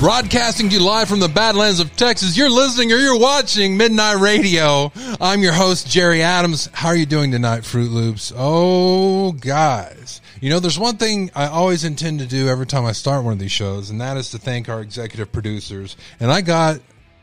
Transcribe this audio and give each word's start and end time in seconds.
Broadcasting 0.00 0.70
to 0.70 0.76
you 0.76 0.82
live 0.82 1.10
from 1.10 1.20
the 1.20 1.28
Badlands 1.28 1.78
of 1.78 1.94
Texas. 1.94 2.34
You're 2.34 2.48
listening 2.48 2.90
or 2.90 2.96
you're 2.96 3.18
watching 3.18 3.76
Midnight 3.76 4.14
Radio. 4.14 4.90
I'm 5.20 5.42
your 5.42 5.52
host, 5.52 5.90
Jerry 5.90 6.22
Adams. 6.22 6.70
How 6.72 6.88
are 6.88 6.96
you 6.96 7.04
doing 7.04 7.30
tonight, 7.30 7.66
Fruit 7.66 7.90
Loops? 7.90 8.32
Oh, 8.34 9.32
guys. 9.32 10.22
You 10.40 10.48
know, 10.48 10.58
there's 10.58 10.78
one 10.78 10.96
thing 10.96 11.30
I 11.34 11.48
always 11.48 11.84
intend 11.84 12.20
to 12.20 12.26
do 12.26 12.48
every 12.48 12.64
time 12.64 12.86
I 12.86 12.92
start 12.92 13.24
one 13.24 13.34
of 13.34 13.38
these 13.38 13.52
shows, 13.52 13.90
and 13.90 14.00
that 14.00 14.16
is 14.16 14.30
to 14.30 14.38
thank 14.38 14.70
our 14.70 14.80
executive 14.80 15.32
producers. 15.32 15.98
And 16.18 16.32
I 16.32 16.40
got, 16.40 16.80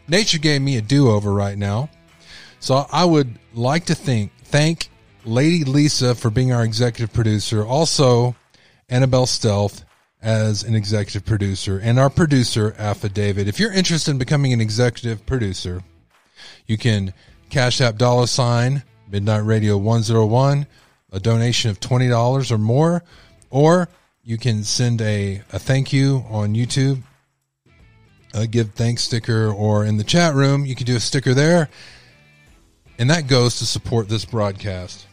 nature 0.07 0.37
gave 0.37 0.61
me 0.61 0.77
a 0.77 0.81
do 0.81 1.09
over 1.09 1.33
right 1.33 1.57
now. 1.57 1.89
So 2.59 2.85
I 2.91 3.05
would 3.05 3.39
like 3.55 3.85
to 3.85 3.95
think, 3.95 4.31
thank 4.43 4.91
Lady 5.25 5.63
Lisa 5.63 6.13
for 6.13 6.29
being 6.29 6.53
our 6.53 6.63
executive 6.63 7.11
producer. 7.11 7.65
Also, 7.65 8.35
Annabelle 8.87 9.25
Stealth 9.25 9.83
as 10.21 10.63
an 10.63 10.75
executive 10.75 11.25
producer. 11.25 11.79
And 11.81 11.99
our 11.99 12.09
producer 12.09 12.75
affidavit. 12.77 13.47
If 13.47 13.59
you're 13.59 13.71
interested 13.71 14.11
in 14.11 14.17
becoming 14.17 14.53
an 14.53 14.61
executive 14.61 15.25
producer, 15.25 15.83
you 16.65 16.77
can 16.77 17.13
cash 17.49 17.81
app 17.81 17.97
dollar 17.97 18.27
sign 18.27 18.83
midnight 19.09 19.45
radio 19.45 19.77
101 19.77 20.67
a 21.13 21.19
donation 21.19 21.71
of 21.71 21.79
$20 21.79 22.51
or 22.51 22.57
more 22.57 23.03
or 23.49 23.87
you 24.21 24.37
can 24.37 24.65
send 24.65 25.01
a, 25.01 25.41
a 25.53 25.57
thank 25.57 25.93
you 25.93 26.25
on 26.29 26.53
youtube 26.53 27.01
a 28.33 28.47
give 28.47 28.73
thanks 28.73 29.03
sticker 29.03 29.51
or 29.51 29.85
in 29.85 29.97
the 29.97 30.03
chat 30.03 30.33
room 30.33 30.65
you 30.65 30.75
can 30.75 30.85
do 30.85 30.95
a 30.95 30.99
sticker 30.99 31.33
there. 31.33 31.69
And 32.99 33.09
that 33.09 33.27
goes 33.27 33.59
to 33.59 33.65
support 33.65 34.09
this 34.09 34.25
broadcast. 34.25 35.05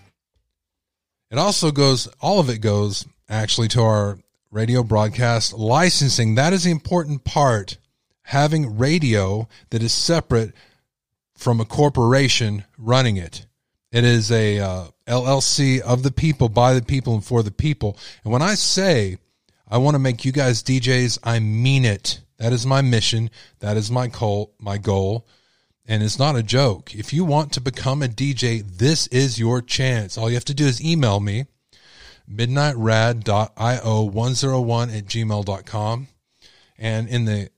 It 1.31 1.39
also 1.39 1.71
goes 1.71 2.07
all 2.21 2.41
of 2.41 2.49
it 2.49 2.59
goes 2.59 3.07
actually 3.29 3.69
to 3.69 3.83
our 3.83 4.19
radio 4.55 4.85
broadcast 4.85 5.53
licensing. 5.53 6.37
That 6.37 6.53
is 6.53 6.63
the 6.63 6.71
important 6.71 7.25
part. 7.25 7.77
Having 8.23 8.79
radio 8.79 9.49
that 9.71 9.83
is 9.83 9.93
separate 9.93 10.55
from 11.37 11.61
a 11.61 11.65
corporation 11.65 12.65
running 12.79 13.17
it. 13.17 13.47
It 13.91 14.05
is 14.05 14.31
a 14.31 14.61
uh, 14.61 14.85
LLC 15.09 15.81
of 15.81 16.05
the 16.05 16.13
people, 16.13 16.49
by 16.49 16.73
the 16.73 16.83
people, 16.83 17.15
and 17.15 17.25
for 17.25 17.43
the 17.43 17.51
people. 17.51 17.99
And 18.23 18.33
when 18.33 18.43
I 18.43 18.55
say 18.55 19.19
I 19.69 19.79
want 19.79 19.97
to 19.97 19.99
make 19.99 20.25
you 20.25 20.31
guys 20.31 20.63
DJs, 20.63 21.19
I 21.25 21.41
mean 21.41 21.85
it. 21.85 22.21
That 22.39 22.53
is 22.53 22.65
my 22.65 22.81
mission. 22.81 23.31
That 23.59 23.77
is 23.77 23.91
my 23.91 24.07
goal. 24.07 24.55
My 24.61 24.79
goal. 24.79 25.27
And 25.85 26.01
it's 26.03 26.19
not 26.19 26.37
a 26.37 26.43
joke. 26.45 26.95
If 26.95 27.13
you 27.13 27.25
want 27.25 27.53
to 27.55 27.61
become 27.61 28.03
a 28.03 28.09
DJ, 28.09 28.65
this 28.65 29.09
is 29.09 29.39
your 29.39 29.61
chance. 29.61 30.17
All 30.17 30.31
you 30.31 30.37
have 30.37 30.45
to 30.47 30.55
do 30.55 30.65
is 30.65 30.83
email 30.83 31.19
me 31.19 31.47
midnightrad.io101 32.31 34.97
at 34.97 35.07
gmail.com. 35.07 36.09
And 36.79 37.09
in 37.09 37.25
the 37.25 37.51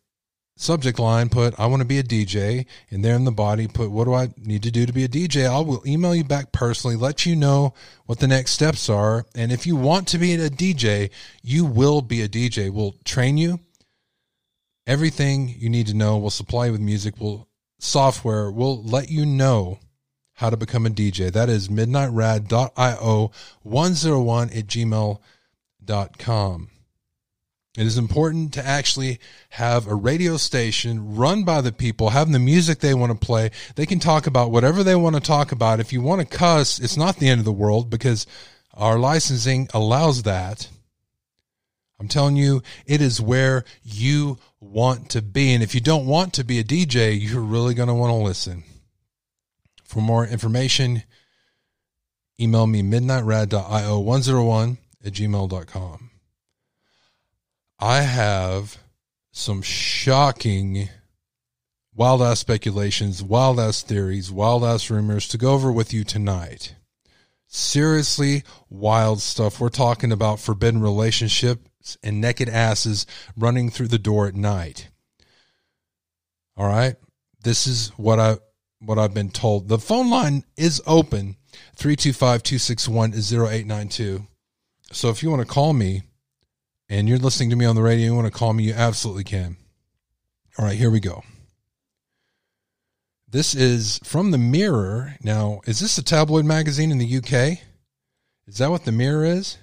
subject 0.56 0.98
line, 0.98 1.28
put, 1.28 1.58
I 1.58 1.66
want 1.66 1.80
to 1.80 1.86
be 1.86 1.98
a 1.98 2.02
DJ. 2.02 2.66
And 2.90 3.04
there 3.04 3.14
in 3.14 3.24
the 3.24 3.30
body, 3.30 3.68
put, 3.68 3.90
what 3.90 4.04
do 4.04 4.14
I 4.14 4.30
need 4.36 4.62
to 4.64 4.70
do 4.70 4.86
to 4.86 4.92
be 4.92 5.04
a 5.04 5.08
DJ? 5.08 5.46
I 5.46 5.60
will 5.60 5.82
email 5.86 6.14
you 6.14 6.24
back 6.24 6.52
personally, 6.52 6.96
let 6.96 7.26
you 7.26 7.36
know 7.36 7.74
what 8.06 8.18
the 8.18 8.28
next 8.28 8.52
steps 8.52 8.88
are. 8.88 9.26
And 9.34 9.52
if 9.52 9.66
you 9.66 9.76
want 9.76 10.08
to 10.08 10.18
be 10.18 10.34
a 10.34 10.50
DJ, 10.50 11.10
you 11.42 11.64
will 11.64 12.02
be 12.02 12.22
a 12.22 12.28
DJ. 12.28 12.70
We'll 12.70 12.96
train 13.04 13.38
you. 13.38 13.60
Everything 14.86 15.54
you 15.58 15.68
need 15.68 15.88
to 15.88 15.94
know. 15.94 16.16
We'll 16.16 16.30
supply 16.30 16.66
you 16.66 16.72
with 16.72 16.80
music. 16.80 17.14
We'll 17.18 17.48
software. 17.78 18.50
We'll 18.50 18.82
let 18.82 19.10
you 19.10 19.26
know 19.26 19.78
how 20.36 20.50
to 20.50 20.56
become 20.56 20.86
a 20.86 20.90
DJ. 20.90 21.32
That 21.32 21.48
is 21.48 21.68
midnightrad.io 21.68 23.30
101 23.62 24.50
at 24.50 24.66
gmail.com. 24.66 25.18
It 27.76 27.86
is 27.86 27.98
important 27.98 28.54
to 28.54 28.66
actually 28.66 29.18
have 29.50 29.86
a 29.86 29.94
radio 29.94 30.38
station 30.38 31.14
run 31.14 31.44
by 31.44 31.60
the 31.60 31.72
people, 31.72 32.08
having 32.10 32.32
the 32.32 32.38
music 32.38 32.78
they 32.78 32.94
want 32.94 33.12
to 33.12 33.26
play. 33.26 33.50
They 33.74 33.84
can 33.84 33.98
talk 33.98 34.26
about 34.26 34.50
whatever 34.50 34.82
they 34.82 34.94
want 34.94 35.14
to 35.16 35.20
talk 35.20 35.52
about. 35.52 35.80
If 35.80 35.92
you 35.92 36.00
want 36.00 36.22
to 36.22 36.36
cuss, 36.36 36.78
it's 36.78 36.96
not 36.96 37.16
the 37.16 37.28
end 37.28 37.40
of 37.40 37.44
the 37.44 37.52
world 37.52 37.90
because 37.90 38.26
our 38.72 38.98
licensing 38.98 39.68
allows 39.74 40.22
that. 40.22 40.68
I'm 41.98 42.08
telling 42.08 42.36
you, 42.36 42.62
it 42.86 43.02
is 43.02 43.20
where 43.20 43.64
you 43.82 44.38
want 44.60 45.10
to 45.10 45.22
be. 45.22 45.52
And 45.52 45.62
if 45.62 45.74
you 45.74 45.80
don't 45.80 46.06
want 46.06 46.32
to 46.34 46.44
be 46.44 46.58
a 46.58 46.64
DJ, 46.64 47.18
you're 47.18 47.40
really 47.40 47.74
going 47.74 47.88
to 47.88 47.94
want 47.94 48.10
to 48.10 48.16
listen. 48.16 48.64
For 49.86 50.00
more 50.00 50.26
information, 50.26 51.04
email 52.40 52.66
me 52.66 52.82
midnightrad.io101 52.82 54.78
at 55.04 55.12
gmail.com. 55.12 56.10
I 57.78 58.00
have 58.00 58.78
some 59.32 59.62
shocking 59.62 60.88
wild 61.94 62.20
ass 62.22 62.40
speculations, 62.40 63.22
wild 63.22 63.60
ass 63.60 63.82
theories, 63.82 64.32
wild 64.32 64.64
ass 64.64 64.90
rumors 64.90 65.28
to 65.28 65.38
go 65.38 65.52
over 65.52 65.70
with 65.70 65.94
you 65.94 66.02
tonight. 66.04 66.74
Seriously, 67.46 68.42
wild 68.68 69.20
stuff. 69.20 69.60
We're 69.60 69.68
talking 69.68 70.10
about 70.10 70.40
forbidden 70.40 70.82
relationships 70.82 71.96
and 72.02 72.20
naked 72.20 72.48
asses 72.48 73.06
running 73.36 73.70
through 73.70 73.88
the 73.88 73.98
door 73.98 74.26
at 74.26 74.34
night. 74.34 74.88
All 76.56 76.66
right. 76.66 76.96
This 77.42 77.66
is 77.66 77.90
what 77.90 78.18
I 78.18 78.38
what 78.86 78.98
I've 78.98 79.14
been 79.14 79.30
told. 79.30 79.68
The 79.68 79.78
phone 79.78 80.10
line 80.10 80.44
is 80.56 80.82
open 80.86 81.36
325 81.76 82.42
261 82.42 83.12
0892. 83.12 84.26
So 84.92 85.10
if 85.10 85.22
you 85.22 85.30
want 85.30 85.46
to 85.46 85.52
call 85.52 85.72
me 85.72 86.02
and 86.88 87.08
you're 87.08 87.18
listening 87.18 87.50
to 87.50 87.56
me 87.56 87.64
on 87.64 87.74
the 87.74 87.82
radio, 87.82 88.06
you 88.06 88.14
want 88.14 88.26
to 88.26 88.38
call 88.38 88.52
me, 88.52 88.64
you 88.64 88.72
absolutely 88.72 89.24
can. 89.24 89.56
All 90.58 90.64
right, 90.64 90.76
here 90.76 90.90
we 90.90 91.00
go. 91.00 91.22
This 93.28 93.54
is 93.54 93.98
from 94.04 94.30
the 94.30 94.38
Mirror. 94.38 95.16
Now, 95.20 95.60
is 95.66 95.80
this 95.80 95.98
a 95.98 96.04
tabloid 96.04 96.44
magazine 96.44 96.92
in 96.92 96.98
the 96.98 97.16
UK? 97.16 97.58
Is 98.46 98.58
that 98.58 98.70
what 98.70 98.84
the 98.84 98.92
Mirror 98.92 99.24
is? 99.24 99.58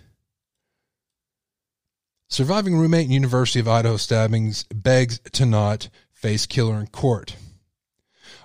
Surviving 2.28 2.75
roommate 2.75 3.06
in 3.06 3.12
University 3.12 3.59
of 3.59 3.67
Idaho 3.67 3.95
stabbings 3.95 4.63
begs 4.73 5.19
to 5.31 5.45
not 5.45 5.89
face 6.12 6.45
killer 6.45 6.79
in 6.79 6.88
court. 6.88 7.35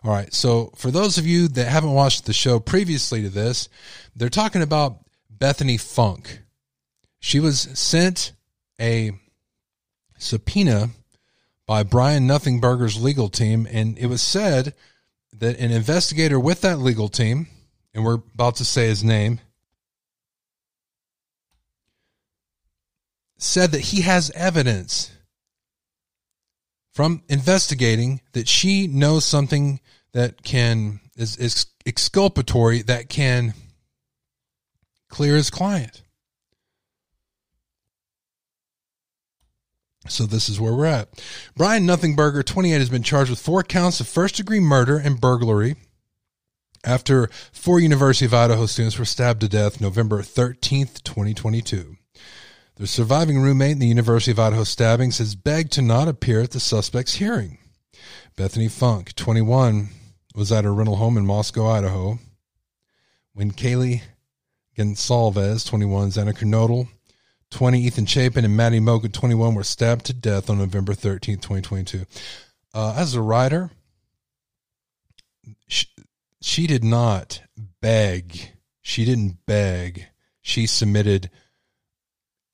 All 0.05 0.13
right. 0.13 0.33
So 0.33 0.73
for 0.77 0.91
those 0.91 1.19
of 1.19 1.27
you 1.27 1.49
that 1.49 1.67
haven't 1.67 1.93
watched 1.93 2.27
the 2.27 2.33
show 2.33 2.61
previously 2.61 3.23
to 3.23 3.29
this, 3.29 3.69
they're 4.15 4.29
talking 4.29 4.63
about 4.63 4.99
Bethany 5.31 5.77
Funk. 5.77 6.41
She 7.21 7.41
was 7.41 7.61
sent 7.61 8.33
a 8.81 9.13
subpoena 10.19 10.91
by 11.67 11.83
Brian 11.83 12.27
Nothingburger's 12.27 13.01
legal 13.01 13.29
team, 13.29 13.67
and 13.71 13.99
it 13.99 14.07
was 14.07 14.23
said 14.23 14.75
that 15.33 15.59
an 15.59 15.71
investigator 15.71 16.39
with 16.39 16.61
that 16.63 16.79
legal 16.79 17.09
team, 17.09 17.49
and 17.93 18.05
we're 18.05 18.15
about 18.15 18.57
to 18.57 18.65
say 18.65 18.87
his 18.87 19.05
name, 19.05 19.41
said 23.37 23.73
that 23.73 23.81
he 23.81 24.01
has 24.03 24.31
evidence 24.31 25.13
from 26.99 27.23
investigating 27.29 28.21
that 28.33 28.49
she 28.49 28.89
knows 28.89 29.25
something 29.25 29.79
that 30.15 30.43
can 30.43 30.99
is, 31.17 31.37
is 31.37 31.67
exculpatory 31.87 32.83
that 32.83 33.09
can 33.09 33.55
clear 35.09 35.37
his 35.37 35.49
client. 35.49 36.03
So 40.09 40.27
this 40.27 40.49
is 40.49 40.59
where 40.59 40.75
we're 40.75 40.87
at. 40.87 41.25
Brian 41.55 41.87
Nothingburger, 41.87 42.45
28, 42.45 42.79
has 42.79 42.91
been 42.91 43.05
charged 43.05 43.31
with 43.31 43.39
four 43.39 43.63
counts 43.63 44.01
of 44.01 44.09
first 44.09 44.35
degree 44.35 44.59
murder 44.59 44.99
and 44.99 45.21
burglary 45.21 45.77
after 46.83 47.29
four 47.53 47.79
University 47.79 48.27
of 48.27 48.35
Idaho 48.35 48.67
students 48.67 48.99
were 48.99 49.05
stabbed 49.05 49.43
to 49.43 49.49
death 49.49 49.81
November 49.81 50.21
13th, 50.23 51.05
2022. 51.05 51.97
The 52.79 52.87
surviving 52.87 53.41
roommate 53.41 53.73
in 53.73 53.79
the 53.81 53.89
University 53.89 54.31
of 54.31 54.39
Idaho 54.39 54.63
stabbings 54.63 55.19
has 55.19 55.35
begged 55.35 55.73
to 55.73 55.83
not 55.83 56.07
appear 56.07 56.43
at 56.43 56.53
the 56.53 56.61
suspect's 56.61 57.15
hearing. 57.15 57.59
Bethany 58.37 58.69
Funk, 58.69 59.17
21, 59.17 59.89
was 60.37 60.53
at 60.53 60.63
her 60.63 60.73
rental 60.73 60.95
home 60.95 61.17
in 61.17 61.27
Moscow, 61.27 61.67
Idaho, 61.67 62.21
when 63.35 63.51
Kaylee 63.51 64.03
Goncalves, 64.77 65.67
21, 65.67 66.11
Xana 66.11 66.33
Kernodle, 66.33 66.87
20, 67.51 67.81
Ethan 67.81 68.07
Chapin, 68.07 68.45
and 68.45 68.57
Maddie 68.57 68.79
Mogen, 68.79 69.13
21, 69.13 69.57
were 69.57 69.65
stabbed 69.65 70.07
to 70.07 70.13
death 70.13 70.49
on 70.49 70.59
November 70.59 70.93
13th, 70.93 71.43
2022. 71.43 72.07
Uh, 72.75 72.95
as 72.97 73.13
a 73.13 73.21
writer, 73.21 73.71
she, 75.67 75.87
she 76.41 76.69
did 76.69 76.85
not 76.85 77.43
beg. 77.81 78.53
She 78.83 79.05
didn't 79.05 79.45
beg. 79.47 80.07
She 80.43 80.69
submitted– 80.69 81.29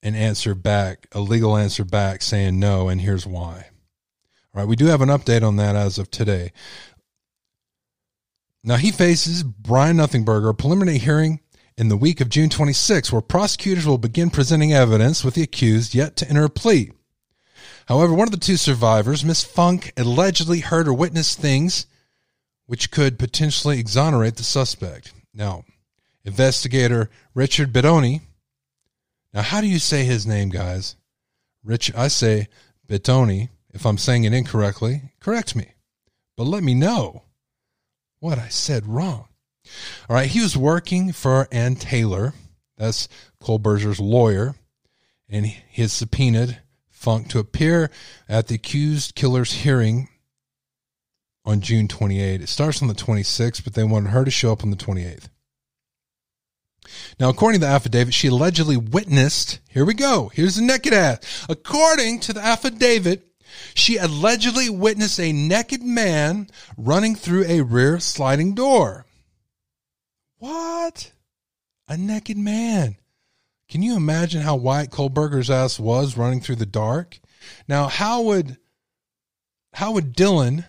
an 0.05 0.15
answer 0.15 0.55
back, 0.55 1.09
a 1.13 1.21
legal 1.21 1.57
answer 1.57 1.85
back 1.85 2.23
saying 2.23 2.61
no, 2.61 2.89
and 2.89 3.01
here's 3.01 3.27
why. 3.27 3.67
All 4.55 4.61
right, 4.61 4.69
we 4.69 4.77
do 4.77 4.87
have 4.87 5.01
an 5.01 5.09
update 5.09 5.43
on 5.43 5.57
that 5.57 5.75
as 5.75 5.99
of 5.99 6.11
today. 6.11 6.53
Now 8.63 8.77
he 8.77 8.93
faces 8.93 9.43
Brian 9.43 9.97
Nothingburger, 9.97 10.51
a 10.51 10.55
preliminary 10.55 10.99
hearing 10.99 11.41
in 11.77 11.89
the 11.89 11.97
week 11.97 12.21
of 12.21 12.29
June 12.29 12.51
26, 12.51 13.11
where 13.11 13.21
prosecutors 13.21 13.87
will 13.87 13.99
begin 13.99 14.31
presenting 14.31 14.73
evidence 14.73 15.25
with 15.25 15.35
the 15.35 15.43
accused 15.43 15.95
yet 15.95 16.17
to 16.17 16.29
enter 16.29 16.45
a 16.45 16.51
plea. 16.51 16.93
However, 17.87 18.15
one 18.15 18.29
of 18.29 18.33
the 18.33 18.39
two 18.39 18.57
survivors, 18.57 19.25
Miss 19.25 19.43
Funk, 19.43 19.93
allegedly 19.97 20.61
heard 20.61 20.87
or 20.87 20.95
witnessed 20.95 21.41
things 21.41 21.87
which 22.67 22.91
could 22.91 23.19
potentially 23.19 23.79
exonerate 23.79 24.37
the 24.37 24.45
suspect. 24.45 25.13
Now, 25.35 25.65
investigator 26.25 27.11
Richard 27.35 27.73
Bedoni. 27.73 28.23
Now, 29.35 29.43
how 29.43 29.61
do 29.61 29.67
you 29.67 29.81
say 29.81 30.05
his 30.05 30.27
name, 30.27 30.49
guys? 30.49 30.95
Rich, 31.65 31.93
I 31.97 32.07
say 32.09 32.49
Betoni. 32.89 33.49
If 33.73 33.85
I'm 33.85 33.99
saying 33.99 34.23
it 34.23 34.33
incorrectly, 34.33 35.03
correct 35.19 35.57
me. 35.57 35.73
But 36.37 36.45
let 36.45 36.63
me 36.63 36.75
know 36.75 37.25
what 38.21 38.39
I 38.39 38.47
said 38.47 38.87
wrong. 38.87 39.27
All 40.09 40.15
right, 40.15 40.29
he 40.29 40.41
was 40.41 40.57
working 40.57 41.13
for 41.13 41.49
Anne 41.51 41.75
Taylor. 41.75 42.33
That's 42.79 43.09
Kohberger's 43.43 43.99
lawyer. 43.99 44.55
And 45.29 45.47
he 45.47 45.83
has 45.83 45.93
subpoenaed 45.93 46.61
Funk 46.89 47.29
to 47.31 47.41
appear 47.41 47.91
at 48.29 48.47
the 48.47 48.55
accused 48.55 49.17
killer's 49.17 49.53
hearing 49.53 50.09
on 51.45 51.61
June 51.61 51.89
28. 51.89 52.41
It 52.41 52.49
starts 52.49 52.81
on 52.81 52.89
the 52.89 52.95
26th, 52.95 53.65
but 53.65 53.75
they 53.75 53.83
wanted 53.83 54.11
her 54.11 54.25
to 54.25 54.31
show 54.31 54.53
up 54.53 54.63
on 54.63 54.71
the 54.71 54.77
28th. 54.77 55.29
Now, 57.19 57.29
according 57.29 57.61
to 57.61 57.67
the 57.67 57.73
affidavit, 57.73 58.15
she 58.15 58.29
allegedly 58.29 58.77
witnessed, 58.77 59.61
here 59.69 59.85
we 59.85 59.95
go, 59.95 60.31
here's 60.35 60.57
the 60.57 60.63
naked 60.63 60.93
ass. 60.93 61.47
According 61.49 62.21
to 62.21 62.33
the 62.33 62.41
affidavit, 62.41 63.27
she 63.75 63.97
allegedly 63.97 64.69
witnessed 64.69 65.21
a 65.21 65.33
naked 65.33 65.83
man 65.83 66.49
running 66.77 67.15
through 67.15 67.45
a 67.45 67.63
rear 67.63 68.01
sliding 68.01 68.55
door. 68.55 69.07
What? 70.39 71.13
A 71.89 71.97
naked 71.97 72.37
man. 72.37 72.97
Can 73.69 73.83
you 73.83 73.97
imagine 73.97 74.43
how 74.43 74.57
Wyatt 74.57 74.91
Kohberger's 74.91 75.51
ass 75.51 75.79
was 75.79 76.17
running 76.17 76.41
through 76.41 76.57
the 76.57 76.67
dark? 76.67 77.19
Now, 77.67 77.89
how 77.89 78.23
would 78.23 78.59
how 79.75 79.93
would 79.93 80.15
Dylan, 80.15 80.67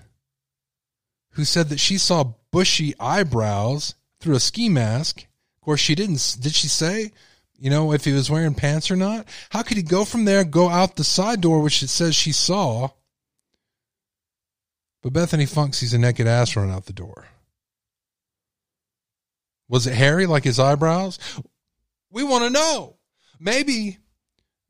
who 1.31 1.45
said 1.45 1.69
that 1.69 1.79
she 1.79 1.97
saw 1.97 2.33
bushy 2.51 2.95
eyebrows 2.99 3.93
through 4.19 4.35
a 4.35 4.39
ski 4.39 4.67
mask, 4.67 5.27
course 5.65 5.79
she 5.79 5.95
didn't 5.95 6.37
did 6.39 6.53
she 6.53 6.67
say, 6.67 7.11
you 7.57 7.69
know, 7.69 7.91
if 7.91 8.05
he 8.05 8.11
was 8.11 8.29
wearing 8.29 8.53
pants 8.53 8.91
or 8.91 8.95
not? 8.95 9.27
How 9.49 9.63
could 9.63 9.77
he 9.77 9.83
go 9.83 10.05
from 10.05 10.25
there, 10.25 10.43
go 10.43 10.69
out 10.69 10.95
the 10.95 11.03
side 11.03 11.41
door, 11.41 11.61
which 11.61 11.81
it 11.81 11.89
says 11.89 12.15
she 12.15 12.31
saw? 12.31 12.89
But 15.01 15.13
Bethany 15.13 15.45
Funk 15.45 15.73
sees 15.73 15.93
a 15.93 15.97
naked 15.97 16.27
ass 16.27 16.55
run 16.55 16.71
out 16.71 16.85
the 16.85 16.93
door. 16.93 17.25
Was 19.67 19.87
it 19.87 19.93
hairy 19.93 20.25
like 20.25 20.43
his 20.43 20.59
eyebrows? 20.59 21.19
We 22.11 22.23
want 22.23 22.43
to 22.43 22.49
know. 22.49 22.97
Maybe, 23.39 23.97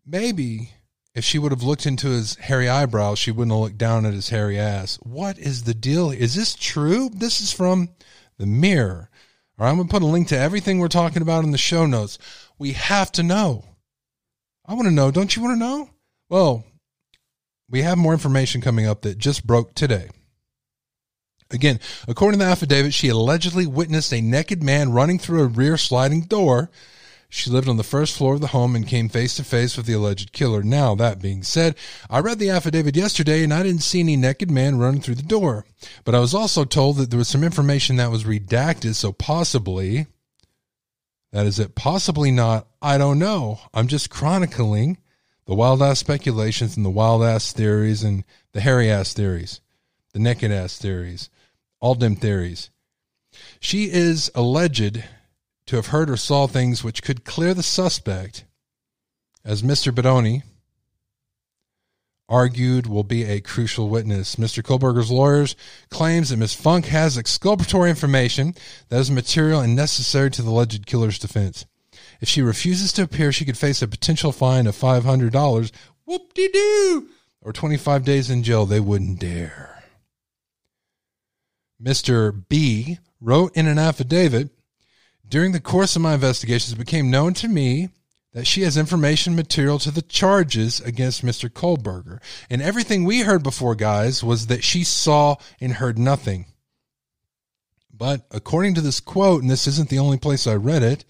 maybe 0.06 0.72
if 1.14 1.24
she 1.24 1.40
would 1.40 1.52
have 1.52 1.64
looked 1.64 1.86
into 1.86 2.08
his 2.08 2.36
hairy 2.36 2.70
eyebrows, 2.70 3.20
she 3.20 3.32
wouldn't 3.32 3.52
have 3.52 3.62
looked 3.62 3.78
down 3.78 4.06
at 4.06 4.14
his 4.14 4.30
hairy 4.30 4.60
ass. 4.60 4.98
What 5.04 5.38
is 5.38 5.64
the 5.64 5.74
deal? 5.74 6.12
Is 6.12 6.36
this 6.36 6.56
true? 6.56 7.10
This 7.10 7.42
is 7.42 7.52
from 7.52 7.90
the 8.38 8.46
mirror. 8.46 9.10
All 9.58 9.66
right, 9.66 9.72
I'm 9.72 9.78
going 9.78 9.88
to 9.88 9.92
put 9.92 10.04
a 10.04 10.06
link 10.06 10.28
to 10.30 10.38
everything 10.38 10.80
we're 10.80 10.90
talking 10.90 11.22
about 11.22 11.46
in 11.46 11.52
the 11.52 11.58
show 11.58 11.86
notes. 11.86 12.18
We 12.60 12.74
have 12.74 13.12
to 13.14 13.24
know. 13.24 13.64
I 14.66 14.74
want 14.74 14.88
to 14.88 14.94
know. 14.94 15.12
Don't 15.12 15.34
you 15.36 15.42
want 15.42 15.56
to 15.56 15.60
know? 15.60 15.90
Well, 16.30 16.66
we 17.70 17.82
have 17.84 17.98
more 17.98 18.12
information 18.12 18.60
coming 18.60 18.86
up 18.86 19.02
that 19.04 19.18
just 19.18 19.48
broke 19.48 19.74
today. 19.74 20.10
Again, 21.52 21.80
according 22.08 22.40
to 22.40 22.46
the 22.46 22.52
affidavit, 22.52 22.94
she 22.94 23.08
allegedly 23.08 23.66
witnessed 23.66 24.12
a 24.12 24.20
naked 24.20 24.62
man 24.62 24.92
running 24.92 25.20
through 25.20 25.44
a 25.44 25.48
rear 25.48 25.78
sliding 25.78 26.22
door 26.22 26.70
she 27.36 27.50
lived 27.50 27.68
on 27.68 27.76
the 27.76 27.84
first 27.84 28.18
floor 28.18 28.36
of 28.36 28.40
the 28.40 28.48
home 28.48 28.78
and 28.78 28.88
came 28.88 29.10
face 29.10 29.36
to 29.36 29.44
face 29.44 29.76
with 29.76 29.86
the 29.86 29.94
alleged 29.94 30.32
killer. 30.32 30.64
Now, 30.64 30.96
that 30.96 31.22
being 31.22 31.44
said, 31.44 31.76
I 32.10 32.20
read 32.20 32.40
the 32.40 32.50
affidavit 32.50 32.96
yesterday 32.96 33.44
and 33.44 33.54
I 33.54 33.62
didn't 33.62 33.84
see 33.84 34.00
any 34.00 34.16
naked 34.16 34.50
man 34.50 34.78
running 34.78 35.02
through 35.02 35.16
the 35.16 35.22
door. 35.22 35.66
But 36.06 36.16
I 36.16 36.20
was 36.20 36.34
also 36.34 36.64
told 36.64 36.96
that 36.96 37.10
there 37.10 37.18
was 37.18 37.28
some 37.28 37.44
information 37.44 37.98
that 37.98 38.10
was 38.10 38.24
redacted, 38.24 38.96
so 38.96 39.12
possibly, 39.12 40.08
that 41.34 41.46
is 41.46 41.60
it, 41.60 41.76
possibly 41.76 42.32
not, 42.32 42.68
I 42.82 42.98
don't 42.98 43.20
know. 43.20 43.60
I'm 43.74 43.88
just 43.88 44.10
chronicling 44.10 44.98
the 45.46 45.56
wild 45.56 45.82
ass 45.82 46.00
speculations 46.00 46.78
and 46.78 46.86
the 46.86 46.90
wild 46.90 47.22
ass 47.22 47.52
theories 47.52 48.02
and 48.02 48.24
the 48.54 48.62
hairy 48.62 48.90
ass 48.90 49.12
theories, 49.12 49.60
the 50.14 50.20
naked 50.20 50.54
ass 50.54 50.78
theories, 50.78 51.30
all 51.82 51.96
them 51.96 52.16
theories. 52.16 52.70
She 53.60 53.92
is 53.92 54.32
alleged 54.34 55.04
to 55.68 55.76
have 55.76 55.88
heard 55.88 56.10
or 56.10 56.18
saw 56.18 56.48
things 56.48 56.84
which 56.84 57.04
could 57.04 57.26
clear 57.26 57.54
the 57.54 57.64
suspect, 57.64 58.46
as 59.44 59.64
Mr. 59.64 59.94
Bedoni 59.94 60.44
argued 62.28 62.88
will 62.88 63.04
be 63.04 63.24
a 63.24 63.42
crucial 63.42 63.90
witness. 63.90 64.36
Mr. 64.36 64.64
Kohberger's 64.64 65.12
lawyers 65.12 65.56
claims 65.90 66.30
that 66.30 66.38
Ms. 66.38 66.56
Funk 66.56 66.86
has 66.86 67.18
exculpatory 67.18 67.90
information 67.90 68.56
that 68.90 69.00
is 69.00 69.12
material 69.12 69.60
and 69.60 69.76
necessary 69.76 70.32
to 70.32 70.42
the 70.42 70.50
alleged 70.50 70.86
killer's 70.86 71.20
defense. 71.20 71.66
If 72.22 72.30
she 72.30 72.42
refuses 72.42 72.92
to 72.94 73.04
appear, 73.04 73.32
she 73.32 73.46
could 73.46 73.58
face 73.58 73.82
a 73.82 73.88
potential 73.88 74.32
fine 74.32 74.68
of 74.68 74.76
$500. 74.76 75.72
Whoop-de-doo! 76.06 77.10
Or 77.42 77.54
25 77.54 78.04
days 78.04 78.30
in 78.30 78.42
jail. 78.42 78.66
They 78.66 78.80
wouldn't 78.80 79.20
dare. 79.20 79.84
Mr. 81.82 82.44
B 82.50 82.98
wrote 83.22 83.56
in 83.56 83.68
an 83.68 83.78
affidavit 83.78 84.50
during 85.36 85.52
the 85.52 85.60
course 85.60 85.98
of 85.98 86.02
my 86.02 86.14
investigations, 86.14 86.72
it 86.72 86.78
became 86.78 87.12
known 87.12 87.34
to 87.34 87.50
me 87.50 87.90
that 88.32 88.48
she 88.48 88.62
has 88.62 88.78
information 88.78 89.36
material 89.36 89.78
to 89.78 89.92
the 89.92 90.02
charges 90.02 90.80
against 90.80 91.26
Mr. 91.26 91.50
Kohberger. 91.50 92.22
And 92.50 92.62
everything 92.62 93.04
we 93.04 93.20
heard 93.20 93.44
before, 93.44 93.76
guys, 93.76 94.24
was 94.24 94.48
that 94.48 94.64
she 94.64 94.86
saw 94.86 95.36
and 95.60 95.74
heard 95.74 96.00
nothing. 96.00 96.46
But 97.94 98.26
according 98.32 98.76
to 98.76 98.82
this 98.82 99.02
quote, 99.02 99.42
and 99.42 99.52
this 99.52 99.68
isn't 99.68 99.90
the 99.90 100.00
only 100.00 100.18
place 100.18 100.48
I 100.48 100.56
read 100.56 100.84
it, 100.84 101.04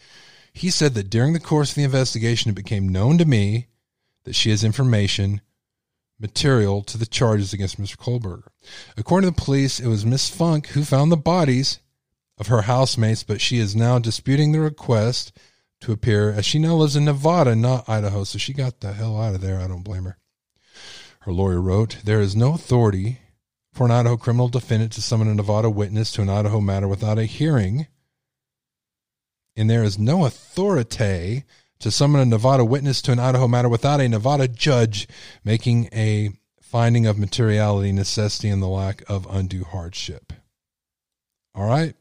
he 0.52 0.72
said 0.72 0.96
that 0.96 1.12
during 1.12 1.34
the 1.34 1.40
course 1.40 1.70
of 1.70 1.76
the 1.76 1.84
investigation, 1.84 2.50
it 2.50 2.56
became 2.56 2.90
known 2.90 3.20
to 3.20 3.26
me 3.26 3.68
that 4.24 4.34
she 4.34 4.50
has 4.50 4.64
information 4.64 5.42
material 6.20 6.82
to 6.82 6.98
the 6.98 7.06
charges 7.06 7.54
against 7.54 7.80
Mr. 7.80 7.96
Kohberger. 7.96 8.48
According 8.98 9.30
to 9.30 9.36
the 9.36 9.46
police, 9.46 9.80
it 9.80 9.88
was 9.88 10.04
Miss 10.04 10.32
Funk 10.32 10.70
who 10.70 10.84
found 10.84 11.12
the 11.12 11.16
bodies 11.16 11.78
of 12.38 12.48
her 12.48 12.64
housemates, 12.64 13.24
but 13.24 13.42
she 13.42 13.60
is 13.60 13.76
now 13.76 14.00
disputing 14.00 14.52
the 14.52 14.60
request 14.60 15.32
to 15.82 15.92
appear 15.92 16.32
as 16.32 16.46
she 16.46 16.60
now 16.60 16.76
lives 16.76 16.96
in 16.96 17.06
Nevada, 17.06 17.56
not 17.56 17.88
Idaho. 17.88 18.24
So 18.24 18.38
she 18.38 18.54
got 18.54 18.80
the 18.80 18.94
hell 18.94 19.20
out 19.20 19.36
of 19.36 19.42
there. 19.42 19.60
I 19.60 19.68
don't 19.68 19.84
blame 19.84 20.06
her. 20.06 20.18
Her 21.22 21.32
lawyer 21.32 21.62
wrote, 21.62 21.98
There 22.04 22.22
is 22.22 22.36
no 22.36 22.54
authority 22.54 23.20
for 23.74 23.86
an 23.86 23.92
Idaho 23.92 24.18
criminal 24.18 24.48
defendant 24.48 24.94
to 24.94 25.02
summon 25.02 25.28
a 25.28 25.36
Nevada 25.36 25.70
witness 25.70 26.12
to 26.14 26.22
an 26.22 26.30
Idaho 26.30 26.62
matter 26.62 26.88
without 26.88 27.20
a 27.20 27.26
hearing. 27.26 27.88
And 29.56 29.70
there 29.70 29.84
is 29.84 29.98
no 29.98 30.26
authority 30.26 31.44
to 31.80 31.92
summon 31.92 32.22
a 32.22 32.26
Nevada 32.26 32.64
witness 32.64 33.02
to 33.04 33.12
an 33.12 33.20
Idaho 33.20 33.48
matter 33.48 33.70
without 33.70 34.02
a 34.02 34.08
Nevada 34.08 34.48
judge 34.48 35.08
making 35.44 35.90
a 35.94 36.32
finding 36.62 37.06
of 37.06 37.18
materiality, 37.18 37.92
necessity, 37.92 38.50
and 38.50 38.62
the 38.62 38.68
lack 38.68 39.04
of 39.10 39.28
undue 39.30 39.64
hardship. 39.64 40.34
All 41.54 41.68
right. 41.68 41.96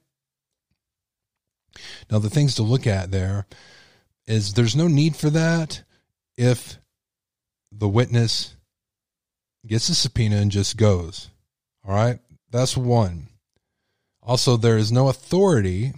Now, 2.11 2.19
the 2.19 2.31
things 2.31 2.55
to 2.57 2.63
look 2.63 2.87
at 2.87 3.11
there 3.11 3.47
is 4.27 4.55
there's 4.55 4.77
no 4.77 4.89
need 4.89 5.17
for 5.17 5.31
that 5.31 5.83
if 6.37 6.79
the 7.71 7.89
witness 7.89 8.57
gets 9.67 9.89
a 9.89 9.95
subpoena 9.95 10.37
and 10.37 10.51
just 10.51 10.77
goes. 10.77 11.31
All 11.87 11.95
right. 11.95 12.19
That's 12.51 12.77
one. 12.77 13.29
Also, 14.23 14.57
there 14.57 14.79
is 14.79 14.93
no 14.93 15.09
authority 15.09 15.93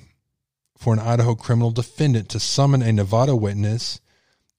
for 0.77 0.93
an 0.93 0.99
Idaho 0.99 1.35
criminal 1.35 1.71
defendant 1.71 2.29
to 2.31 2.41
summon 2.41 2.83
a 2.83 2.93
Nevada 2.93 3.37
witness 3.37 4.01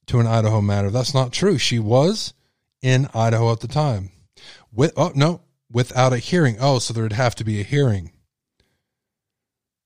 to 0.08 0.20
an 0.20 0.28
Idaho 0.28 0.62
matter. 0.62 0.90
That's 0.90 1.14
not 1.14 1.34
true. 1.34 1.58
She 1.58 1.80
was 1.80 2.34
in 2.82 3.10
Idaho 3.14 3.52
at 3.52 3.60
the 3.60 3.68
time. 3.68 4.12
With 4.72 4.94
oh 4.96 5.12
no, 5.16 5.42
without 5.72 6.14
a 6.14 6.18
hearing. 6.18 6.58
Oh, 6.60 6.80
so 6.80 6.94
there'd 6.94 7.14
have 7.14 7.36
to 7.36 7.44
be 7.44 7.60
a 7.60 7.64
hearing 7.64 8.12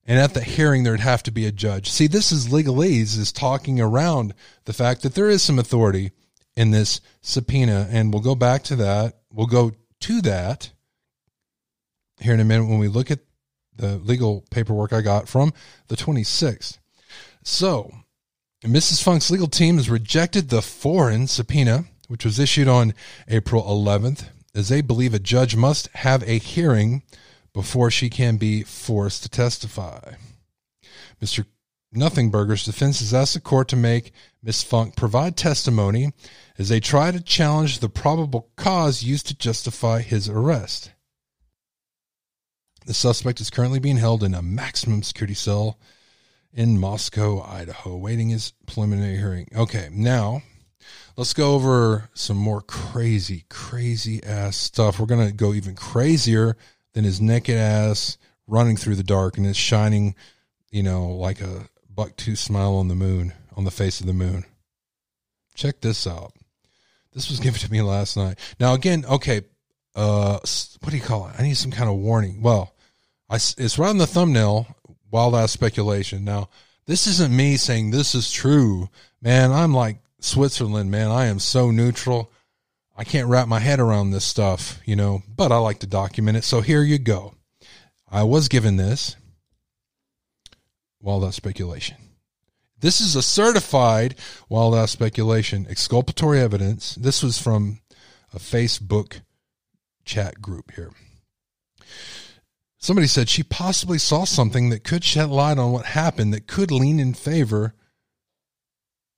and 0.05 0.19
at 0.19 0.33
the 0.33 0.41
hearing 0.41 0.83
there'd 0.83 0.99
have 0.99 1.23
to 1.23 1.31
be 1.31 1.45
a 1.45 1.51
judge. 1.51 1.89
See, 1.89 2.07
this 2.07 2.31
is 2.31 2.47
legalese 2.47 3.17
is 3.17 3.31
talking 3.31 3.79
around 3.79 4.33
the 4.65 4.73
fact 4.73 5.01
that 5.03 5.15
there 5.15 5.29
is 5.29 5.41
some 5.41 5.59
authority 5.59 6.11
in 6.55 6.71
this 6.71 7.01
subpoena, 7.21 7.87
and 7.89 8.13
we'll 8.13 8.21
go 8.21 8.35
back 8.35 8.63
to 8.63 8.75
that. 8.77 9.19
We'll 9.31 9.47
go 9.47 9.71
to 10.01 10.21
that 10.21 10.71
here 12.19 12.33
in 12.33 12.39
a 12.39 12.45
minute 12.45 12.67
when 12.67 12.79
we 12.79 12.87
look 12.87 13.09
at 13.09 13.19
the 13.75 13.97
legal 13.97 14.45
paperwork 14.51 14.93
I 14.93 15.01
got 15.01 15.27
from 15.27 15.53
the 15.87 15.95
26th. 15.95 16.77
So, 17.43 17.91
Mrs. 18.63 19.01
Funk's 19.01 19.31
legal 19.31 19.47
team 19.47 19.77
has 19.77 19.89
rejected 19.89 20.49
the 20.49 20.61
foreign 20.61 21.27
subpoena, 21.27 21.85
which 22.07 22.25
was 22.25 22.39
issued 22.39 22.67
on 22.67 22.93
April 23.27 23.63
11th, 23.63 24.25
as 24.53 24.69
they 24.69 24.81
believe 24.81 25.13
a 25.13 25.19
judge 25.19 25.55
must 25.55 25.87
have 25.95 26.21
a 26.23 26.37
hearing 26.37 27.01
before 27.53 27.91
she 27.91 28.09
can 28.09 28.37
be 28.37 28.63
forced 28.63 29.23
to 29.23 29.29
testify. 29.29 30.13
Mr. 31.21 31.45
Nothingburger's 31.95 32.63
defense 32.63 32.99
has 32.99 33.13
asked 33.13 33.33
the 33.33 33.41
court 33.41 33.67
to 33.69 33.75
make 33.75 34.13
Miss 34.41 34.63
Funk 34.63 34.95
provide 34.95 35.35
testimony 35.35 36.13
as 36.57 36.69
they 36.69 36.79
try 36.79 37.11
to 37.11 37.21
challenge 37.21 37.79
the 37.79 37.89
probable 37.89 38.49
cause 38.55 39.03
used 39.03 39.27
to 39.27 39.35
justify 39.35 40.01
his 40.01 40.29
arrest. 40.29 40.91
The 42.85 42.93
suspect 42.93 43.41
is 43.41 43.49
currently 43.49 43.79
being 43.79 43.97
held 43.97 44.23
in 44.23 44.33
a 44.33 44.41
maximum 44.41 45.03
security 45.03 45.33
cell 45.33 45.77
in 46.53 46.79
Moscow, 46.79 47.41
Idaho, 47.41 47.95
waiting 47.95 48.29
his 48.29 48.53
preliminary 48.65 49.17
hearing. 49.17 49.47
Okay, 49.55 49.89
now 49.91 50.41
let's 51.17 51.33
go 51.33 51.53
over 51.53 52.09
some 52.13 52.37
more 52.37 52.61
crazy, 52.61 53.45
crazy 53.49 54.23
ass 54.23 54.57
stuff. 54.57 54.99
We're 54.99 55.05
going 55.05 55.27
to 55.27 55.33
go 55.33 55.53
even 55.53 55.75
crazier 55.75 56.57
than 56.93 57.03
his 57.03 57.21
naked 57.21 57.55
ass 57.55 58.17
running 58.47 58.77
through 58.77 58.95
the 58.95 59.03
darkness, 59.03 59.57
shining, 59.57 60.15
you 60.71 60.83
know, 60.83 61.07
like 61.07 61.41
a 61.41 61.69
buck 61.89 62.15
tooth 62.15 62.39
smile 62.39 62.75
on 62.75 62.87
the 62.87 62.95
moon, 62.95 63.33
on 63.55 63.63
the 63.63 63.71
face 63.71 63.99
of 63.99 64.07
the 64.07 64.13
moon. 64.13 64.45
Check 65.55 65.81
this 65.81 66.05
out. 66.05 66.33
This 67.13 67.29
was 67.29 67.39
given 67.41 67.59
to 67.59 67.71
me 67.71 67.81
last 67.81 68.17
night. 68.17 68.37
Now, 68.59 68.73
again, 68.73 69.05
okay, 69.05 69.41
uh, 69.95 70.39
what 70.81 70.91
do 70.91 70.97
you 70.97 71.03
call 71.03 71.27
it? 71.27 71.35
I 71.37 71.43
need 71.43 71.57
some 71.57 71.71
kind 71.71 71.89
of 71.89 71.97
warning. 71.97 72.41
Well, 72.41 72.73
I, 73.29 73.35
it's 73.35 73.77
right 73.77 73.89
on 73.89 73.97
the 73.97 74.07
thumbnail, 74.07 74.67
wild 75.09 75.35
ass 75.35 75.51
speculation. 75.51 76.23
Now, 76.23 76.49
this 76.85 77.07
isn't 77.07 77.35
me 77.35 77.57
saying 77.57 77.91
this 77.91 78.15
is 78.15 78.31
true. 78.31 78.89
Man, 79.21 79.51
I'm 79.51 79.73
like 79.73 79.97
Switzerland, 80.19 80.91
man. 80.91 81.09
I 81.09 81.25
am 81.27 81.39
so 81.39 81.71
neutral. 81.71 82.31
I 82.95 83.03
can't 83.03 83.27
wrap 83.27 83.47
my 83.47 83.59
head 83.59 83.79
around 83.79 84.11
this 84.11 84.25
stuff, 84.25 84.79
you 84.85 84.95
know, 84.95 85.23
but 85.35 85.51
I 85.51 85.57
like 85.57 85.79
to 85.79 85.87
document 85.87 86.37
it. 86.37 86.43
So 86.43 86.61
here 86.61 86.83
you 86.83 86.99
go. 86.99 87.35
I 88.09 88.23
was 88.23 88.47
given 88.47 88.75
this. 88.75 89.15
Wild 91.01 91.23
ass 91.23 91.35
speculation. 91.35 91.97
This 92.79 92.99
is 92.99 93.15
a 93.15 93.21
certified 93.21 94.15
wild 94.49 94.75
ass 94.75 94.91
speculation, 94.91 95.67
exculpatory 95.69 96.39
evidence. 96.39 96.95
This 96.95 97.23
was 97.23 97.37
from 97.41 97.79
a 98.33 98.39
Facebook 98.39 99.21
chat 100.03 100.41
group 100.41 100.71
here. 100.71 100.91
Somebody 102.77 103.07
said 103.07 103.29
she 103.29 103.43
possibly 103.43 103.99
saw 103.99 104.25
something 104.25 104.69
that 104.69 104.83
could 104.83 105.03
shed 105.03 105.29
light 105.29 105.59
on 105.59 105.71
what 105.71 105.85
happened 105.85 106.33
that 106.33 106.47
could 106.47 106.71
lean 106.71 106.99
in 106.99 107.13
favor 107.13 107.75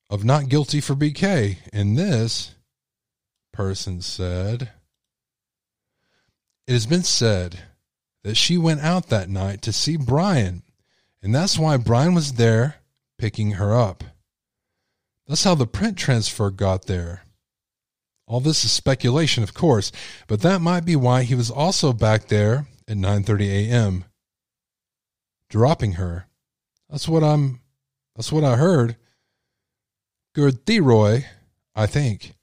of 0.09 0.25
not 0.25 0.49
guilty 0.49 0.81
for 0.81 0.95
BK. 0.95 1.57
And 1.71 1.97
this 1.97 2.52
person 3.53 4.01
said, 4.01 4.71
It 6.67 6.73
has 6.73 6.85
been 6.85 7.03
said 7.03 7.59
that 8.23 8.35
she 8.35 8.57
went 8.57 8.81
out 8.81 9.07
that 9.07 9.29
night 9.29 9.61
to 9.61 9.71
see 9.71 9.95
Brian, 9.95 10.63
and 11.21 11.33
that's 11.33 11.57
why 11.57 11.77
Brian 11.77 12.13
was 12.13 12.33
there 12.33 12.75
picking 13.17 13.51
her 13.51 13.73
up. 13.73 14.03
That's 15.27 15.45
how 15.45 15.55
the 15.55 15.67
print 15.67 15.97
transfer 15.97 16.49
got 16.49 16.87
there. 16.87 17.23
All 18.27 18.39
this 18.39 18.65
is 18.65 18.71
speculation, 18.71 19.43
of 19.43 19.53
course, 19.53 19.91
but 20.27 20.41
that 20.41 20.61
might 20.61 20.85
be 20.85 20.95
why 20.95 21.23
he 21.23 21.35
was 21.35 21.51
also 21.51 21.93
back 21.93 22.27
there 22.27 22.67
at 22.87 22.97
9:30 22.97 23.69
a.m. 23.69 24.05
dropping 25.49 25.93
her. 25.93 26.27
That's 26.89 27.07
what 27.07 27.23
I'm 27.23 27.61
that's 28.15 28.31
what 28.31 28.43
I 28.43 28.55
heard. 28.55 28.97
Good 30.33 30.65
Theroy, 30.65 31.25
I 31.75 31.85
think. 31.85 32.33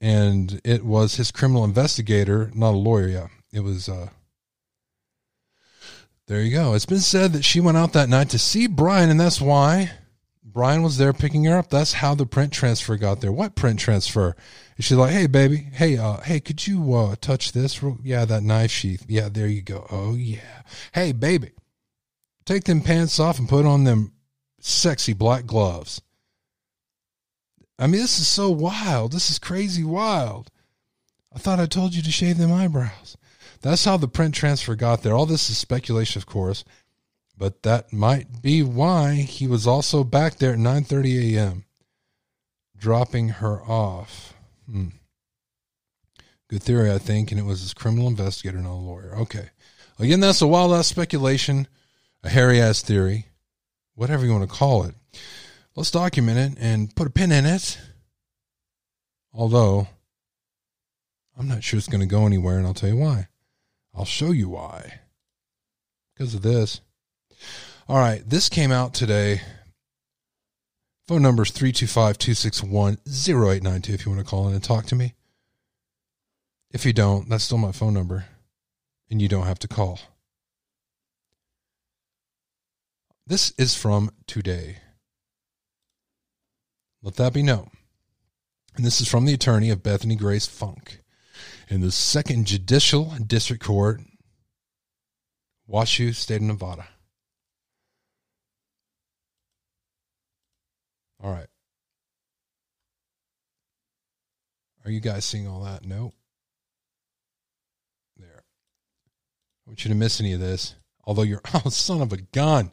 And 0.00 0.60
it 0.64 0.84
was 0.84 1.16
his 1.16 1.30
criminal 1.30 1.64
investigator, 1.64 2.50
not 2.54 2.74
a 2.74 2.78
lawyer, 2.78 3.08
yeah. 3.08 3.28
It 3.52 3.60
was 3.60 3.88
uh 3.88 4.08
there 6.30 6.42
you 6.42 6.52
go. 6.52 6.74
It's 6.74 6.86
been 6.86 7.00
said 7.00 7.32
that 7.32 7.44
she 7.44 7.58
went 7.58 7.76
out 7.76 7.92
that 7.94 8.08
night 8.08 8.30
to 8.30 8.38
see 8.38 8.68
Brian, 8.68 9.10
and 9.10 9.18
that's 9.18 9.40
why 9.40 9.90
Brian 10.44 10.84
was 10.84 10.96
there 10.96 11.12
picking 11.12 11.44
her 11.46 11.58
up. 11.58 11.70
That's 11.70 11.94
how 11.94 12.14
the 12.14 12.24
print 12.24 12.52
transfer 12.52 12.96
got 12.96 13.20
there. 13.20 13.32
What 13.32 13.56
print 13.56 13.80
transfer? 13.80 14.36
And 14.76 14.84
she's 14.84 14.96
like, 14.96 15.10
"Hey, 15.10 15.26
baby, 15.26 15.56
hey, 15.72 15.96
uh, 15.96 16.18
hey, 16.20 16.38
could 16.38 16.68
you 16.68 16.94
uh, 16.94 17.16
touch 17.20 17.50
this? 17.50 17.80
Yeah, 18.04 18.24
that 18.26 18.44
knife 18.44 18.70
sheath. 18.70 19.04
Yeah, 19.08 19.28
there 19.28 19.48
you 19.48 19.60
go. 19.60 19.88
Oh 19.90 20.14
yeah. 20.14 20.62
Hey, 20.92 21.10
baby, 21.10 21.50
take 22.44 22.62
them 22.62 22.80
pants 22.80 23.18
off 23.18 23.40
and 23.40 23.48
put 23.48 23.66
on 23.66 23.82
them 23.82 24.12
sexy 24.60 25.12
black 25.12 25.46
gloves." 25.46 26.00
I 27.80 27.86
mean, 27.86 28.02
this 28.02 28.18
is 28.18 28.28
so 28.28 28.50
wild. 28.50 29.12
This 29.12 29.30
is 29.30 29.38
crazy 29.38 29.82
wild. 29.82 30.50
I 31.34 31.38
thought 31.38 31.58
I 31.58 31.66
told 31.66 31.94
you 31.94 32.02
to 32.02 32.10
shave 32.12 32.36
them 32.36 32.52
eyebrows. 32.52 33.16
That's 33.62 33.86
how 33.86 33.96
the 33.96 34.08
print 34.08 34.34
transfer 34.34 34.74
got 34.74 35.02
there. 35.02 35.14
All 35.14 35.26
this 35.26 35.48
is 35.48 35.56
speculation, 35.56 36.18
of 36.18 36.26
course, 36.26 36.64
but 37.36 37.62
that 37.62 37.92
might 37.92 38.42
be 38.42 38.62
why 38.62 39.14
he 39.14 39.46
was 39.46 39.66
also 39.66 40.04
back 40.04 40.36
there 40.36 40.52
at 40.52 40.58
9:30 40.58 41.34
a.m. 41.34 41.64
dropping 42.76 43.30
her 43.30 43.62
off. 43.62 44.34
Hmm. 44.70 44.88
Good 46.48 46.62
theory, 46.62 46.92
I 46.92 46.98
think, 46.98 47.30
and 47.30 47.40
it 47.40 47.44
was 47.44 47.60
his 47.60 47.72
criminal 47.74 48.08
investigator, 48.08 48.58
not 48.58 48.72
a 48.72 48.74
lawyer. 48.74 49.14
Okay. 49.20 49.50
Again, 49.98 50.20
that's 50.20 50.42
a 50.42 50.46
wild 50.46 50.72
ass 50.72 50.86
speculation, 50.86 51.68
a 52.22 52.28
hairy 52.28 52.60
ass 52.60 52.82
theory, 52.82 53.28
whatever 53.94 54.26
you 54.26 54.32
want 54.32 54.48
to 54.48 54.56
call 54.56 54.84
it. 54.84 54.94
Let's 55.80 55.90
document 55.90 56.36
it 56.36 56.62
and 56.62 56.94
put 56.94 57.06
a 57.06 57.10
pin 57.10 57.32
in 57.32 57.46
it. 57.46 57.78
Although, 59.32 59.88
I'm 61.38 61.48
not 61.48 61.64
sure 61.64 61.78
it's 61.78 61.88
going 61.88 62.02
to 62.02 62.06
go 62.06 62.26
anywhere, 62.26 62.58
and 62.58 62.66
I'll 62.66 62.74
tell 62.74 62.90
you 62.90 62.98
why. 62.98 63.28
I'll 63.94 64.04
show 64.04 64.30
you 64.30 64.50
why. 64.50 65.00
Because 66.12 66.34
of 66.34 66.42
this. 66.42 66.82
All 67.88 67.96
right, 67.96 68.20
this 68.28 68.50
came 68.50 68.70
out 68.70 68.92
today. 68.92 69.40
Phone 71.08 71.22
number 71.22 71.44
is 71.44 71.50
325 71.50 72.18
261 72.18 72.98
0892 73.08 73.94
if 73.94 74.04
you 74.04 74.12
want 74.12 74.22
to 74.22 74.30
call 74.30 74.48
in 74.48 74.54
and 74.54 74.62
talk 74.62 74.84
to 74.84 74.94
me. 74.94 75.14
If 76.70 76.84
you 76.84 76.92
don't, 76.92 77.26
that's 77.30 77.44
still 77.44 77.56
my 77.56 77.72
phone 77.72 77.94
number, 77.94 78.26
and 79.10 79.22
you 79.22 79.28
don't 79.28 79.46
have 79.46 79.60
to 79.60 79.66
call. 79.66 79.98
This 83.26 83.54
is 83.56 83.74
from 83.74 84.10
today. 84.26 84.76
Let 87.02 87.16
that 87.16 87.32
be 87.32 87.42
known. 87.42 87.70
And 88.76 88.84
this 88.84 89.00
is 89.00 89.08
from 89.08 89.24
the 89.24 89.34
attorney 89.34 89.70
of 89.70 89.82
Bethany 89.82 90.16
Grace 90.16 90.46
Funk 90.46 91.00
in 91.68 91.80
the 91.80 91.90
Second 91.90 92.46
Judicial 92.46 93.14
District 93.26 93.62
Court, 93.62 94.00
Washoe, 95.66 96.12
State 96.12 96.36
of 96.36 96.42
Nevada. 96.42 96.86
All 101.22 101.32
right. 101.32 101.46
Are 104.84 104.90
you 104.90 105.00
guys 105.00 105.24
seeing 105.24 105.46
all 105.46 105.64
that? 105.64 105.84
No. 105.84 106.12
There. 108.16 108.44
I 109.66 109.70
want 109.70 109.84
you 109.84 109.90
to 109.90 109.94
miss 109.94 110.20
any 110.20 110.32
of 110.32 110.40
this. 110.40 110.74
Although 111.04 111.22
you're, 111.22 111.42
oh, 111.54 111.68
son 111.68 112.00
of 112.00 112.12
a 112.12 112.18
gun. 112.18 112.72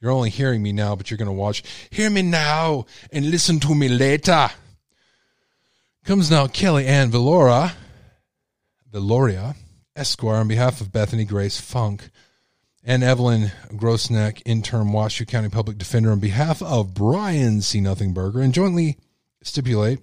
You're 0.00 0.12
only 0.12 0.30
hearing 0.30 0.62
me 0.62 0.72
now, 0.72 0.94
but 0.94 1.10
you're 1.10 1.18
going 1.18 1.26
to 1.26 1.32
watch. 1.32 1.62
Hear 1.90 2.08
me 2.08 2.22
now 2.22 2.86
and 3.12 3.30
listen 3.30 3.58
to 3.60 3.74
me 3.74 3.88
later. 3.88 4.48
Comes 6.04 6.30
now 6.30 6.46
Kelly 6.46 6.86
Ann 6.86 7.10
Villora 7.10 7.72
Viloria, 8.92 9.54
Esquire, 9.94 10.36
on 10.36 10.48
behalf 10.48 10.80
of 10.80 10.92
Bethany 10.92 11.24
Grace 11.24 11.60
Funk, 11.60 12.10
and 12.84 13.02
Evelyn 13.02 13.52
Grosenick, 13.72 14.42
interim 14.46 14.92
Washoe 14.92 15.24
County 15.24 15.48
Public 15.48 15.78
Defender, 15.78 16.10
on 16.10 16.20
behalf 16.20 16.62
of 16.62 16.94
Brian 16.94 17.60
C. 17.60 17.80
Nothingburger, 17.80 18.42
and 18.42 18.54
jointly 18.54 18.96
stipulate 19.42 20.00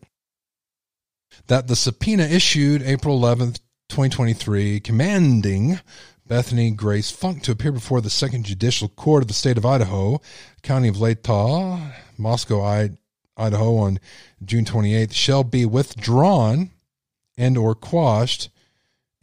that 1.47 1.67
the 1.67 1.75
subpoena 1.75 2.23
issued 2.23 2.81
April 2.83 3.19
11th, 3.19 3.59
2023, 3.89 4.79
commanding 4.79 5.79
Bethany 6.27 6.71
Grace 6.71 7.11
Funk 7.11 7.43
to 7.43 7.51
appear 7.51 7.71
before 7.71 8.01
the 8.01 8.09
Second 8.09 8.45
Judicial 8.45 8.89
Court 8.89 9.23
of 9.23 9.27
the 9.27 9.33
State 9.33 9.57
of 9.57 9.65
Idaho, 9.65 10.19
County 10.63 10.87
of 10.87 10.95
Latah, 10.95 11.93
Moscow, 12.17 12.63
Idaho, 13.37 13.77
on 13.77 13.99
June 14.43 14.65
28th, 14.65 15.13
shall 15.13 15.43
be 15.43 15.65
withdrawn 15.65 16.71
and 17.37 17.57
or 17.57 17.75
quashed 17.75 18.49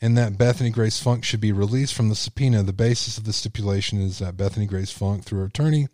and 0.03 0.19
that 0.19 0.37
Bethany 0.37 0.71
Grace 0.71 0.99
Funk 0.99 1.25
should 1.25 1.41
be 1.41 1.53
released 1.53 1.95
from 1.95 2.09
the 2.09 2.17
subpoena. 2.17 2.65
The 2.65 2.73
basis 2.73 3.17
of 3.19 3.25
the 3.25 3.33
stipulation 3.33 4.01
is 4.03 4.19
that 4.19 4.37
Bethany 4.37 4.67
Grace 4.67 4.91
Funk, 4.91 5.23
through 5.23 5.39
her 5.39 5.47
attorney, 5.47 5.87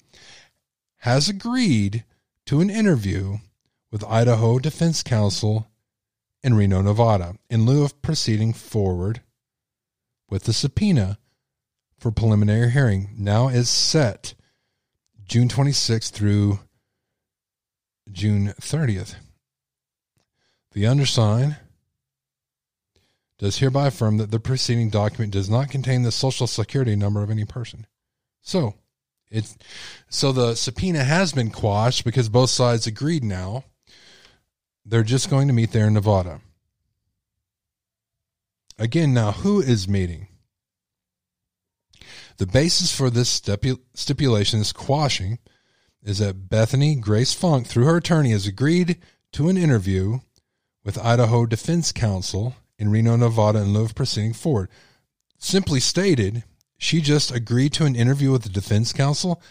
has 1.00 1.28
agreed 1.28 2.04
to 2.46 2.60
an 2.60 2.70
interview 2.70 3.36
with 3.92 4.02
Idaho 4.04 4.58
Defense 4.58 5.02
Counsel 5.02 5.68
in 6.42 6.54
Reno, 6.54 6.80
Nevada, 6.80 7.36
in 7.50 7.66
lieu 7.66 7.84
of 7.84 8.00
proceeding 8.00 8.54
forward 8.54 9.20
with 10.30 10.44
the 10.44 10.52
subpoena 10.52 11.18
for 11.98 12.10
preliminary 12.10 12.70
hearing. 12.70 13.10
Now 13.16 13.48
is 13.48 13.68
set 13.68 14.34
June 15.24 15.48
26th 15.48 16.10
through 16.10 16.60
June 18.10 18.54
30th. 18.60 19.16
The 20.72 20.86
undersigned 20.86 21.56
does 23.38 23.58
hereby 23.58 23.88
affirm 23.88 24.16
that 24.18 24.30
the 24.30 24.40
preceding 24.40 24.90
document 24.90 25.32
does 25.32 25.48
not 25.48 25.70
contain 25.70 26.02
the 26.02 26.12
social 26.12 26.46
security 26.46 26.96
number 26.96 27.22
of 27.22 27.30
any 27.30 27.44
person. 27.44 27.86
So, 28.42 28.74
It's 29.30 29.56
so 30.08 30.32
the 30.32 30.54
subpoena 30.54 31.04
has 31.04 31.32
been 31.32 31.50
quashed 31.50 32.04
because 32.04 32.28
both 32.28 32.50
sides 32.50 32.86
agreed 32.86 33.22
now. 33.22 33.64
They're 34.84 35.02
just 35.02 35.28
going 35.28 35.48
to 35.48 35.54
meet 35.54 35.72
there 35.72 35.86
in 35.86 35.94
Nevada. 35.94 36.40
Again, 38.78 39.12
now 39.12 39.32
who 39.32 39.60
is 39.60 39.88
meeting? 39.88 40.28
The 42.36 42.46
basis 42.46 42.94
for 42.94 43.10
this 43.10 43.28
stipulation, 43.94 44.60
is 44.60 44.72
quashing, 44.72 45.38
is 46.02 46.18
that 46.18 46.48
Bethany 46.48 46.94
Grace 46.94 47.34
Funk, 47.34 47.66
through 47.66 47.86
her 47.86 47.96
attorney, 47.96 48.30
has 48.30 48.46
agreed 48.46 48.98
to 49.32 49.48
an 49.48 49.56
interview 49.56 50.20
with 50.84 51.04
Idaho 51.04 51.44
Defense 51.44 51.90
Counsel 51.90 52.54
in 52.78 52.90
Reno, 52.90 53.16
Nevada, 53.16 53.58
in 53.58 53.72
lieu 53.72 53.84
of 53.84 53.96
proceeding 53.96 54.32
forward. 54.32 54.68
Simply 55.36 55.80
stated, 55.80 56.44
she 56.78 57.00
just 57.00 57.32
agreed 57.32 57.72
to 57.72 57.84
an 57.84 57.96
interview 57.96 58.30
with 58.30 58.44
the 58.44 58.48
defense 58.48 58.92
counsel. 58.92 59.42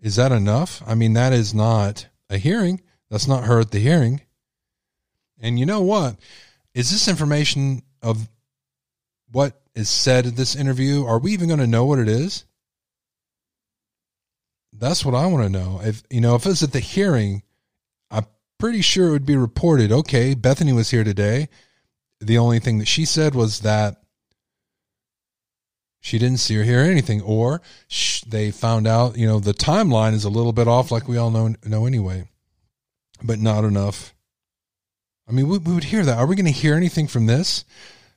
Is 0.00 0.16
that 0.16 0.32
enough? 0.32 0.82
I 0.86 0.94
mean, 0.94 1.12
that 1.12 1.34
is 1.34 1.52
not 1.52 2.06
a 2.30 2.38
hearing. 2.38 2.80
That's 3.10 3.28
not 3.28 3.44
her 3.44 3.60
at 3.60 3.70
the 3.70 3.78
hearing. 3.78 4.22
And 5.38 5.60
you 5.60 5.66
know 5.66 5.82
what? 5.82 6.16
Is 6.74 6.90
this 6.90 7.08
information 7.08 7.82
of 8.02 8.28
what 9.32 9.60
is 9.74 9.88
said 9.88 10.26
in 10.26 10.34
this 10.34 10.54
interview? 10.54 11.04
Are 11.04 11.18
we 11.18 11.32
even 11.32 11.48
going 11.48 11.60
to 11.60 11.66
know 11.66 11.84
what 11.84 11.98
it 11.98 12.08
is? 12.08 12.44
That's 14.72 15.04
what 15.04 15.14
I 15.14 15.26
want 15.26 15.44
to 15.44 15.50
know. 15.50 15.80
If 15.82 16.02
you 16.10 16.20
know, 16.20 16.34
if 16.34 16.46
it's 16.46 16.62
at 16.62 16.72
the 16.72 16.80
hearing, 16.80 17.42
I'm 18.10 18.26
pretty 18.58 18.80
sure 18.80 19.08
it 19.08 19.12
would 19.12 19.26
be 19.26 19.36
reported. 19.36 19.92
Okay, 19.92 20.34
Bethany 20.34 20.72
was 20.72 20.90
here 20.90 21.04
today. 21.04 21.48
The 22.20 22.38
only 22.38 22.58
thing 22.58 22.78
that 22.78 22.88
she 22.88 23.04
said 23.04 23.34
was 23.34 23.60
that 23.60 24.02
she 26.00 26.18
didn't 26.18 26.40
see 26.40 26.58
or 26.58 26.64
hear 26.64 26.80
anything, 26.80 27.20
or 27.22 27.62
sh- 27.86 28.22
they 28.22 28.50
found 28.50 28.86
out. 28.86 29.16
You 29.16 29.26
know, 29.26 29.40
the 29.40 29.54
timeline 29.54 30.14
is 30.14 30.24
a 30.24 30.30
little 30.30 30.52
bit 30.52 30.68
off, 30.68 30.90
like 30.90 31.06
we 31.06 31.16
all 31.16 31.30
know 31.30 31.54
know 31.64 31.86
anyway, 31.86 32.28
but 33.22 33.38
not 33.38 33.64
enough. 33.64 34.14
I 35.28 35.32
mean, 35.32 35.48
we, 35.48 35.58
we 35.58 35.74
would 35.74 35.84
hear 35.84 36.04
that. 36.04 36.18
Are 36.18 36.26
we 36.26 36.34
going 36.34 36.46
to 36.46 36.50
hear 36.50 36.74
anything 36.74 37.06
from 37.06 37.26
this? 37.26 37.64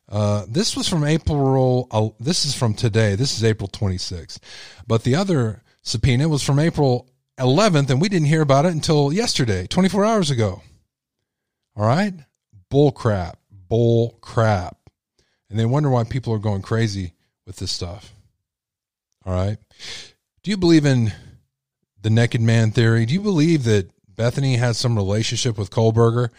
Uh, 0.07 0.45
this 0.47 0.75
was 0.75 0.87
from 0.87 1.03
April. 1.03 1.87
Uh, 1.91 2.09
this 2.19 2.45
is 2.45 2.55
from 2.55 2.73
today. 2.73 3.15
This 3.15 3.37
is 3.37 3.43
April 3.43 3.67
26th. 3.69 4.39
But 4.87 5.03
the 5.03 5.15
other 5.15 5.63
subpoena 5.81 6.29
was 6.29 6.43
from 6.43 6.59
April 6.59 7.09
11th, 7.39 7.89
and 7.89 7.99
we 7.99 8.09
didn't 8.09 8.27
hear 8.27 8.41
about 8.41 8.65
it 8.65 8.71
until 8.71 9.11
yesterday, 9.11 9.67
24 9.67 10.05
hours 10.05 10.31
ago. 10.31 10.61
All 11.75 11.85
right? 11.85 12.13
Bull 12.69 12.91
crap. 12.91 13.39
Bull 13.51 14.17
crap. 14.21 14.77
And 15.49 15.59
they 15.59 15.65
wonder 15.65 15.89
why 15.89 16.03
people 16.03 16.33
are 16.33 16.39
going 16.39 16.61
crazy 16.61 17.13
with 17.45 17.57
this 17.57 17.71
stuff. 17.71 18.13
All 19.25 19.33
right. 19.33 19.57
Do 20.43 20.51
you 20.51 20.57
believe 20.57 20.85
in 20.85 21.11
the 22.01 22.09
naked 22.09 22.41
man 22.41 22.71
theory? 22.71 23.05
Do 23.05 23.13
you 23.13 23.21
believe 23.21 23.63
that 23.63 23.89
Bethany 24.15 24.57
has 24.57 24.77
some 24.77 24.95
relationship 24.95 25.57
with 25.57 25.71
Kohberger? 25.71 26.29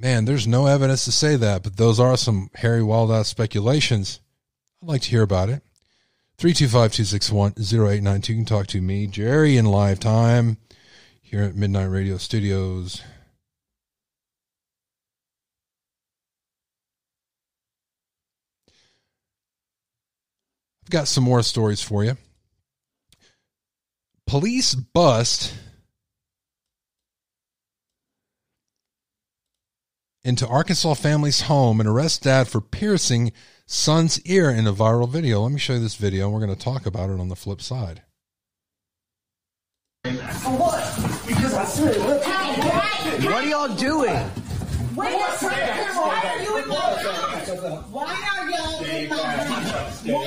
Man, 0.00 0.26
there's 0.26 0.46
no 0.46 0.66
evidence 0.66 1.04
to 1.06 1.12
say 1.12 1.34
that, 1.34 1.64
but 1.64 1.76
those 1.76 1.98
are 1.98 2.16
some 2.16 2.50
hairy 2.54 2.84
wild 2.84 3.26
speculations. 3.26 4.20
I'd 4.80 4.88
like 4.88 5.02
to 5.02 5.10
hear 5.10 5.22
about 5.22 5.48
it. 5.48 5.64
325 6.38 6.92
261 6.92 7.54
0892. 7.58 8.32
You 8.32 8.38
can 8.38 8.44
talk 8.44 8.68
to 8.68 8.80
me, 8.80 9.08
Jerry, 9.08 9.56
in 9.56 9.64
live 9.66 9.98
time 9.98 10.58
here 11.20 11.42
at 11.42 11.56
Midnight 11.56 11.86
Radio 11.86 12.16
Studios. 12.16 13.02
I've 20.84 20.90
got 20.90 21.08
some 21.08 21.24
more 21.24 21.42
stories 21.42 21.82
for 21.82 22.04
you. 22.04 22.16
Police 24.28 24.76
bust 24.76 25.52
into 30.24 30.46
Arkansas 30.46 30.94
family's 30.94 31.42
home 31.42 31.80
and 31.80 31.88
arrest 31.88 32.22
dad 32.22 32.48
for 32.48 32.60
piercing 32.60 33.32
son's 33.66 34.20
ear 34.22 34.50
in 34.50 34.66
a 34.66 34.72
viral 34.72 35.08
video. 35.08 35.42
Let 35.42 35.52
me 35.52 35.58
show 35.58 35.74
you 35.74 35.80
this 35.80 35.94
video, 35.94 36.24
and 36.24 36.34
we're 36.34 36.44
going 36.44 36.56
to 36.56 36.64
talk 36.64 36.86
about 36.86 37.10
it 37.10 37.20
on 37.20 37.28
the 37.28 37.36
flip 37.36 37.60
side. 37.60 38.02
For 40.04 40.10
what? 40.56 41.26
Because 41.26 41.54
I 41.54 41.64
What 43.24 43.44
are 43.44 43.44
y'all 43.44 43.74
doing? 43.74 44.47
Wait 44.98 45.14
a 45.14 45.30
second. 45.38 45.94
Why 45.94 46.18
are 46.26 46.42
you 46.42 46.58
in 46.58 46.66
my 46.68 46.74
house? 46.74 47.46
Why 47.92 48.18
are 48.36 48.50
y'all 48.50 48.82
in 48.84 49.08
my 49.08 49.16
house? 49.16 50.02
Why 50.04 50.10
are 50.10 50.18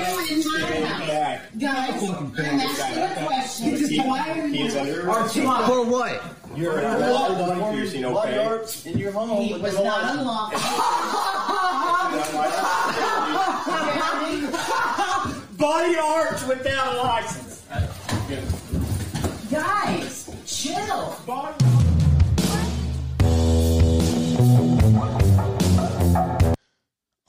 you 0.00 0.16
in 0.32 0.40
my 0.48 0.60
house? 0.64 1.44
Guys, 1.58 2.00
I'm 2.08 2.32
asking 2.38 3.02
a 3.02 3.04
question. 3.26 3.76
Why 4.06 4.40
are 4.40 4.48
you 4.48 4.70
For 4.70 5.84
what? 5.84 6.16
You're 6.56 6.78
a 6.78 6.82
body 6.98 7.60
piercing, 7.76 8.06
okay? 8.06 8.64
In 8.86 8.96
your 8.96 9.12
home. 9.12 9.42
He 9.42 9.52
was 9.52 9.74
not 9.74 10.16
unlawful. 10.16 10.60
Body 15.58 15.96
art 15.96 16.42
without 16.48 16.94
a 16.94 16.96
license. 17.02 17.62
Guys, 19.50 20.30
chill. 20.46 21.16
Body 21.26 21.85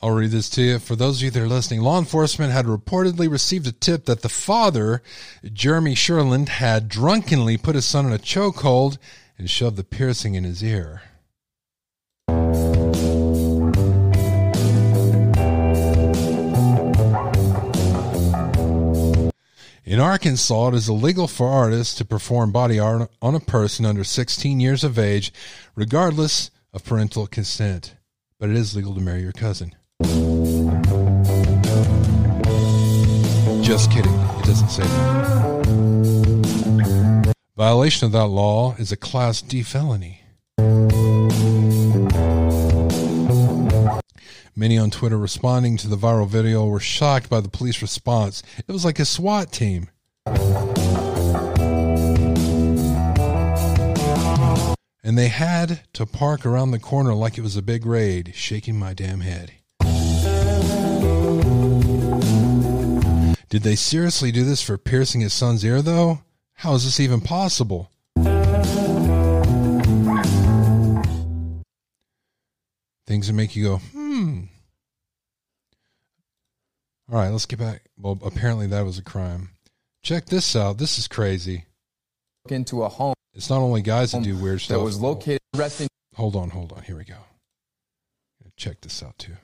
I'll 0.07 0.13
read 0.13 0.31
this 0.31 0.49
to 0.51 0.61
you. 0.61 0.79
For 0.79 0.95
those 0.95 1.17
of 1.17 1.23
you 1.23 1.31
that 1.31 1.43
are 1.43 1.49
listening, 1.49 1.81
law 1.81 1.99
enforcement 1.99 2.53
had 2.53 2.65
reportedly 2.65 3.29
received 3.29 3.67
a 3.67 3.73
tip 3.73 4.05
that 4.05 4.21
the 4.21 4.29
father, 4.29 5.01
Jeremy 5.51 5.95
Sherland, 5.95 6.47
had 6.47 6.87
drunkenly 6.87 7.57
put 7.57 7.75
his 7.75 7.83
son 7.83 8.05
in 8.05 8.13
a 8.13 8.17
chokehold 8.17 8.99
and 9.37 9.49
shoved 9.49 9.75
the 9.75 9.83
piercing 9.83 10.35
in 10.35 10.45
his 10.45 10.63
ear. 10.63 11.01
In 19.83 19.99
Arkansas, 19.99 20.69
it 20.69 20.73
is 20.73 20.87
illegal 20.87 21.27
for 21.27 21.49
artists 21.49 21.95
to 21.95 22.05
perform 22.05 22.53
body 22.53 22.79
art 22.79 23.11
on 23.21 23.35
a 23.35 23.41
person 23.41 23.85
under 23.85 24.05
16 24.05 24.61
years 24.61 24.85
of 24.85 24.97
age, 24.97 25.33
regardless 25.75 26.49
of 26.71 26.85
parental 26.85 27.27
consent. 27.27 27.97
But 28.39 28.49
it 28.49 28.55
is 28.55 28.73
legal 28.73 28.95
to 28.95 29.01
marry 29.01 29.21
your 29.21 29.33
cousin. 29.33 29.73
Just 33.67 33.91
kidding. 33.91 34.13
It 34.13 34.45
doesn't 34.45 34.69
say 34.69 34.83
that. 34.83 35.65
Violation 37.57 38.05
of 38.05 38.13
that 38.13 38.27
law 38.27 38.75
is 38.79 38.93
a 38.93 38.95
Class 38.95 39.41
D 39.41 39.61
felony. 39.61 40.21
Many 44.55 44.77
on 44.77 44.89
Twitter 44.89 45.17
responding 45.17 45.75
to 45.75 45.89
the 45.89 45.97
viral 45.97 46.29
video 46.29 46.65
were 46.65 46.79
shocked 46.79 47.29
by 47.29 47.41
the 47.41 47.49
police 47.49 47.81
response. 47.81 48.41
It 48.65 48.71
was 48.71 48.85
like 48.85 48.99
a 48.99 49.05
SWAT 49.05 49.51
team. 49.51 49.89
And 55.03 55.17
they 55.17 55.27
had 55.27 55.81
to 55.91 56.05
park 56.05 56.45
around 56.45 56.71
the 56.71 56.79
corner 56.79 57.13
like 57.13 57.37
it 57.37 57.41
was 57.41 57.57
a 57.57 57.61
big 57.61 57.85
raid, 57.85 58.31
shaking 58.33 58.79
my 58.79 58.93
damn 58.93 59.19
head. 59.19 59.51
Did 63.49 63.63
they 63.63 63.75
seriously 63.75 64.31
do 64.33 64.43
this 64.43 64.61
for 64.61 64.77
piercing 64.77 65.21
his 65.21 65.33
son's 65.33 65.63
ear, 65.63 65.81
though? 65.81 66.19
How 66.55 66.73
is 66.73 66.83
this 66.83 66.99
even 66.99 67.21
possible? 67.21 67.89
Things 73.05 73.27
that 73.27 73.33
make 73.33 73.55
you 73.55 73.63
go, 73.63 73.77
hmm. 73.77 74.41
All 77.09 77.19
right, 77.19 77.29
let's 77.29 77.45
get 77.45 77.59
back. 77.59 77.83
Well, 77.97 78.19
apparently 78.21 78.67
that 78.67 78.83
was 78.83 78.97
a 78.97 79.03
crime. 79.03 79.51
Check 80.03 80.25
this 80.25 80.55
out. 80.55 80.77
This 80.77 80.99
is 80.99 81.07
crazy. 81.07 81.65
Into 82.49 82.83
a 82.83 82.89
home. 82.89 83.13
It's 83.33 83.49
not 83.49 83.59
only 83.59 83.81
guys 83.81 84.11
that 84.11 84.23
do 84.23 84.35
weird 84.35 84.59
stuff. 84.59 84.77
That 84.77 84.83
was 84.83 84.99
located 84.99 85.39
resting. 85.55 85.87
Hold 86.15 86.35
on, 86.35 86.49
hold 86.49 86.73
on. 86.73 86.83
Here 86.83 86.97
we 86.97 87.05
go. 87.05 87.15
Check 88.57 88.81
this 88.81 89.01
out 89.01 89.17
too. 89.17 89.37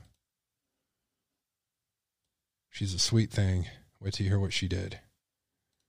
She's 2.70 2.94
a 2.94 3.00
sweet 3.00 3.32
thing. 3.32 3.68
Wait 4.04 4.14
till 4.14 4.26
you 4.26 4.30
hear 4.30 4.40
what 4.40 4.52
she 4.52 4.68
did. 4.68 5.00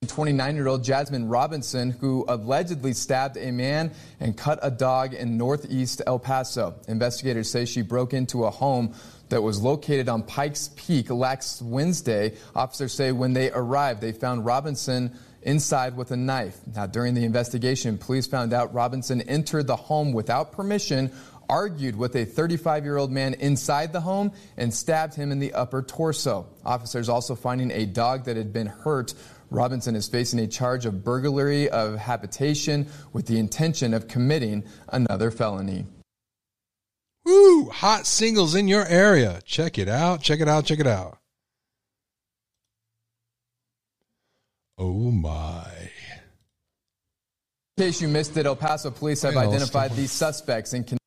29 0.07 0.55
year 0.55 0.69
old 0.69 0.85
Jasmine 0.85 1.29
Robinson, 1.29 1.91
who 1.91 2.25
allegedly 2.29 2.93
stabbed 2.93 3.37
a 3.37 3.51
man 3.51 3.91
and 4.21 4.37
cut 4.37 4.61
a 4.63 4.71
dog 4.71 5.15
in 5.15 5.37
northeast 5.37 6.01
El 6.07 6.21
Paso. 6.21 6.75
Investigators 6.87 7.51
say 7.51 7.65
she 7.65 7.83
broke 7.83 8.13
into 8.13 8.45
a 8.45 8.51
home 8.51 8.95
that 9.31 9.43
was 9.43 9.61
located 9.61 10.09
on 10.09 10.23
Pikes 10.23 10.71
Peak 10.77 11.11
last 11.11 11.63
Wednesday. 11.63 12.35
Officers 12.55 12.93
say 12.93 13.11
when 13.11 13.33
they 13.33 13.51
arrived, 13.51 14.01
they 14.01 14.13
found 14.13 14.45
Robinson 14.45 15.19
inside 15.43 15.97
with 15.97 16.11
a 16.11 16.17
knife. 16.17 16.59
Now, 16.75 16.87
during 16.87 17.15
the 17.15 17.25
investigation, 17.25 17.99
police 17.99 18.27
found 18.27 18.53
out 18.53 18.73
Robinson 18.75 19.23
entered 19.23 19.67
the 19.67 19.77
home 19.77 20.13
without 20.13 20.53
permission 20.53 21.11
argued 21.49 21.97
with 21.97 22.15
a 22.17 22.25
35 22.25 22.85
year 22.85 22.97
old 22.97 23.11
man 23.11 23.35
inside 23.35 23.93
the 23.93 24.01
home 24.01 24.33
and 24.57 24.73
stabbed 24.73 25.15
him 25.15 25.33
in 25.33 25.39
the 25.39 25.53
upper 25.53 25.83
torso. 25.83 26.47
Officers 26.65 27.09
also 27.09 27.35
finding 27.35 27.71
a 27.71 27.87
dog 27.87 28.25
that 28.25 28.37
had 28.37 28.53
been 28.53 28.67
hurt 28.67 29.15
Robinson 29.51 29.95
is 29.95 30.09
facing 30.09 30.41
a 30.41 30.47
charge 30.47 30.85
of 30.85 31.05
burglary 31.05 31.69
of 31.69 31.97
habitation 31.97 32.89
with 33.13 33.27
the 33.27 33.39
intention 33.39 33.95
of 33.95 34.09
committing 34.09 34.65
another 34.89 35.31
felony. 35.31 35.87
Woo! 37.25 37.71
Hot 37.71 38.07
singles 38.07 38.55
in 38.55 38.69
your 38.69 38.85
area. 38.87 39.41
Check 39.45 39.79
it 39.79 39.89
out. 39.89 40.23
Check 40.23 40.41
it 40.41 40.49
out. 40.49 40.65
Check 40.67 40.81
it 40.81 40.87
out. 40.87 41.19
Oh 44.77 45.11
my. 45.11 45.65
In 47.77 47.85
case 47.85 48.01
you 48.01 48.09
missed 48.09 48.37
it, 48.37 48.47
El 48.47 48.57
Paso 48.57 48.91
police 48.91 49.23
have 49.23 49.37
identified 49.37 49.93
these 49.93 50.13
suspects 50.13 50.75
and 50.75 50.87
can 50.87 50.99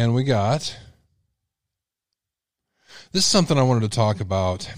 And 0.00 0.14
we 0.14 0.24
got. 0.24 0.78
This 3.12 3.24
is 3.24 3.26
something 3.26 3.58
I 3.58 3.62
wanted 3.64 3.82
to 3.82 3.94
talk 3.94 4.20
about. 4.20 4.72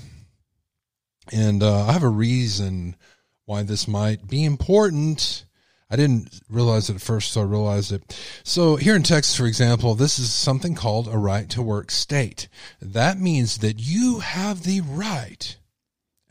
And 1.30 1.62
uh, 1.62 1.86
I 1.86 1.92
have 1.92 2.02
a 2.02 2.08
reason 2.08 2.96
why 3.44 3.62
this 3.62 3.86
might 3.86 4.26
be 4.26 4.42
important. 4.42 5.44
I 5.88 5.94
didn't 5.94 6.40
realize 6.50 6.90
it 6.90 6.96
at 6.96 7.02
first, 7.02 7.30
so 7.30 7.42
I 7.42 7.44
realized 7.44 7.92
it. 7.92 8.20
So, 8.42 8.74
here 8.74 8.96
in 8.96 9.04
Texas, 9.04 9.36
for 9.36 9.46
example, 9.46 9.94
this 9.94 10.18
is 10.18 10.34
something 10.34 10.74
called 10.74 11.06
a 11.06 11.16
right 11.16 11.48
to 11.50 11.62
work 11.62 11.92
state. 11.92 12.48
That 12.80 13.20
means 13.20 13.58
that 13.58 13.78
you 13.78 14.18
have 14.18 14.64
the 14.64 14.80
right 14.80 15.56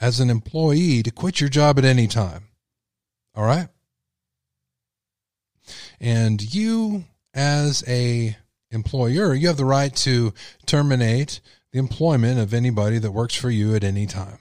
as 0.02 0.20
an 0.20 0.30
employee 0.30 1.02
to 1.04 1.12
quit 1.12 1.40
your 1.40 1.50
job 1.50 1.80
at 1.80 1.86
any 1.86 2.08
time. 2.08 2.50
All 3.36 3.46
right? 3.46 3.70
And 6.02 6.54
you, 6.54 7.06
as 7.34 7.86
a 7.88 8.36
employer, 8.72 9.34
you 9.34 9.48
have 9.48 9.58
the 9.58 9.66
right 9.66 9.96
to 9.98 10.34
terminate 10.66 11.42
the 11.72 11.80
employment 11.80 12.40
of 12.40 12.54
anybody 12.54 12.98
that 12.98 13.12
works 13.12 13.36
for 13.36 13.50
you 13.50 13.76
at 13.76 13.84
any 13.84 14.06
time. 14.06 14.40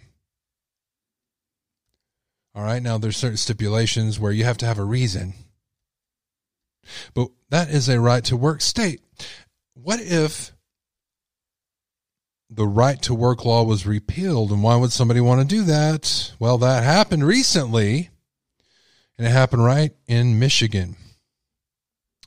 All 2.55 2.65
right, 2.65 2.83
now 2.83 2.99
there's 2.99 3.17
certain 3.17 3.37
stipulations 3.37 4.19
where 4.19 4.33
you 4.33 4.45
have 4.45 4.59
to 4.59 4.67
have 4.67 4.79
a 4.79 4.85
reason. 4.85 5.35
But 7.15 7.29
that 7.51 7.71
is 7.71 7.89
a 7.89 8.01
right 8.01 8.25
to 8.25 8.37
work 8.37 8.61
state. 8.61 9.01
What 9.75 10.01
if 10.01 10.53
the 12.51 12.67
right 12.67 13.01
to 13.03 13.15
work 13.15 13.45
law 13.45 13.63
was 13.63 13.87
repealed 13.87 14.51
and 14.51 14.63
why 14.63 14.75
would 14.75 14.91
somebody 14.91 15.21
want 15.21 15.41
to 15.41 15.47
do 15.47 15.63
that? 15.63 16.33
Well, 16.41 16.59
that 16.59 16.83
happened 16.83 17.25
recently 17.25 18.11
and 19.17 19.27
it 19.27 19.31
happened 19.31 19.65
right 19.65 19.93
in 20.09 20.39
Michigan. 20.39 20.97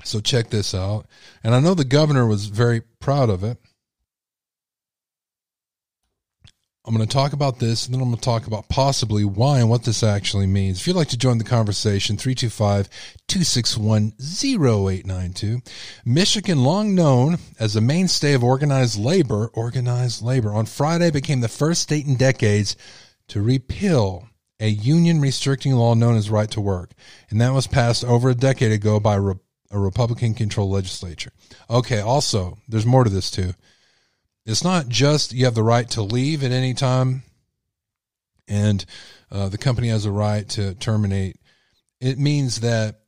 So 0.04 0.20
check 0.20 0.50
this 0.50 0.74
out. 0.74 1.08
And 1.44 1.56
I 1.56 1.60
know 1.60 1.74
the 1.74 1.86
governor 1.86 2.26
was 2.26 2.46
very 2.46 2.82
proud 3.00 3.30
of 3.30 3.44
it. 3.44 3.58
I'm 6.86 6.94
going 6.94 7.08
to 7.08 7.13
talk 7.13 7.32
about 7.32 7.60
this 7.60 7.86
and 7.86 7.96
then 7.96 8.02
I'm 8.02 8.10
going 8.10 8.18
to 8.18 8.26
talk 8.26 8.46
about 8.46 8.68
possibly 8.68 9.24
why 9.24 9.60
and 9.60 9.70
what 9.70 9.84
this 9.84 10.04
actually 10.04 10.48
means. 10.48 10.82
If 10.82 10.88
you'd 10.88 10.98
like 10.98 11.08
to 11.10 11.18
join 11.18 11.38
the 11.38 11.46
conversation, 11.46 12.18
325 12.18 12.89
261 13.30 14.12
0892. 14.20 15.62
Michigan, 16.04 16.63
long 16.66 16.94
known 16.94 17.38
as 17.58 17.78
a 17.78 17.82
mainstay 17.82 18.34
of 18.34 18.44
organized 18.44 19.00
labor, 19.00 19.48
organized 19.54 20.22
labor, 20.22 20.54
on 20.54 20.66
Friday 20.66 21.10
became 21.10 21.39
the 21.39 21.48
first 21.48 21.82
state 21.84 22.06
in 22.06 22.18
decades 22.18 22.76
to 23.30 23.42
repeal 23.42 24.28
a 24.60 24.68
union 24.68 25.22
restricting 25.22 25.74
law 25.74 25.94
known 25.94 26.18
as 26.18 26.30
right 26.30 26.52
to 26.52 26.62
work. 26.62 26.92
And 27.30 27.39
that 27.39 27.54
was 27.54 27.66
passed 27.66 28.04
over 28.04 28.30
a 28.30 28.36
decade 28.36 28.74
ago 28.74 29.00
by 29.00 29.16
a 29.74 29.80
Republican 29.80 30.34
controlled 30.34 30.72
legislature. 30.72 31.32
Okay, 31.70 32.00
also, 32.00 32.58
there's 32.68 32.86
more 32.86 33.04
to 33.04 33.10
this 33.10 33.32
too. 33.32 33.54
It's 34.46 34.64
not 34.64 34.88
just 34.88 35.34
you 35.34 35.46
have 35.46 35.56
the 35.56 35.64
right 35.64 35.90
to 35.92 36.02
leave 36.02 36.44
at 36.44 36.52
any 36.52 36.74
time 36.74 37.24
and 38.48 38.86
uh, 39.32 39.50
the 39.50 39.58
company 39.58 39.88
has 39.88 40.06
a 40.06 40.12
right 40.12 40.48
to 40.50 40.76
terminate. 40.76 41.38
It 42.00 42.20
means 42.20 42.60
that 42.60 43.00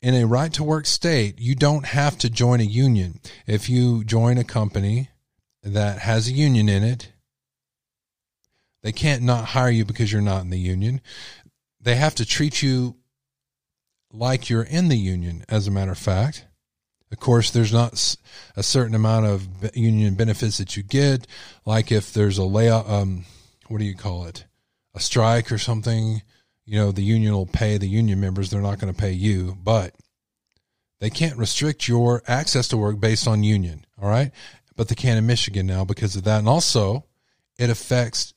in 0.00 0.14
a 0.14 0.26
right 0.26 0.52
to 0.54 0.64
work 0.64 0.86
state, 0.86 1.40
you 1.40 1.54
don't 1.54 1.86
have 1.86 2.18
to 2.18 2.30
join 2.30 2.60
a 2.60 2.64
union. 2.64 3.20
If 3.46 3.68
you 3.68 4.04
join 4.04 4.36
a 4.38 4.44
company 4.44 5.08
that 5.62 6.00
has 6.00 6.28
a 6.28 6.32
union 6.32 6.68
in 6.68 6.82
it, 6.82 7.12
they 8.82 8.92
can't 8.92 9.22
not 9.22 9.44
hire 9.44 9.70
you 9.70 9.84
because 9.84 10.10
you're 10.10 10.20
not 10.20 10.42
in 10.42 10.50
the 10.50 10.58
union. 10.58 11.00
They 11.80 11.94
have 11.94 12.16
to 12.16 12.26
treat 12.26 12.62
you 12.62 12.96
like 14.12 14.50
you're 14.50 14.62
in 14.62 14.88
the 14.88 14.96
union, 14.96 15.44
as 15.48 15.66
a 15.66 15.70
matter 15.70 15.92
of 15.92 15.98
fact. 15.98 16.46
Of 17.10 17.18
course, 17.18 17.50
there's 17.50 17.72
not 17.72 18.16
a 18.56 18.62
certain 18.62 18.94
amount 18.94 19.26
of 19.26 19.48
union 19.74 20.14
benefits 20.14 20.58
that 20.58 20.76
you 20.76 20.82
get, 20.82 21.26
like 21.66 21.92
if 21.92 22.12
there's 22.12 22.38
a 22.38 22.44
layoff, 22.44 22.88
um, 22.88 23.24
what 23.68 23.78
do 23.78 23.84
you 23.84 23.94
call 23.94 24.24
it? 24.24 24.46
A 24.94 25.00
strike 25.00 25.52
or 25.52 25.58
something, 25.58 26.22
you 26.64 26.78
know, 26.78 26.92
the 26.92 27.02
union 27.02 27.34
will 27.34 27.46
pay 27.46 27.76
the 27.76 27.88
union 27.88 28.20
members. 28.20 28.50
They're 28.50 28.60
not 28.62 28.78
going 28.78 28.92
to 28.92 28.98
pay 28.98 29.12
you, 29.12 29.56
but 29.62 29.94
they 31.00 31.10
can't 31.10 31.36
restrict 31.36 31.88
your 31.88 32.22
access 32.26 32.68
to 32.68 32.76
work 32.76 33.00
based 33.00 33.26
on 33.26 33.42
union. 33.42 33.84
All 34.00 34.08
right. 34.08 34.30
But 34.76 34.88
they 34.88 34.94
can 34.94 35.18
in 35.18 35.26
Michigan 35.26 35.66
now 35.66 35.84
because 35.84 36.16
of 36.16 36.24
that. 36.24 36.38
And 36.38 36.48
also, 36.48 37.04
it 37.58 37.70
affects 37.70 38.32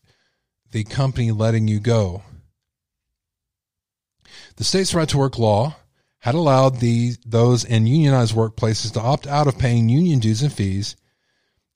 the 0.72 0.84
company 0.84 1.32
letting 1.32 1.68
you 1.68 1.80
go. 1.80 2.24
The 4.58 4.63
state's 4.63 4.94
right 4.94 5.10
to 5.10 5.18
work 5.18 5.38
law 5.38 5.76
had 6.20 6.34
allowed 6.34 6.80
the, 6.80 7.15
those 7.26 7.65
in 7.65 7.88
unionized 7.88 8.34
workplaces 8.34 8.94
to 8.94 9.02
opt 9.02 9.28
out 9.28 9.48
of 9.48 9.58
paying 9.58 9.89
union 9.89 10.20
dues 10.20 10.41
and 10.41 10.52
fees. 10.52 10.96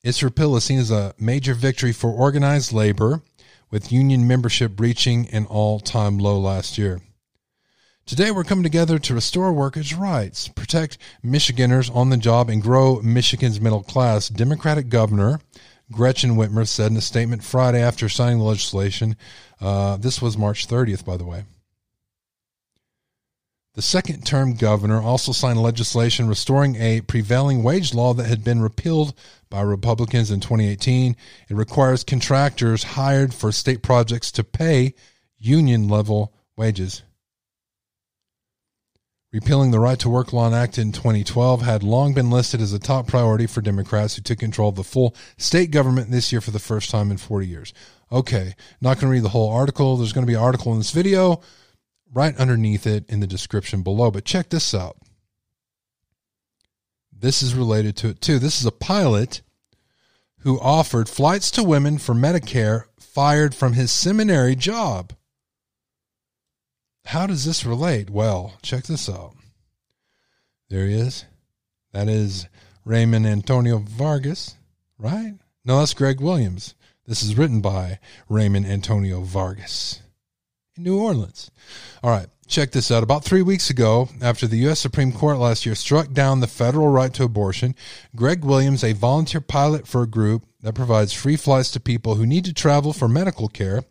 Its 0.01 0.23
repeal 0.23 0.55
is 0.55 0.63
seen 0.63 0.79
as 0.79 0.89
a 0.89 1.13
major 1.19 1.53
victory 1.53 1.91
for 1.91 2.09
organized 2.09 2.71
labor, 2.71 3.21
with 3.69 3.91
union 3.91 4.25
membership 4.25 4.79
reaching 4.79 5.27
an 5.29 5.45
all 5.45 5.79
time 5.79 6.17
low 6.17 6.39
last 6.39 6.77
year. 6.77 7.01
Today, 8.05 8.31
we're 8.31 8.43
coming 8.43 8.63
together 8.63 8.97
to 8.97 9.13
restore 9.13 9.53
workers' 9.53 9.93
rights, 9.93 10.47
protect 10.47 10.97
Michiganders 11.21 11.91
on 11.91 12.09
the 12.09 12.17
job, 12.17 12.49
and 12.49 12.61
grow 12.61 13.01
Michigan's 13.01 13.61
middle 13.61 13.83
class. 13.83 14.29
Democratic 14.29 14.89
Governor 14.89 15.41
Gretchen 15.91 16.31
Whitmer 16.31 16.67
said 16.67 16.91
in 16.91 16.97
a 16.97 17.01
statement 17.01 17.43
Friday 17.43 17.81
after 17.81 18.09
signing 18.09 18.39
the 18.39 18.45
legislation. 18.45 19.15
Uh, 19.59 19.97
this 19.97 20.21
was 20.21 20.37
March 20.37 20.67
30th, 20.67 21.05
by 21.05 21.17
the 21.17 21.25
way. 21.25 21.43
The 23.79 23.83
second 23.83 24.25
term 24.25 24.55
governor 24.55 25.01
also 25.01 25.31
signed 25.31 25.61
legislation 25.61 26.27
restoring 26.27 26.75
a 26.75 26.99
prevailing 26.99 27.63
wage 27.63 27.93
law 27.93 28.13
that 28.13 28.25
had 28.25 28.43
been 28.43 28.61
repealed 28.61 29.13
by 29.49 29.61
Republicans 29.61 30.31
in 30.31 30.41
2018. 30.41 31.15
It 31.47 31.55
requires 31.55 32.03
contractors 32.03 32.83
hired 32.83 33.33
for 33.33 33.53
state 33.53 33.81
projects 33.81 34.33
to 34.33 34.43
pay 34.43 34.95
union 35.37 35.87
level 35.87 36.33
wages. 36.57 37.03
Repealing 39.31 39.71
the 39.71 39.79
Right 39.79 39.99
to 39.99 40.09
Work 40.09 40.33
Law 40.33 40.53
Act 40.53 40.77
in 40.77 40.91
2012 40.91 41.61
had 41.61 41.81
long 41.81 42.13
been 42.13 42.29
listed 42.29 42.59
as 42.59 42.73
a 42.73 42.79
top 42.79 43.07
priority 43.07 43.47
for 43.47 43.61
Democrats 43.61 44.17
who 44.17 44.21
took 44.21 44.39
control 44.39 44.67
of 44.67 44.75
the 44.75 44.83
full 44.83 45.15
state 45.37 45.71
government 45.71 46.11
this 46.11 46.33
year 46.33 46.41
for 46.41 46.51
the 46.51 46.59
first 46.59 46.89
time 46.89 47.11
in 47.11 47.17
40 47.17 47.47
years. 47.47 47.73
Okay, 48.11 48.55
not 48.81 48.95
going 48.95 49.09
to 49.09 49.13
read 49.13 49.23
the 49.23 49.29
whole 49.29 49.49
article. 49.49 49.95
There's 49.95 50.11
going 50.11 50.25
to 50.25 50.29
be 50.29 50.35
an 50.35 50.43
article 50.43 50.73
in 50.73 50.79
this 50.79 50.91
video 50.91 51.39
right 52.13 52.35
underneath 52.37 52.87
it 52.87 53.05
in 53.09 53.19
the 53.19 53.27
description 53.27 53.81
below. 53.83 54.11
But 54.11 54.25
check 54.25 54.49
this 54.49 54.73
out. 54.73 54.97
This 57.11 57.43
is 57.43 57.53
related 57.53 57.95
to 57.97 58.09
it 58.09 58.21
too. 58.21 58.39
This 58.39 58.59
is 58.59 58.65
a 58.65 58.71
pilot 58.71 59.41
who 60.39 60.59
offered 60.59 61.09
flights 61.09 61.51
to 61.51 61.63
women 61.63 61.97
for 61.97 62.15
Medicare 62.15 62.85
fired 62.99 63.53
from 63.53 63.73
his 63.73 63.91
seminary 63.91 64.55
job. 64.55 65.13
How 67.05 67.27
does 67.27 67.43
this 67.43 67.65
relate? 67.65 68.09
Well, 68.09 68.53
check 68.61 68.85
this 68.85 69.09
out. 69.09 69.33
There 70.69 70.85
he 70.85 70.93
is. 70.93 71.25
That 71.91 72.07
is 72.07 72.47
Raymond 72.85 73.25
Antonio 73.25 73.79
Vargas, 73.79 74.55
right? 74.97 75.33
No, 75.65 75.79
that's 75.79 75.93
Greg 75.93 76.21
Williams. 76.21 76.75
This 77.05 77.23
is 77.23 77.37
written 77.37 77.59
by 77.59 77.99
Raymond 78.29 78.67
Antonio 78.67 79.21
Vargas 79.21 80.01
New 80.79 80.97
Orleans. 80.99 81.51
All 82.01 82.09
right, 82.09 82.27
check 82.47 82.71
this 82.71 82.89
out. 82.89 83.03
About 83.03 83.23
three 83.23 83.41
weeks 83.41 83.69
ago, 83.69 84.09
after 84.21 84.47
the 84.47 84.57
U.S. 84.59 84.79
Supreme 84.79 85.11
Court 85.11 85.37
last 85.37 85.65
year 85.65 85.75
struck 85.75 86.11
down 86.11 86.39
the 86.39 86.47
federal 86.47 86.87
right 86.87 87.13
to 87.13 87.23
abortion, 87.23 87.75
Greg 88.15 88.43
Williams, 88.43 88.83
a 88.83 88.93
volunteer 88.93 89.41
pilot 89.41 89.87
for 89.87 90.03
a 90.03 90.07
group 90.07 90.45
that 90.61 90.75
provides 90.75 91.13
free 91.13 91.35
flights 91.35 91.69
to 91.71 91.79
people 91.79 92.15
who 92.15 92.25
need 92.25 92.45
to 92.45 92.53
travel 92.53 92.93
for 92.93 93.07
medical 93.07 93.47
care, 93.47 93.83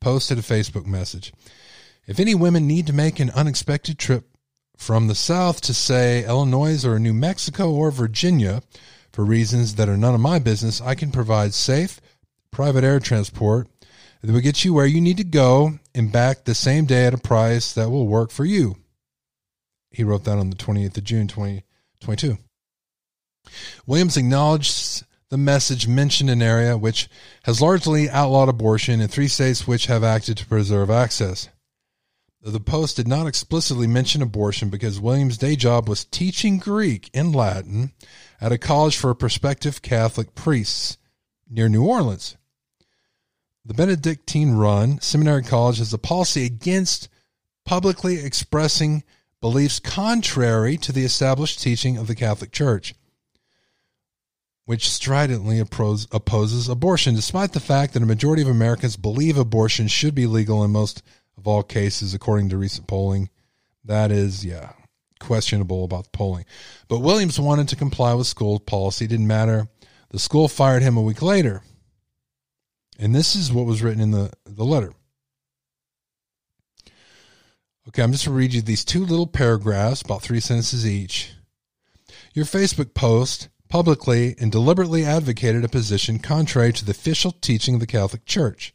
posted 0.00 0.38
a 0.38 0.42
Facebook 0.42 0.86
message. 0.86 1.32
If 2.06 2.20
any 2.20 2.34
women 2.34 2.66
need 2.66 2.86
to 2.88 2.92
make 2.92 3.18
an 3.18 3.30
unexpected 3.30 3.98
trip 3.98 4.28
from 4.76 5.06
the 5.06 5.14
South 5.14 5.60
to, 5.62 5.72
say, 5.72 6.24
Illinois 6.26 6.84
or 6.84 6.98
New 6.98 7.14
Mexico 7.14 7.70
or 7.70 7.90
Virginia 7.90 8.62
for 9.12 9.24
reasons 9.24 9.76
that 9.76 9.88
are 9.88 9.96
none 9.96 10.14
of 10.14 10.20
my 10.20 10.38
business, 10.38 10.80
I 10.80 10.94
can 10.94 11.10
provide 11.10 11.54
safe, 11.54 12.00
private 12.50 12.84
air 12.84 13.00
transport 13.00 13.68
that 14.22 14.32
will 14.32 14.40
get 14.40 14.64
you 14.64 14.72
where 14.72 14.86
you 14.86 15.00
need 15.00 15.16
to 15.18 15.24
go 15.24 15.78
and 15.94 16.12
back 16.12 16.44
the 16.44 16.54
same 16.54 16.86
day 16.86 17.06
at 17.06 17.14
a 17.14 17.18
price 17.18 17.72
that 17.74 17.90
will 17.90 18.06
work 18.06 18.30
for 18.30 18.44
you. 18.44 18.76
He 19.90 20.04
wrote 20.04 20.24
that 20.24 20.38
on 20.38 20.50
the 20.50 20.56
28th 20.56 20.96
of 20.96 21.04
June, 21.04 21.28
2022. 21.28 22.38
Williams 23.86 24.16
acknowledged 24.16 25.04
the 25.30 25.36
message 25.36 25.88
mentioned 25.88 26.30
an 26.30 26.42
area 26.42 26.76
which 26.76 27.08
has 27.44 27.60
largely 27.60 28.08
outlawed 28.08 28.48
abortion 28.48 29.00
and 29.00 29.10
three 29.10 29.28
states 29.28 29.66
which 29.66 29.86
have 29.86 30.04
acted 30.04 30.36
to 30.38 30.46
preserve 30.46 30.90
access. 30.90 31.48
The 32.46 32.60
Post 32.60 32.96
did 32.96 33.08
not 33.08 33.26
explicitly 33.26 33.86
mention 33.86 34.20
abortion 34.20 34.68
because 34.68 35.00
Williams' 35.00 35.38
day 35.38 35.56
job 35.56 35.88
was 35.88 36.04
teaching 36.04 36.58
Greek 36.58 37.08
and 37.14 37.34
Latin 37.34 37.92
at 38.38 38.52
a 38.52 38.58
college 38.58 38.98
for 38.98 39.14
prospective 39.14 39.80
Catholic 39.80 40.34
priests 40.34 40.98
near 41.48 41.70
New 41.70 41.86
Orleans. 41.86 42.36
The 43.66 43.74
Benedictine 43.74 44.52
run 44.52 45.00
seminary 45.00 45.42
college 45.42 45.78
has 45.78 45.94
a 45.94 45.98
policy 45.98 46.44
against 46.44 47.08
publicly 47.64 48.22
expressing 48.22 49.04
beliefs 49.40 49.80
contrary 49.80 50.76
to 50.76 50.92
the 50.92 51.04
established 51.04 51.60
teaching 51.60 51.96
of 51.96 52.06
the 52.06 52.14
Catholic 52.14 52.52
Church, 52.52 52.94
which 54.66 54.90
stridently 54.90 55.58
opposes 55.60 56.68
abortion, 56.68 57.14
despite 57.14 57.52
the 57.52 57.60
fact 57.60 57.94
that 57.94 58.02
a 58.02 58.06
majority 58.06 58.42
of 58.42 58.48
Americans 58.48 58.96
believe 58.96 59.38
abortion 59.38 59.88
should 59.88 60.14
be 60.14 60.26
legal 60.26 60.62
in 60.62 60.70
most 60.70 61.02
of 61.38 61.48
all 61.48 61.62
cases, 61.62 62.12
according 62.12 62.50
to 62.50 62.58
recent 62.58 62.86
polling. 62.86 63.30
That 63.82 64.10
is, 64.10 64.44
yeah, 64.44 64.72
questionable 65.20 65.84
about 65.84 66.04
the 66.04 66.10
polling. 66.10 66.44
But 66.88 67.00
Williams 67.00 67.40
wanted 67.40 67.68
to 67.68 67.76
comply 67.76 68.12
with 68.12 68.26
school 68.26 68.58
policy. 68.60 69.06
Didn't 69.06 69.26
matter. 69.26 69.68
The 70.10 70.18
school 70.18 70.48
fired 70.48 70.82
him 70.82 70.98
a 70.98 71.02
week 71.02 71.22
later. 71.22 71.62
And 72.98 73.14
this 73.14 73.34
is 73.34 73.52
what 73.52 73.66
was 73.66 73.82
written 73.82 74.00
in 74.00 74.10
the, 74.12 74.32
the 74.44 74.64
letter. 74.64 74.92
Okay, 77.88 78.02
I'm 78.02 78.12
just 78.12 78.24
going 78.24 78.34
to 78.34 78.38
read 78.38 78.54
you 78.54 78.62
these 78.62 78.84
two 78.84 79.04
little 79.04 79.26
paragraphs, 79.26 80.02
about 80.02 80.22
three 80.22 80.40
sentences 80.40 80.86
each. 80.86 81.32
Your 82.32 82.44
Facebook 82.44 82.94
post 82.94 83.48
publicly 83.68 84.36
and 84.38 84.50
deliberately 84.50 85.04
advocated 85.04 85.64
a 85.64 85.68
position 85.68 86.18
contrary 86.18 86.72
to 86.72 86.84
the 86.84 86.92
official 86.92 87.32
teaching 87.32 87.74
of 87.74 87.80
the 87.80 87.86
Catholic 87.86 88.24
Church. 88.24 88.72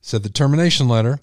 Said 0.00 0.22
the 0.22 0.28
termination 0.28 0.86
letter 0.86 1.20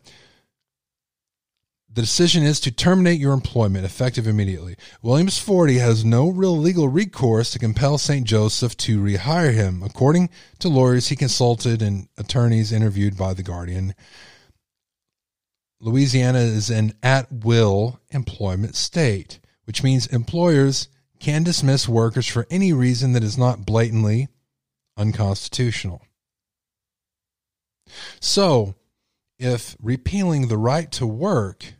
the 1.93 2.01
decision 2.01 2.43
is 2.43 2.59
to 2.61 2.71
terminate 2.71 3.19
your 3.19 3.33
employment 3.33 3.85
effective 3.85 4.25
immediately. 4.25 4.77
Williams 5.01 5.37
40 5.37 5.79
has 5.79 6.05
no 6.05 6.29
real 6.29 6.57
legal 6.57 6.87
recourse 6.87 7.51
to 7.51 7.59
compel 7.59 7.97
St. 7.97 8.25
Joseph 8.25 8.77
to 8.77 9.01
rehire 9.01 9.53
him, 9.53 9.83
according 9.83 10.29
to 10.59 10.69
lawyers 10.69 11.09
he 11.09 11.17
consulted 11.17 11.81
and 11.81 12.07
attorneys 12.17 12.71
interviewed 12.71 13.17
by 13.17 13.33
The 13.33 13.43
Guardian. 13.43 13.93
Louisiana 15.81 16.39
is 16.39 16.69
an 16.69 16.93
at 17.03 17.29
will 17.29 17.99
employment 18.11 18.75
state, 18.75 19.39
which 19.65 19.83
means 19.83 20.07
employers 20.07 20.87
can 21.19 21.43
dismiss 21.43 21.89
workers 21.89 22.27
for 22.27 22.47
any 22.49 22.71
reason 22.71 23.13
that 23.13 23.23
is 23.23 23.37
not 23.37 23.65
blatantly 23.65 24.29
unconstitutional. 24.95 26.01
So, 28.21 28.75
if 29.37 29.75
repealing 29.81 30.47
the 30.47 30.57
right 30.57 30.89
to 30.93 31.05
work 31.05 31.73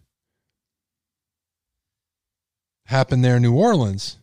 happened 2.92 3.24
there 3.24 3.38
in 3.38 3.42
New 3.42 3.56
Orleans, 3.56 4.18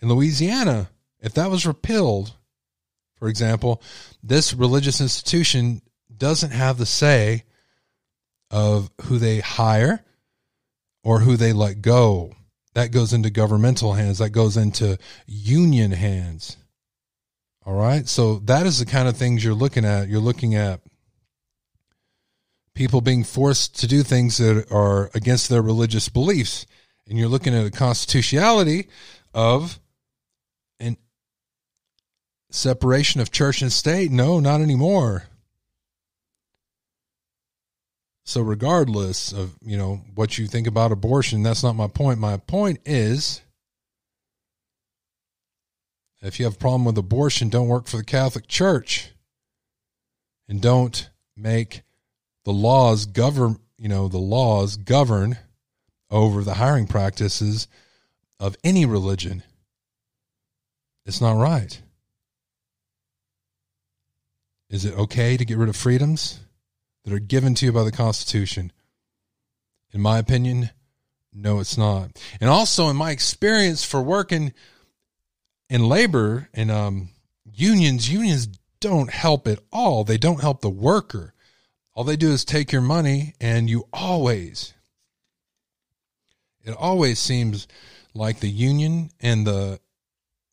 in 0.00 0.08
Louisiana, 0.08 0.90
if 1.20 1.34
that 1.34 1.50
was 1.50 1.66
repealed, 1.66 2.34
for 3.16 3.28
example, 3.28 3.82
this 4.22 4.54
religious 4.54 5.00
institution 5.00 5.82
doesn't 6.16 6.52
have 6.52 6.78
the 6.78 6.86
say 6.86 7.44
of 8.50 8.90
who 9.02 9.18
they 9.18 9.40
hire 9.40 10.04
or 11.02 11.20
who 11.20 11.36
they 11.36 11.52
let 11.52 11.82
go. 11.82 12.32
That 12.74 12.92
goes 12.92 13.12
into 13.12 13.30
governmental 13.30 13.94
hands, 13.94 14.18
that 14.18 14.30
goes 14.30 14.56
into 14.56 14.98
union 15.26 15.92
hands. 15.92 16.58
All 17.64 17.74
right. 17.74 18.06
So 18.06 18.38
that 18.40 18.66
is 18.66 18.78
the 18.78 18.86
kind 18.86 19.08
of 19.08 19.16
things 19.16 19.42
you're 19.42 19.54
looking 19.54 19.84
at. 19.84 20.08
You're 20.08 20.20
looking 20.20 20.54
at 20.54 20.80
people 22.74 23.00
being 23.00 23.24
forced 23.24 23.80
to 23.80 23.88
do 23.88 24.02
things 24.02 24.36
that 24.36 24.70
are 24.70 25.10
against 25.14 25.48
their 25.48 25.62
religious 25.62 26.08
beliefs 26.08 26.66
and 27.08 27.18
you're 27.18 27.28
looking 27.28 27.54
at 27.54 27.62
the 27.62 27.70
constitutionality 27.70 28.88
of 29.32 29.78
an 30.80 30.96
separation 32.50 33.20
of 33.20 33.30
church 33.30 33.62
and 33.62 33.72
state. 33.72 34.10
No, 34.10 34.40
not 34.40 34.60
anymore. 34.60 35.24
So 38.24 38.40
regardless 38.40 39.32
of, 39.32 39.56
you 39.62 39.76
know, 39.76 40.00
what 40.14 40.36
you 40.36 40.48
think 40.48 40.66
about 40.66 40.90
abortion, 40.90 41.44
that's 41.44 41.62
not 41.62 41.76
my 41.76 41.86
point. 41.86 42.18
My 42.18 42.38
point 42.38 42.80
is 42.84 43.40
if 46.22 46.40
you 46.40 46.44
have 46.44 46.54
a 46.54 46.58
problem 46.58 46.84
with 46.84 46.98
abortion, 46.98 47.48
don't 47.48 47.68
work 47.68 47.86
for 47.86 47.98
the 47.98 48.04
Catholic 48.04 48.48
Church. 48.48 49.12
And 50.48 50.60
don't 50.60 51.08
make 51.36 51.82
the 52.44 52.52
laws 52.52 53.06
govern, 53.06 53.58
you 53.78 53.88
know, 53.88 54.08
the 54.08 54.18
laws 54.18 54.76
govern 54.76 55.38
over 56.10 56.42
the 56.42 56.54
hiring 56.54 56.86
practices 56.86 57.68
of 58.38 58.56
any 58.62 58.84
religion. 58.84 59.42
It's 61.04 61.20
not 61.20 61.36
right. 61.36 61.80
Is 64.68 64.84
it 64.84 64.98
okay 64.98 65.36
to 65.36 65.44
get 65.44 65.58
rid 65.58 65.68
of 65.68 65.76
freedoms 65.76 66.40
that 67.04 67.12
are 67.12 67.20
given 67.20 67.54
to 67.56 67.66
you 67.66 67.72
by 67.72 67.84
the 67.84 67.92
Constitution? 67.92 68.72
In 69.92 70.00
my 70.00 70.18
opinion, 70.18 70.70
no, 71.32 71.60
it's 71.60 71.78
not. 71.78 72.18
And 72.40 72.50
also, 72.50 72.88
in 72.88 72.96
my 72.96 73.10
experience 73.12 73.84
for 73.84 74.02
working 74.02 74.52
in 75.68 75.88
labor 75.88 76.48
and 76.52 76.70
um, 76.70 77.10
unions, 77.44 78.10
unions 78.10 78.48
don't 78.80 79.10
help 79.10 79.46
at 79.46 79.60
all. 79.72 80.02
They 80.02 80.18
don't 80.18 80.40
help 80.40 80.60
the 80.60 80.70
worker. 80.70 81.34
All 81.94 82.04
they 82.04 82.16
do 82.16 82.30
is 82.30 82.44
take 82.44 82.72
your 82.72 82.82
money, 82.82 83.34
and 83.40 83.70
you 83.70 83.88
always, 83.92 84.74
it 86.66 86.74
always 86.76 87.18
seems 87.18 87.66
like 88.12 88.40
the 88.40 88.50
union 88.50 89.10
and 89.20 89.46
the 89.46 89.80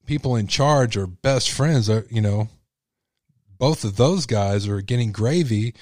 people 0.06 0.36
in 0.36 0.48
charge 0.48 0.96
are 0.96 1.08
best 1.08 1.52
friends. 1.52 1.90
Are 1.90 2.06
you 2.10 2.22
know 2.22 2.48
both 3.58 3.84
of 3.84 3.98
those 3.98 4.26
guys 4.26 4.68
are 4.68 4.82
getting 4.82 5.12
gravy 5.12 5.74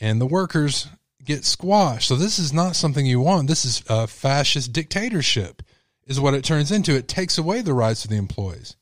and 0.00 0.20
the 0.20 0.26
workers 0.26 0.88
get 1.24 1.44
squashed. 1.44 2.08
So 2.08 2.16
this 2.16 2.38
is 2.38 2.52
not 2.52 2.76
something 2.76 3.04
you 3.04 3.20
want. 3.20 3.48
This 3.48 3.64
is 3.64 3.82
a 3.88 4.06
fascist 4.06 4.72
dictatorship 4.72 5.62
is 6.06 6.18
what 6.18 6.34
it 6.34 6.44
turns 6.44 6.72
into. 6.72 6.96
It 6.96 7.06
takes 7.06 7.38
away 7.38 7.60
the 7.60 7.74
rights 7.74 8.04
of 8.04 8.10
the 8.10 8.16
employees. 8.16 8.76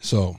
So 0.00 0.38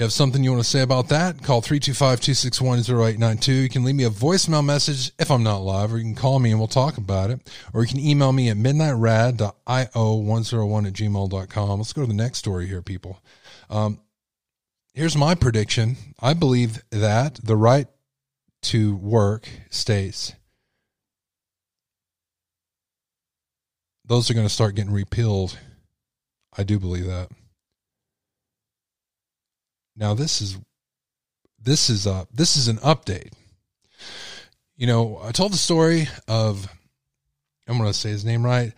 you 0.00 0.04
have 0.04 0.12
something 0.14 0.42
you 0.42 0.50
want 0.50 0.64
to 0.64 0.68
say 0.68 0.80
about 0.80 1.10
that? 1.10 1.42
Call 1.42 1.60
325 1.60 2.22
261 2.22 2.78
0892. 2.78 3.52
You 3.52 3.68
can 3.68 3.84
leave 3.84 3.96
me 3.96 4.04
a 4.04 4.10
voicemail 4.10 4.64
message 4.64 5.12
if 5.18 5.30
I'm 5.30 5.42
not 5.42 5.58
live, 5.58 5.92
or 5.92 5.98
you 5.98 6.04
can 6.04 6.14
call 6.14 6.38
me 6.38 6.52
and 6.52 6.58
we'll 6.58 6.68
talk 6.68 6.96
about 6.96 7.28
it. 7.28 7.46
Or 7.74 7.82
you 7.82 7.88
can 7.88 8.00
email 8.00 8.32
me 8.32 8.48
at 8.48 8.56
midnightrad.io101 8.56 10.86
at 10.86 10.92
gmail.com. 10.94 11.78
Let's 11.78 11.92
go 11.92 12.00
to 12.00 12.06
the 12.06 12.14
next 12.14 12.38
story 12.38 12.66
here, 12.66 12.80
people. 12.80 13.22
Um, 13.68 14.00
here's 14.94 15.18
my 15.18 15.34
prediction 15.34 15.98
I 16.18 16.32
believe 16.32 16.82
that 16.88 17.34
the 17.34 17.56
right 17.56 17.86
to 18.62 18.96
work 18.96 19.50
states. 19.68 20.32
Those 24.06 24.30
are 24.30 24.34
going 24.34 24.46
to 24.46 24.52
start 24.52 24.76
getting 24.76 24.94
repealed. 24.94 25.58
I 26.56 26.62
do 26.62 26.78
believe 26.78 27.04
that. 27.04 27.28
Now 30.00 30.14
this 30.14 30.40
is 30.40 30.58
this 31.62 31.90
is 31.90 32.06
a 32.06 32.26
this 32.32 32.56
is 32.56 32.68
an 32.68 32.78
update. 32.78 33.32
You 34.76 34.86
know, 34.86 35.20
I 35.22 35.30
told 35.30 35.52
the 35.52 35.58
story 35.58 36.08
of 36.26 36.66
I'm 37.68 37.76
going 37.76 37.88
to 37.88 37.94
say 37.94 38.08
his 38.08 38.24
name 38.24 38.44
right, 38.44 38.72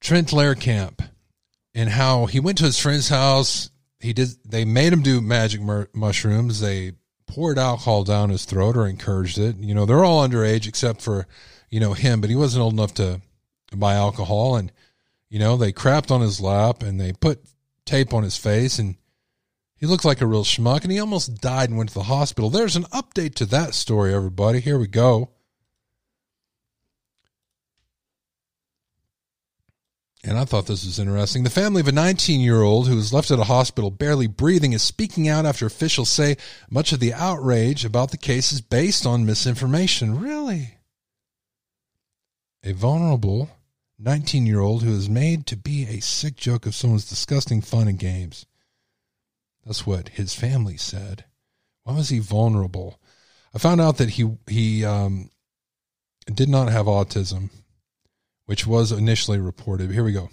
Trent 0.00 0.28
Lehrkamp, 0.28 1.00
and 1.74 1.88
how 1.88 2.26
he 2.26 2.38
went 2.38 2.58
to 2.58 2.64
his 2.64 2.78
friend's 2.78 3.08
house. 3.08 3.70
He 3.98 4.12
did. 4.12 4.28
They 4.44 4.66
made 4.66 4.92
him 4.92 5.00
do 5.00 5.22
magic 5.22 5.62
mur- 5.62 5.88
mushrooms. 5.94 6.60
They 6.60 6.92
poured 7.26 7.58
alcohol 7.58 8.04
down 8.04 8.28
his 8.28 8.44
throat 8.44 8.76
or 8.76 8.86
encouraged 8.86 9.38
it. 9.38 9.56
You 9.56 9.74
know, 9.74 9.86
they're 9.86 10.04
all 10.04 10.28
underage 10.28 10.68
except 10.68 11.00
for 11.00 11.26
you 11.70 11.80
know 11.80 11.94
him, 11.94 12.20
but 12.20 12.28
he 12.28 12.36
wasn't 12.36 12.62
old 12.62 12.74
enough 12.74 12.92
to 12.94 13.22
buy 13.74 13.94
alcohol. 13.94 14.56
And 14.56 14.70
you 15.30 15.38
know, 15.38 15.56
they 15.56 15.72
crapped 15.72 16.10
on 16.10 16.20
his 16.20 16.42
lap 16.42 16.82
and 16.82 17.00
they 17.00 17.14
put 17.14 17.40
tape 17.86 18.12
on 18.12 18.22
his 18.22 18.36
face 18.36 18.78
and 18.78 18.96
he 19.76 19.86
looked 19.86 20.04
like 20.04 20.20
a 20.20 20.26
real 20.26 20.44
schmuck 20.44 20.82
and 20.82 20.92
he 20.92 20.98
almost 20.98 21.40
died 21.40 21.68
and 21.68 21.76
went 21.76 21.90
to 21.90 21.94
the 21.94 22.04
hospital. 22.04 22.48
There's 22.48 22.76
an 22.76 22.84
update 22.84 23.34
to 23.36 23.46
that 23.46 23.74
story, 23.74 24.14
everybody. 24.14 24.60
Here 24.60 24.78
we 24.78 24.86
go. 24.86 25.30
And 30.24 30.36
I 30.36 30.44
thought 30.44 30.66
this 30.66 30.84
was 30.84 30.98
interesting. 30.98 31.44
The 31.44 31.50
family 31.50 31.80
of 31.80 31.86
a 31.86 31.92
19 31.92 32.40
year 32.40 32.62
old 32.62 32.88
who 32.88 32.96
was 32.96 33.12
left 33.12 33.30
at 33.30 33.38
a 33.38 33.44
hospital 33.44 33.92
barely 33.92 34.26
breathing 34.26 34.72
is 34.72 34.82
speaking 34.82 35.28
out 35.28 35.46
after 35.46 35.66
officials 35.66 36.10
say 36.10 36.36
much 36.68 36.92
of 36.92 36.98
the 36.98 37.14
outrage 37.14 37.84
about 37.84 38.10
the 38.10 38.16
case 38.16 38.50
is 38.50 38.60
based 38.60 39.06
on 39.06 39.24
misinformation. 39.24 40.18
Really? 40.18 40.78
A 42.64 42.72
vulnerable 42.72 43.50
19 44.00 44.46
year 44.46 44.60
old 44.60 44.82
who 44.82 44.96
is 44.96 45.08
made 45.08 45.46
to 45.46 45.56
be 45.56 45.86
a 45.86 46.00
sick 46.00 46.34
joke 46.34 46.66
of 46.66 46.74
someone's 46.74 47.08
disgusting 47.08 47.60
fun 47.60 47.86
and 47.86 47.98
games. 47.98 48.46
That's 49.66 49.84
what 49.84 50.10
his 50.10 50.32
family 50.32 50.76
said. 50.76 51.24
Why 51.82 51.94
was 51.94 52.08
he 52.08 52.20
vulnerable? 52.20 53.00
I 53.52 53.58
found 53.58 53.80
out 53.80 53.96
that 53.98 54.10
he 54.10 54.30
he 54.48 54.84
um, 54.84 55.30
did 56.32 56.48
not 56.48 56.70
have 56.70 56.86
autism, 56.86 57.50
which 58.46 58.66
was 58.66 58.92
initially 58.92 59.38
reported. 59.38 59.90
Here 59.90 60.04
we 60.04 60.12
go. 60.12 60.30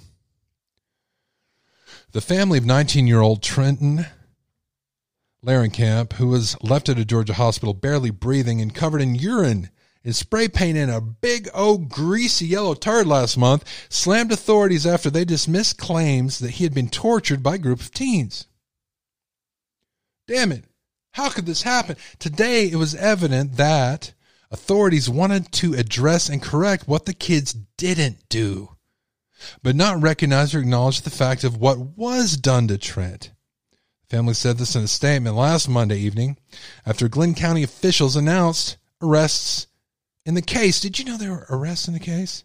The 2.11 2.21
family 2.21 2.59
of 2.59 2.65
19 2.65 3.07
year 3.07 3.21
old 3.21 3.41
Trenton 3.41 4.05
Larrenkamp, 5.43 6.13
who 6.13 6.27
was 6.27 6.55
left 6.61 6.87
at 6.87 6.99
a 6.99 7.05
Georgia 7.05 7.33
hospital 7.33 7.73
barely 7.73 8.11
breathing 8.11 8.61
and 8.61 8.73
covered 8.73 9.01
in 9.01 9.15
urine 9.15 9.71
and 10.05 10.15
spray 10.15 10.47
paint 10.47 10.77
in 10.77 10.89
a 10.89 11.01
big 11.01 11.49
old 11.55 11.89
greasy 11.89 12.45
yellow 12.45 12.75
turd 12.75 13.07
last 13.07 13.37
month, 13.37 13.87
slammed 13.89 14.31
authorities 14.31 14.85
after 14.85 15.09
they 15.09 15.25
dismissed 15.25 15.77
claims 15.79 16.37
that 16.37 16.51
he 16.51 16.65
had 16.65 16.73
been 16.73 16.89
tortured 16.89 17.41
by 17.41 17.55
a 17.55 17.59
group 17.59 17.79
of 17.79 17.91
teens. 17.91 18.45
Damn 20.27 20.51
it. 20.51 20.65
How 21.11 21.29
could 21.29 21.45
this 21.45 21.63
happen? 21.63 21.95
Today 22.19 22.69
it 22.69 22.75
was 22.75 22.95
evident 22.95 23.57
that 23.57 24.13
authorities 24.49 25.09
wanted 25.09 25.51
to 25.51 25.73
address 25.73 26.29
and 26.29 26.41
correct 26.41 26.87
what 26.87 27.05
the 27.05 27.13
kids 27.13 27.53
didn't 27.77 28.29
do, 28.29 28.69
but 29.61 29.75
not 29.75 30.01
recognize 30.01 30.55
or 30.55 30.59
acknowledge 30.59 31.01
the 31.01 31.09
fact 31.09 31.43
of 31.43 31.57
what 31.57 31.77
was 31.79 32.37
done 32.37 32.67
to 32.67 32.77
Trent. 32.77 33.31
Family 34.09 34.33
said 34.33 34.57
this 34.57 34.75
in 34.75 34.83
a 34.83 34.87
statement 34.87 35.35
last 35.35 35.67
Monday 35.67 35.97
evening 35.97 36.37
after 36.85 37.07
Glynn 37.07 37.33
County 37.33 37.63
officials 37.63 38.15
announced 38.15 38.77
arrests 39.01 39.67
in 40.25 40.35
the 40.35 40.41
case. 40.41 40.79
Did 40.79 40.99
you 40.99 41.05
know 41.05 41.17
there 41.17 41.31
were 41.31 41.47
arrests 41.49 41.87
in 41.87 41.93
the 41.93 41.99
case? 41.99 42.43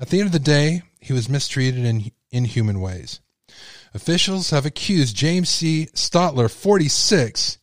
At 0.00 0.08
the 0.08 0.18
end 0.18 0.26
of 0.26 0.32
the 0.32 0.38
day, 0.38 0.82
he 1.00 1.12
was 1.12 1.28
mistreated 1.28 1.84
in 1.84 2.10
inhuman 2.30 2.80
ways. 2.80 3.20
Officials 3.94 4.50
have 4.50 4.66
accused 4.66 5.14
James 5.14 5.48
C. 5.48 5.86
Stotler, 5.94 6.50
46, 6.50 7.58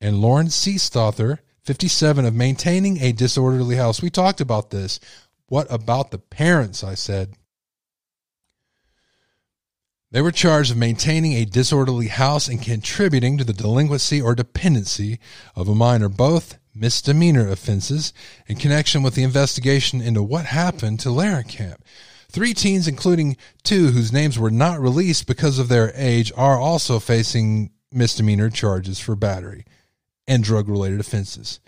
and 0.00 0.20
Lauren 0.20 0.48
C. 0.48 0.76
Stotler, 0.76 1.40
57, 1.64 2.24
of 2.24 2.34
maintaining 2.34 3.02
a 3.02 3.10
disorderly 3.10 3.74
house. 3.74 4.00
We 4.00 4.10
talked 4.10 4.40
about 4.40 4.70
this. 4.70 5.00
What 5.46 5.66
about 5.70 6.12
the 6.12 6.18
parents? 6.18 6.84
I 6.84 6.94
said. 6.94 7.34
They 10.12 10.22
were 10.22 10.32
charged 10.32 10.70
of 10.70 10.76
maintaining 10.76 11.32
a 11.32 11.44
disorderly 11.44 12.08
house 12.08 12.46
and 12.48 12.62
contributing 12.62 13.38
to 13.38 13.44
the 13.44 13.52
delinquency 13.52 14.22
or 14.22 14.34
dependency 14.36 15.18
of 15.56 15.68
a 15.68 15.74
minor, 15.74 16.08
both 16.08 16.58
misdemeanor 16.74 17.48
offenses 17.48 18.12
in 18.46 18.56
connection 18.56 19.02
with 19.02 19.14
the 19.14 19.24
investigation 19.24 20.00
into 20.00 20.22
what 20.22 20.46
happened 20.46 21.00
to 21.00 21.08
Larrenkamp. 21.08 21.78
Three 22.30 22.54
teens, 22.54 22.86
including 22.86 23.36
two 23.64 23.88
whose 23.88 24.12
names 24.12 24.38
were 24.38 24.52
not 24.52 24.80
released 24.80 25.26
because 25.26 25.58
of 25.58 25.68
their 25.68 25.92
age, 25.96 26.32
are 26.36 26.58
also 26.58 27.00
facing 27.00 27.70
misdemeanor 27.90 28.50
charges 28.50 29.00
for 29.00 29.16
battery 29.16 29.64
and 30.28 30.44
drug 30.44 30.68
related 30.68 31.00
offenses. 31.00 31.58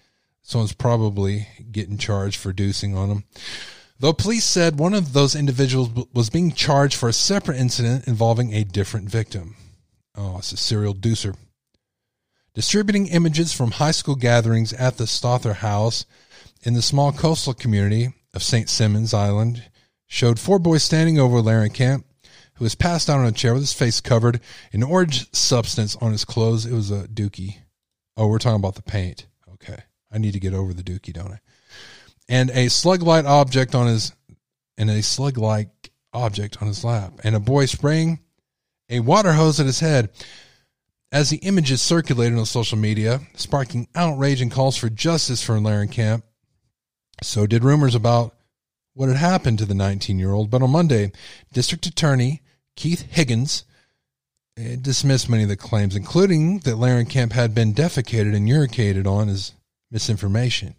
Someone's 0.40 0.72
probably 0.72 1.48
getting 1.72 1.98
charged 1.98 2.36
for 2.36 2.52
deucing 2.52 2.96
on 2.96 3.08
them. 3.08 3.24
Though 3.98 4.12
police 4.12 4.44
said 4.44 4.78
one 4.78 4.94
of 4.94 5.12
those 5.12 5.34
individuals 5.34 5.90
was 6.14 6.30
being 6.30 6.52
charged 6.52 6.94
for 6.94 7.08
a 7.08 7.12
separate 7.12 7.58
incident 7.58 8.06
involving 8.06 8.52
a 8.52 8.64
different 8.64 9.08
victim. 9.08 9.56
Oh, 10.16 10.38
it's 10.38 10.52
a 10.52 10.56
serial 10.56 10.94
deucer. 10.94 11.34
Distributing 12.54 13.08
images 13.08 13.52
from 13.52 13.72
high 13.72 13.90
school 13.90 14.14
gatherings 14.14 14.72
at 14.74 14.96
the 14.96 15.04
Stotler 15.04 15.56
House 15.56 16.06
in 16.62 16.74
the 16.74 16.82
small 16.82 17.10
coastal 17.10 17.54
community 17.54 18.12
of 18.32 18.42
St. 18.44 18.68
Simons 18.68 19.12
Island 19.12 19.64
showed 20.12 20.38
four 20.38 20.58
boys 20.58 20.82
standing 20.82 21.18
over 21.18 21.38
Larrenkamp, 21.38 22.04
who 22.56 22.64
was 22.64 22.74
passed 22.74 23.08
out 23.08 23.18
on 23.18 23.24
a 23.24 23.32
chair 23.32 23.54
with 23.54 23.62
his 23.62 23.72
face 23.72 23.98
covered 24.02 24.40
in 24.70 24.82
orange 24.82 25.32
substance 25.34 25.96
on 25.96 26.12
his 26.12 26.26
clothes. 26.26 26.66
It 26.66 26.74
was 26.74 26.90
a 26.90 27.08
dookie. 27.08 27.56
Oh, 28.14 28.28
we're 28.28 28.38
talking 28.38 28.60
about 28.60 28.74
the 28.74 28.82
paint. 28.82 29.26
Okay. 29.54 29.78
I 30.10 30.18
need 30.18 30.34
to 30.34 30.40
get 30.40 30.52
over 30.52 30.74
the 30.74 30.82
dookie, 30.82 31.14
don't 31.14 31.32
I? 31.32 31.40
And 32.28 32.50
a 32.50 32.68
slug-like 32.68 33.24
object 33.24 33.74
on 33.74 33.86
his 33.86 34.12
and 34.76 34.90
a 34.90 35.02
slug-like 35.02 35.90
object 36.12 36.60
on 36.60 36.68
his 36.68 36.84
lap, 36.84 37.14
and 37.24 37.34
a 37.34 37.40
boy 37.40 37.64
spraying 37.64 38.20
a 38.90 39.00
water 39.00 39.32
hose 39.32 39.60
at 39.60 39.66
his 39.66 39.80
head. 39.80 40.10
As 41.10 41.30
the 41.30 41.38
images 41.38 41.80
circulated 41.80 42.38
on 42.38 42.44
social 42.44 42.76
media, 42.76 43.20
sparking 43.34 43.88
outrage 43.94 44.42
and 44.42 44.52
calls 44.52 44.76
for 44.76 44.90
justice 44.90 45.42
for 45.42 45.54
Larrenkamp, 45.54 46.22
so 47.22 47.46
did 47.46 47.64
rumors 47.64 47.94
about 47.94 48.34
what 48.94 49.08
had 49.08 49.18
happened 49.18 49.58
to 49.58 49.64
the 49.64 49.74
19 49.74 50.18
year 50.18 50.32
old. 50.32 50.50
But 50.50 50.62
on 50.62 50.70
Monday, 50.70 51.12
District 51.52 51.86
Attorney 51.86 52.42
Keith 52.76 53.02
Higgins 53.02 53.64
eh, 54.56 54.76
dismissed 54.80 55.28
many 55.28 55.42
of 55.42 55.48
the 55.48 55.56
claims, 55.56 55.96
including 55.96 56.60
that 56.60 56.76
Larrenkamp 56.76 57.32
had 57.32 57.54
been 57.54 57.74
defecated 57.74 58.34
and 58.34 58.48
urinated 58.48 59.06
on 59.06 59.28
as 59.28 59.52
misinformation. 59.90 60.74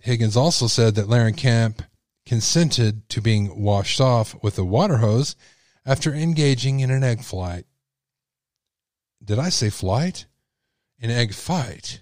Higgins 0.00 0.36
also 0.36 0.66
said 0.66 0.94
that 0.94 1.08
Larrenkamp 1.08 1.84
consented 2.24 3.08
to 3.10 3.20
being 3.20 3.60
washed 3.60 4.00
off 4.00 4.34
with 4.42 4.58
a 4.58 4.64
water 4.64 4.98
hose 4.98 5.36
after 5.84 6.14
engaging 6.14 6.80
in 6.80 6.90
an 6.90 7.02
egg 7.02 7.22
flight. 7.22 7.66
Did 9.22 9.38
I 9.38 9.48
say 9.48 9.70
flight? 9.70 10.26
An 11.00 11.10
egg 11.10 11.34
fight. 11.34 12.00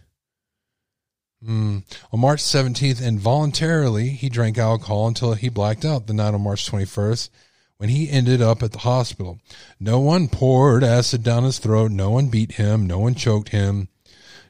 Mm. 1.45 1.85
On 2.13 2.21
March 2.21 2.41
17th, 2.41 3.01
involuntarily, 3.01 4.11
he 4.11 4.29
drank 4.29 4.59
alcohol 4.59 5.07
until 5.07 5.35
he 5.35 5.49
blacked 5.49 5.85
out 5.85 6.07
the 6.07 6.13
night 6.13 6.35
on 6.35 6.43
March 6.43 6.69
21st 6.69 7.31
when 7.77 7.91
he 7.91 8.11
ended 8.11 8.43
up 8.43 8.63
at 8.63 8.73
the 8.73 8.81
hospital. 8.81 9.39
No 9.79 10.01
one 10.01 10.29
poured 10.29 10.83
acid 10.83 11.23
down 11.23 11.45
his 11.45 11.59
throat. 11.59 11.93
No 11.93 12.11
one 12.11 12.29
beat 12.29 12.53
him. 12.53 12.87
No 12.87 12.99
one 12.99 13.15
choked 13.15 13.51
him. 13.51 13.89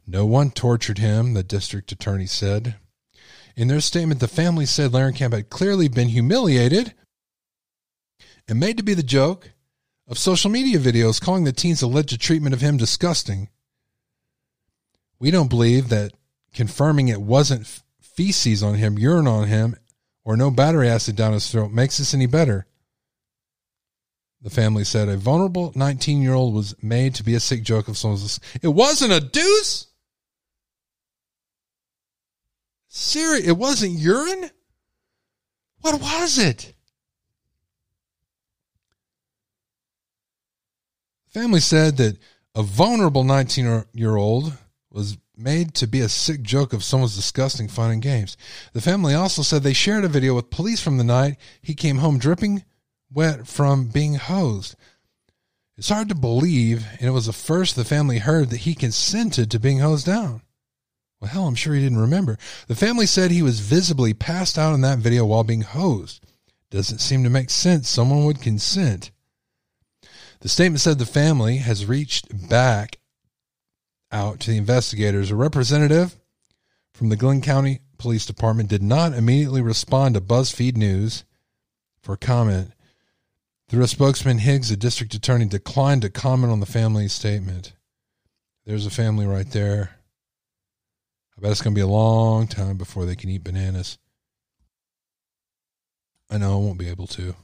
No 0.06 0.24
one 0.24 0.50
tortured 0.50 0.98
him, 0.98 1.34
the 1.34 1.42
district 1.42 1.92
attorney 1.92 2.26
said. 2.26 2.76
In 3.54 3.68
their 3.68 3.80
statement, 3.80 4.20
the 4.20 4.28
family 4.28 4.64
said 4.64 4.92
Larrenkamp 4.92 5.34
had 5.34 5.50
clearly 5.50 5.88
been 5.88 6.08
humiliated 6.08 6.94
and 8.48 8.58
made 8.58 8.78
to 8.78 8.82
be 8.82 8.94
the 8.94 9.02
joke 9.02 9.50
of 10.06 10.16
social 10.16 10.50
media 10.50 10.78
videos 10.78 11.20
calling 11.20 11.44
the 11.44 11.52
teen's 11.52 11.82
alleged 11.82 12.18
treatment 12.18 12.54
of 12.54 12.62
him 12.62 12.78
disgusting. 12.78 13.50
We 15.18 15.30
don't 15.30 15.50
believe 15.50 15.90
that 15.90 16.12
confirming 16.52 17.08
it 17.08 17.20
wasn't 17.20 17.66
feces 18.00 18.62
on 18.62 18.74
him, 18.74 18.98
urine 18.98 19.26
on 19.26 19.48
him, 19.48 19.76
or 20.24 20.36
no 20.36 20.50
battery 20.50 20.88
acid 20.88 21.16
down 21.16 21.32
his 21.32 21.50
throat 21.50 21.70
makes 21.70 21.98
this 21.98 22.14
any 22.14 22.26
better. 22.26 22.66
The 24.40 24.50
family 24.50 24.84
said 24.84 25.08
a 25.08 25.16
vulnerable 25.16 25.72
19 25.74 26.22
year 26.22 26.34
old 26.34 26.54
was 26.54 26.74
made 26.82 27.14
to 27.16 27.24
be 27.24 27.34
a 27.34 27.40
sick 27.40 27.62
joke 27.62 27.88
of 27.88 27.96
someone's. 27.96 28.38
It 28.62 28.68
wasn't 28.68 29.12
a 29.12 29.20
deuce? 29.20 29.86
Serious? 32.88 33.46
It 33.46 33.56
wasn't 33.56 33.92
urine? 33.92 34.50
What 35.80 36.00
was 36.00 36.38
it? 36.38 36.74
Family 41.28 41.60
said 41.60 41.96
that 41.98 42.18
a 42.54 42.62
vulnerable 42.62 43.24
19 43.24 43.84
year 43.92 44.16
old 44.16 44.52
was 44.98 45.16
made 45.36 45.74
to 45.74 45.86
be 45.86 46.00
a 46.00 46.08
sick 46.08 46.42
joke 46.42 46.72
of 46.72 46.82
someone's 46.82 47.14
disgusting 47.14 47.68
fun 47.68 47.92
and 47.92 48.02
games. 48.02 48.36
The 48.72 48.80
family 48.80 49.14
also 49.14 49.42
said 49.42 49.62
they 49.62 49.72
shared 49.72 50.02
a 50.02 50.08
video 50.08 50.34
with 50.34 50.50
police 50.50 50.80
from 50.80 50.98
the 50.98 51.04
night 51.04 51.36
he 51.62 51.72
came 51.74 51.98
home 51.98 52.18
dripping 52.18 52.64
wet 53.08 53.46
from 53.46 53.86
being 53.86 54.16
hosed. 54.16 54.74
It's 55.76 55.88
hard 55.88 56.08
to 56.08 56.16
believe, 56.16 56.84
and 56.98 57.08
it 57.08 57.12
was 57.12 57.26
the 57.26 57.32
first 57.32 57.76
the 57.76 57.84
family 57.84 58.18
heard 58.18 58.50
that 58.50 58.62
he 58.62 58.74
consented 58.74 59.52
to 59.52 59.60
being 59.60 59.78
hosed 59.78 60.04
down. 60.04 60.42
Well, 61.20 61.30
hell, 61.30 61.46
I'm 61.46 61.54
sure 61.54 61.74
he 61.74 61.80
didn't 61.80 61.98
remember. 61.98 62.36
The 62.66 62.74
family 62.74 63.06
said 63.06 63.30
he 63.30 63.40
was 63.40 63.60
visibly 63.60 64.14
passed 64.14 64.58
out 64.58 64.74
in 64.74 64.80
that 64.80 64.98
video 64.98 65.24
while 65.24 65.44
being 65.44 65.62
hosed. 65.62 66.26
Doesn't 66.70 66.98
seem 66.98 67.22
to 67.22 67.30
make 67.30 67.50
sense 67.50 67.88
someone 67.88 68.24
would 68.24 68.42
consent. 68.42 69.12
The 70.40 70.48
statement 70.48 70.80
said 70.80 70.98
the 70.98 71.06
family 71.06 71.58
has 71.58 71.86
reached 71.86 72.48
back 72.48 72.97
out 74.10 74.40
to 74.40 74.50
the 74.50 74.56
investigators. 74.56 75.30
A 75.30 75.36
representative 75.36 76.16
from 76.92 77.08
the 77.08 77.16
Glynn 77.16 77.40
County 77.40 77.80
Police 77.98 78.26
Department 78.26 78.68
did 78.68 78.82
not 78.82 79.12
immediately 79.12 79.62
respond 79.62 80.14
to 80.14 80.20
BuzzFeed 80.20 80.76
News 80.76 81.24
for 82.00 82.16
comment. 82.16 82.72
Through 83.68 83.82
a 83.82 83.88
spokesman, 83.88 84.38
Higgs, 84.38 84.70
the 84.70 84.76
district 84.76 85.14
attorney, 85.14 85.44
declined 85.44 86.02
to 86.02 86.10
comment 86.10 86.52
on 86.52 86.60
the 86.60 86.66
family's 86.66 87.12
statement. 87.12 87.74
There's 88.64 88.86
a 88.86 88.90
family 88.90 89.26
right 89.26 89.50
there. 89.50 89.96
I 91.36 91.40
bet 91.40 91.50
it's 91.50 91.62
going 91.62 91.74
to 91.74 91.78
be 91.78 91.82
a 91.82 91.86
long 91.86 92.46
time 92.46 92.76
before 92.76 93.04
they 93.04 93.14
can 93.14 93.30
eat 93.30 93.44
bananas. 93.44 93.98
I 96.30 96.38
know 96.38 96.54
I 96.54 96.56
won't 96.56 96.78
be 96.78 96.88
able 96.88 97.06
to. 97.08 97.34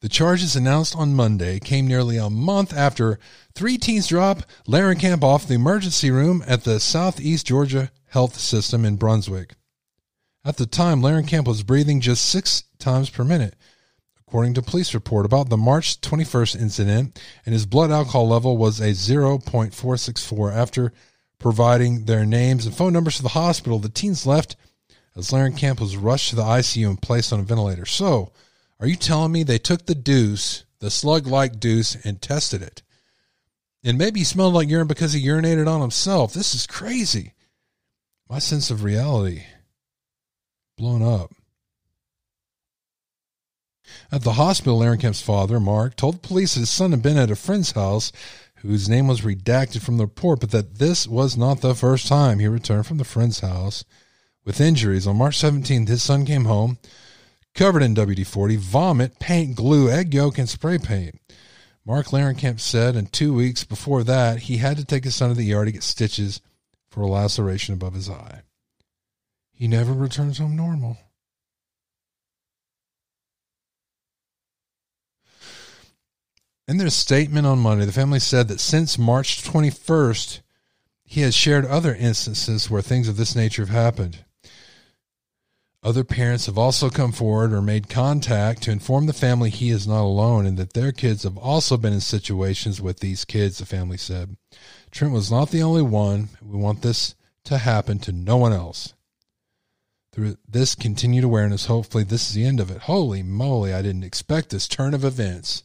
The 0.00 0.08
charges 0.08 0.54
announced 0.54 0.94
on 0.94 1.16
Monday 1.16 1.58
came 1.58 1.88
nearly 1.88 2.18
a 2.18 2.30
month 2.30 2.72
after 2.72 3.18
three 3.54 3.76
teens 3.76 4.06
dropped 4.06 4.46
Larrenkamp 4.68 5.24
off 5.24 5.48
the 5.48 5.54
emergency 5.54 6.12
room 6.12 6.44
at 6.46 6.62
the 6.62 6.78
Southeast 6.78 7.48
Georgia 7.48 7.90
Health 8.06 8.38
System 8.38 8.84
in 8.84 8.94
Brunswick. 8.94 9.56
At 10.44 10.56
the 10.56 10.66
time, 10.66 11.02
Larrenkamp 11.02 11.48
was 11.48 11.64
breathing 11.64 12.00
just 12.00 12.24
six 12.26 12.62
times 12.78 13.10
per 13.10 13.24
minute, 13.24 13.56
according 14.20 14.54
to 14.54 14.62
police 14.62 14.94
report 14.94 15.26
about 15.26 15.48
the 15.48 15.56
March 15.56 16.00
21st 16.00 16.60
incident, 16.60 17.20
and 17.44 17.52
his 17.52 17.66
blood 17.66 17.90
alcohol 17.90 18.28
level 18.28 18.56
was 18.56 18.78
a 18.78 18.90
0.464. 18.90 20.54
After 20.54 20.92
providing 21.40 22.04
their 22.04 22.24
names 22.24 22.66
and 22.66 22.74
phone 22.74 22.92
numbers 22.92 23.16
to 23.16 23.24
the 23.24 23.30
hospital, 23.30 23.80
the 23.80 23.88
teens 23.88 24.26
left 24.26 24.54
as 25.16 25.32
Larrenkamp 25.32 25.80
was 25.80 25.96
rushed 25.96 26.30
to 26.30 26.36
the 26.36 26.42
ICU 26.42 26.88
and 26.88 27.02
placed 27.02 27.32
on 27.32 27.40
a 27.40 27.42
ventilator. 27.42 27.84
So, 27.84 28.30
are 28.80 28.86
you 28.86 28.96
telling 28.96 29.32
me 29.32 29.42
they 29.42 29.58
took 29.58 29.86
the 29.86 29.94
deuce, 29.94 30.64
the 30.80 30.90
slug 30.90 31.26
like 31.26 31.58
deuce, 31.58 31.96
and 32.04 32.22
tested 32.22 32.62
it? 32.62 32.82
And 33.84 33.98
maybe 33.98 34.20
he 34.20 34.24
smelled 34.24 34.54
like 34.54 34.68
urine 34.68 34.86
because 34.86 35.12
he 35.12 35.24
urinated 35.24 35.68
on 35.68 35.80
himself. 35.80 36.32
This 36.32 36.54
is 36.54 36.66
crazy. 36.66 37.34
My 38.28 38.38
sense 38.38 38.70
of 38.70 38.84
reality 38.84 39.44
blown 40.76 41.02
up. 41.02 41.32
At 44.12 44.22
the 44.22 44.34
hospital, 44.34 44.82
Aaron 44.82 44.98
Kemp's 44.98 45.22
father, 45.22 45.58
Mark, 45.58 45.96
told 45.96 46.16
the 46.16 46.28
police 46.28 46.54
that 46.54 46.60
his 46.60 46.70
son 46.70 46.90
had 46.90 47.02
been 47.02 47.16
at 47.16 47.30
a 47.30 47.36
friend's 47.36 47.72
house 47.72 48.12
whose 48.56 48.88
name 48.88 49.06
was 49.06 49.22
redacted 49.22 49.82
from 49.82 49.96
the 49.96 50.04
report, 50.04 50.40
but 50.40 50.50
that 50.50 50.78
this 50.78 51.06
was 51.06 51.36
not 51.36 51.60
the 51.60 51.74
first 51.74 52.06
time 52.06 52.38
he 52.38 52.48
returned 52.48 52.86
from 52.86 52.98
the 52.98 53.04
friend's 53.04 53.40
house 53.40 53.84
with 54.44 54.60
injuries. 54.60 55.06
On 55.06 55.16
March 55.16 55.38
17th, 55.38 55.88
his 55.88 56.02
son 56.02 56.24
came 56.26 56.44
home 56.44 56.78
covered 57.54 57.82
in 57.82 57.94
WD 57.94 58.26
40, 58.26 58.56
vomit, 58.56 59.18
paint, 59.18 59.56
glue, 59.56 59.90
egg 59.90 60.14
yolk, 60.14 60.38
and 60.38 60.48
spray 60.48 60.78
paint. 60.78 61.20
Mark 61.84 62.08
Larrenkamp 62.08 62.60
said, 62.60 62.96
in 62.96 63.06
two 63.06 63.32
weeks 63.32 63.64
before 63.64 64.04
that, 64.04 64.40
he 64.40 64.58
had 64.58 64.76
to 64.76 64.84
take 64.84 65.04
his 65.04 65.14
son 65.14 65.30
to 65.30 65.34
the 65.34 65.52
ER 65.54 65.64
to 65.64 65.72
get 65.72 65.82
stitches 65.82 66.40
for 66.90 67.00
a 67.00 67.06
laceration 67.06 67.74
above 67.74 67.94
his 67.94 68.10
eye. 68.10 68.42
He 69.52 69.66
never 69.66 69.92
returns 69.92 70.38
home 70.38 70.54
normal. 70.54 70.98
In 76.68 76.76
their 76.76 76.90
statement 76.90 77.46
on 77.46 77.58
Monday, 77.58 77.86
the 77.86 77.92
family 77.92 78.20
said 78.20 78.48
that 78.48 78.60
since 78.60 78.98
March 78.98 79.42
21st, 79.42 80.42
he 81.02 81.22
has 81.22 81.34
shared 81.34 81.64
other 81.64 81.94
instances 81.94 82.68
where 82.68 82.82
things 82.82 83.08
of 83.08 83.16
this 83.16 83.34
nature 83.34 83.62
have 83.62 83.74
happened. 83.74 84.18
Other 85.82 86.02
parents 86.02 86.46
have 86.46 86.58
also 86.58 86.90
come 86.90 87.12
forward 87.12 87.52
or 87.52 87.62
made 87.62 87.88
contact 87.88 88.62
to 88.62 88.72
inform 88.72 89.06
the 89.06 89.12
family 89.12 89.48
he 89.48 89.70
is 89.70 89.86
not 89.86 90.02
alone 90.02 90.44
and 90.44 90.56
that 90.58 90.72
their 90.72 90.90
kids 90.90 91.22
have 91.22 91.38
also 91.38 91.76
been 91.76 91.92
in 91.92 92.00
situations 92.00 92.80
with 92.80 92.98
these 92.98 93.24
kids, 93.24 93.58
the 93.58 93.66
family 93.66 93.96
said. 93.96 94.36
Trent 94.90 95.14
was 95.14 95.30
not 95.30 95.50
the 95.50 95.62
only 95.62 95.82
one. 95.82 96.30
We 96.42 96.58
want 96.58 96.82
this 96.82 97.14
to 97.44 97.58
happen 97.58 98.00
to 98.00 98.12
no 98.12 98.36
one 98.36 98.52
else. 98.52 98.94
Through 100.12 100.36
this 100.48 100.74
continued 100.74 101.22
awareness, 101.22 101.66
hopefully, 101.66 102.02
this 102.02 102.28
is 102.28 102.34
the 102.34 102.44
end 102.44 102.58
of 102.58 102.72
it. 102.72 102.82
Holy 102.82 103.22
moly, 103.22 103.72
I 103.72 103.82
didn't 103.82 104.02
expect 104.02 104.50
this 104.50 104.66
turn 104.66 104.94
of 104.94 105.04
events. 105.04 105.62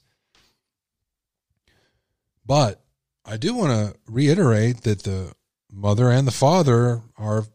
But 2.45 2.83
I 3.25 3.37
do 3.37 3.55
want 3.55 3.71
to 3.71 3.99
reiterate 4.05 4.81
that 4.81 5.03
the 5.03 5.33
mother 5.71 6.11
and 6.11 6.27
the 6.27 6.31
father 6.31 7.01
are 7.17 7.45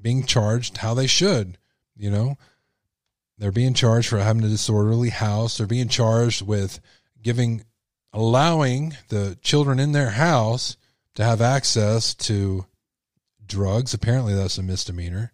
being 0.00 0.24
charged 0.24 0.78
how 0.78 0.92
they 0.92 1.06
should. 1.06 1.56
You 2.02 2.10
know, 2.10 2.36
they're 3.38 3.52
being 3.52 3.74
charged 3.74 4.08
for 4.08 4.18
having 4.18 4.42
a 4.42 4.48
disorderly 4.48 5.10
house. 5.10 5.56
They're 5.56 5.68
being 5.68 5.86
charged 5.86 6.42
with 6.44 6.80
giving, 7.22 7.62
allowing 8.12 8.96
the 9.08 9.38
children 9.40 9.78
in 9.78 9.92
their 9.92 10.10
house 10.10 10.76
to 11.14 11.22
have 11.22 11.40
access 11.40 12.12
to 12.14 12.66
drugs. 13.46 13.94
Apparently, 13.94 14.34
that's 14.34 14.58
a 14.58 14.64
misdemeanor, 14.64 15.32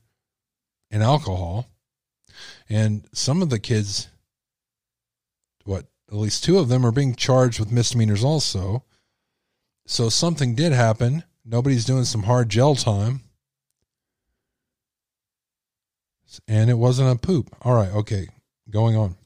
and 0.90 1.02
alcohol. 1.02 1.70
And 2.68 3.08
some 3.14 3.40
of 3.40 3.48
the 3.48 3.58
kids, 3.58 4.08
what, 5.64 5.86
at 6.12 6.18
least 6.18 6.44
two 6.44 6.58
of 6.58 6.68
them 6.68 6.84
are 6.84 6.92
being 6.92 7.14
charged 7.14 7.58
with 7.58 7.72
misdemeanors 7.72 8.22
also. 8.22 8.84
So 9.86 10.10
something 10.10 10.54
did 10.54 10.72
happen. 10.72 11.24
Nobody's 11.46 11.86
doing 11.86 12.04
some 12.04 12.24
hard 12.24 12.50
jail 12.50 12.74
time 12.74 13.22
and 16.46 16.70
it 16.70 16.74
wasn't 16.74 17.10
a 17.10 17.26
poop. 17.26 17.54
All 17.62 17.74
right, 17.74 17.92
okay, 17.92 18.28
going 18.70 18.96
on. 18.96 19.16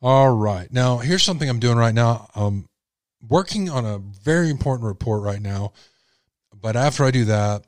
All 0.00 0.30
right, 0.30 0.72
now 0.72 0.98
here's 0.98 1.22
something 1.22 1.48
I'm 1.48 1.58
doing 1.58 1.76
right 1.76 1.94
now. 1.94 2.28
I'm 2.34 2.66
working 3.26 3.68
on 3.68 3.84
a 3.84 3.98
very 3.98 4.50
important 4.50 4.86
report 4.86 5.22
right 5.22 5.42
now, 5.42 5.72
but 6.54 6.76
after 6.76 7.04
I 7.04 7.10
do 7.10 7.24
that, 7.26 7.64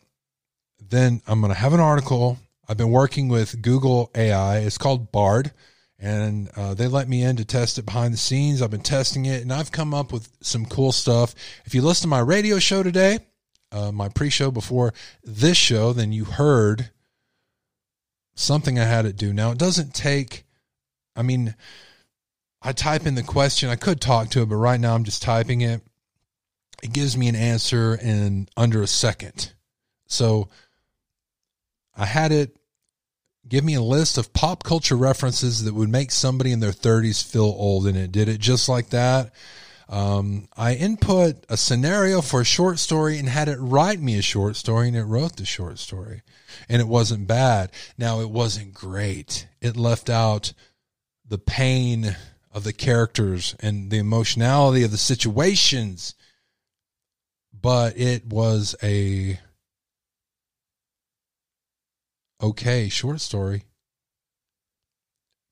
then 0.89 1.23
I'm 1.27 1.41
going 1.41 1.53
to 1.53 1.59
have 1.59 1.73
an 1.73 1.81
article. 1.81 2.39
I've 2.69 2.77
been 2.77 2.91
working 2.91 3.29
with 3.29 3.61
Google 3.63 4.11
AI. 4.15 4.59
It's 4.59 4.79
called 4.79 5.11
Bard, 5.11 5.53
and 5.99 6.49
uh, 6.57 6.75
they 6.75 6.87
let 6.87 7.09
me 7.09 7.23
in 7.23 7.37
to 7.37 7.45
test 7.45 7.79
it 7.79 7.85
behind 7.85 8.15
the 8.15 8.19
scenes. 8.19 8.63
I've 8.63 8.71
been 8.71 8.81
testing 8.81 9.27
it, 9.27 9.43
and 9.43 9.53
I've 9.53 9.73
come 9.73 9.93
up 9.93 10.13
with 10.13 10.31
some 10.41 10.67
cool 10.67 10.93
stuff. 10.93 11.35
If 11.65 11.75
you 11.75 11.83
listen 11.83 12.03
to 12.03 12.09
my 12.09 12.21
radio 12.21 12.59
show 12.59 12.83
today, 12.83 13.19
uh, 13.73 13.93
my 13.93 14.09
pre-show 14.09 14.51
before 14.51 14.93
this 15.23 15.57
show, 15.57 15.93
then 15.93 16.13
you 16.13 16.25
heard 16.25 16.91
something 18.35 18.79
I 18.79 18.85
had 18.85 19.07
it 19.07 19.17
do. 19.17 19.33
Now 19.33 19.51
it 19.51 19.59
doesn't 19.59 19.95
take. 19.95 20.45
I 21.15 21.23
mean, 21.23 21.55
I 22.63 22.73
type 22.73 23.07
in 23.07 23.15
the 23.15 23.23
question. 23.23 23.69
I 23.69 23.77
could 23.77 24.01
talk 24.01 24.31
to 24.31 24.43
it, 24.43 24.49
but 24.49 24.57
right 24.57 24.81
now 24.81 24.95
I'm 24.95 25.05
just 25.05 25.23
typing 25.23 25.61
it. 25.61 25.83
It 26.83 26.93
gives 26.93 27.17
me 27.17 27.29
an 27.29 27.37
answer 27.37 27.95
in 27.95 28.49
under 28.57 28.83
a 28.83 28.87
second. 28.87 29.53
So 30.07 30.49
I 31.97 32.07
had 32.07 32.33
it 32.33 32.57
give 33.49 33.65
me 33.65 33.75
a 33.75 33.83
list 33.83 34.17
of 34.17 34.33
pop 34.33 34.63
culture 34.63 34.97
references 34.97 35.65
that 35.65 35.75
would 35.75 35.89
make 35.89 36.11
somebody 36.11 36.53
in 36.53 36.61
their 36.61 36.71
30s 36.71 37.23
feel 37.23 37.43
old, 37.43 37.87
and 37.87 37.97
it 37.97 38.13
did 38.13 38.29
it 38.29 38.41
just 38.41 38.69
like 38.69 38.91
that. 38.91 39.33
Um, 39.91 40.47
I 40.57 40.75
input 40.75 41.45
a 41.49 41.57
scenario 41.57 42.23
for 42.23 42.41
a 42.41 42.45
short 42.45 42.79
story 42.79 43.19
and 43.19 43.29
had 43.29 43.49
it 43.49 43.59
write 43.59 44.01
me 44.01 44.17
a 44.17 44.23
short 44.23 44.55
story, 44.55 44.87
and 44.87 44.97
it 44.97 45.03
wrote 45.03 45.37
the 45.37 45.45
short 45.45 45.81
story. 45.81 46.23
And 46.69 46.81
it 46.81 46.87
wasn't 46.87 47.27
bad. 47.27 47.73
Now, 47.99 48.21
it 48.21 48.31
wasn't 48.31 48.73
great. 48.73 49.49
It 49.61 49.77
left 49.77 50.09
out 50.09 50.53
the 51.29 51.39
pain 51.39 52.17
of 52.53 52.63
the 52.63 52.73
characters 52.73 53.57
and 53.59 53.91
the 53.91 53.99
emotionality 53.99 54.85
of 54.85 54.93
the 54.93 54.97
situations, 54.97 56.15
but 57.53 57.99
it 57.99 58.27
was 58.27 58.77
a 58.83 59.41
okay 62.41 62.89
short 62.89 63.21
story 63.21 63.65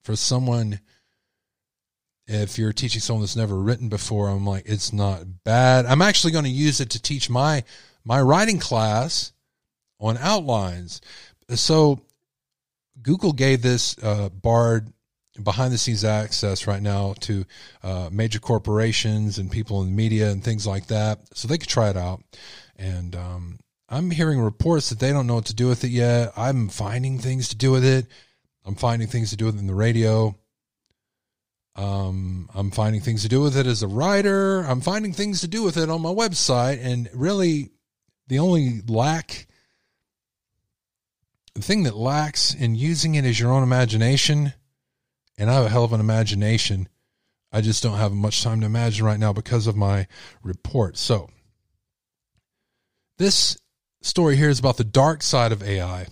for 0.02 0.16
someone 0.16 0.80
if 2.28 2.58
you're 2.58 2.72
teaching 2.72 3.00
someone 3.00 3.22
that's 3.22 3.36
never 3.36 3.58
written 3.58 3.88
before, 3.88 4.28
I'm 4.28 4.46
like, 4.46 4.64
it's 4.66 4.92
not 4.92 5.24
bad. 5.44 5.86
I'm 5.86 6.02
actually 6.02 6.32
going 6.32 6.44
to 6.44 6.50
use 6.50 6.80
it 6.80 6.90
to 6.90 7.02
teach 7.02 7.30
my 7.30 7.64
my 8.04 8.20
writing 8.20 8.58
class 8.58 9.32
on 9.98 10.16
outlines. 10.18 11.00
So 11.54 12.00
Google 13.02 13.32
gave 13.32 13.62
this 13.62 13.96
uh, 14.02 14.28
Bard 14.28 14.92
behind 15.42 15.72
the 15.72 15.78
scenes 15.78 16.04
access 16.04 16.66
right 16.66 16.82
now 16.82 17.14
to 17.20 17.44
uh, 17.82 18.08
major 18.12 18.38
corporations 18.38 19.38
and 19.38 19.50
people 19.50 19.80
in 19.82 19.88
the 19.88 19.94
media 19.94 20.30
and 20.30 20.44
things 20.44 20.66
like 20.66 20.86
that, 20.88 21.20
so 21.34 21.48
they 21.48 21.58
could 21.58 21.68
try 21.68 21.88
it 21.88 21.96
out. 21.96 22.22
And 22.76 23.16
um, 23.16 23.58
I'm 23.88 24.10
hearing 24.10 24.40
reports 24.40 24.90
that 24.90 25.00
they 25.00 25.12
don't 25.12 25.26
know 25.26 25.36
what 25.36 25.46
to 25.46 25.54
do 25.54 25.68
with 25.68 25.84
it 25.84 25.90
yet. 25.90 26.32
I'm 26.36 26.68
finding 26.68 27.18
things 27.18 27.48
to 27.48 27.56
do 27.56 27.70
with 27.70 27.84
it. 27.84 28.06
I'm 28.66 28.74
finding 28.74 29.08
things 29.08 29.30
to 29.30 29.36
do 29.36 29.46
with 29.46 29.56
it 29.56 29.60
in 29.60 29.66
the 29.66 29.74
radio. 29.74 30.36
Um, 31.78 32.50
I'm 32.56 32.72
finding 32.72 33.00
things 33.00 33.22
to 33.22 33.28
do 33.28 33.40
with 33.40 33.56
it 33.56 33.64
as 33.64 33.84
a 33.84 33.88
writer. 33.88 34.62
I'm 34.62 34.80
finding 34.80 35.12
things 35.12 35.42
to 35.42 35.48
do 35.48 35.62
with 35.62 35.76
it 35.76 35.88
on 35.88 36.02
my 36.02 36.08
website. 36.08 36.84
And 36.84 37.08
really, 37.14 37.70
the 38.26 38.40
only 38.40 38.82
lack, 38.88 39.46
the 41.54 41.62
thing 41.62 41.84
that 41.84 41.94
lacks 41.94 42.52
in 42.52 42.74
using 42.74 43.14
it 43.14 43.24
is 43.24 43.38
your 43.38 43.52
own 43.52 43.62
imagination. 43.62 44.54
And 45.38 45.48
I 45.48 45.54
have 45.54 45.66
a 45.66 45.68
hell 45.68 45.84
of 45.84 45.92
an 45.92 46.00
imagination. 46.00 46.88
I 47.52 47.60
just 47.60 47.80
don't 47.80 47.96
have 47.96 48.12
much 48.12 48.42
time 48.42 48.58
to 48.60 48.66
imagine 48.66 49.06
right 49.06 49.20
now 49.20 49.32
because 49.32 49.68
of 49.68 49.76
my 49.76 50.08
report. 50.42 50.96
So, 50.96 51.30
this 53.18 53.56
story 54.02 54.34
here 54.34 54.50
is 54.50 54.58
about 54.58 54.78
the 54.78 54.84
dark 54.84 55.22
side 55.22 55.52
of 55.52 55.62
AI. 55.62 56.08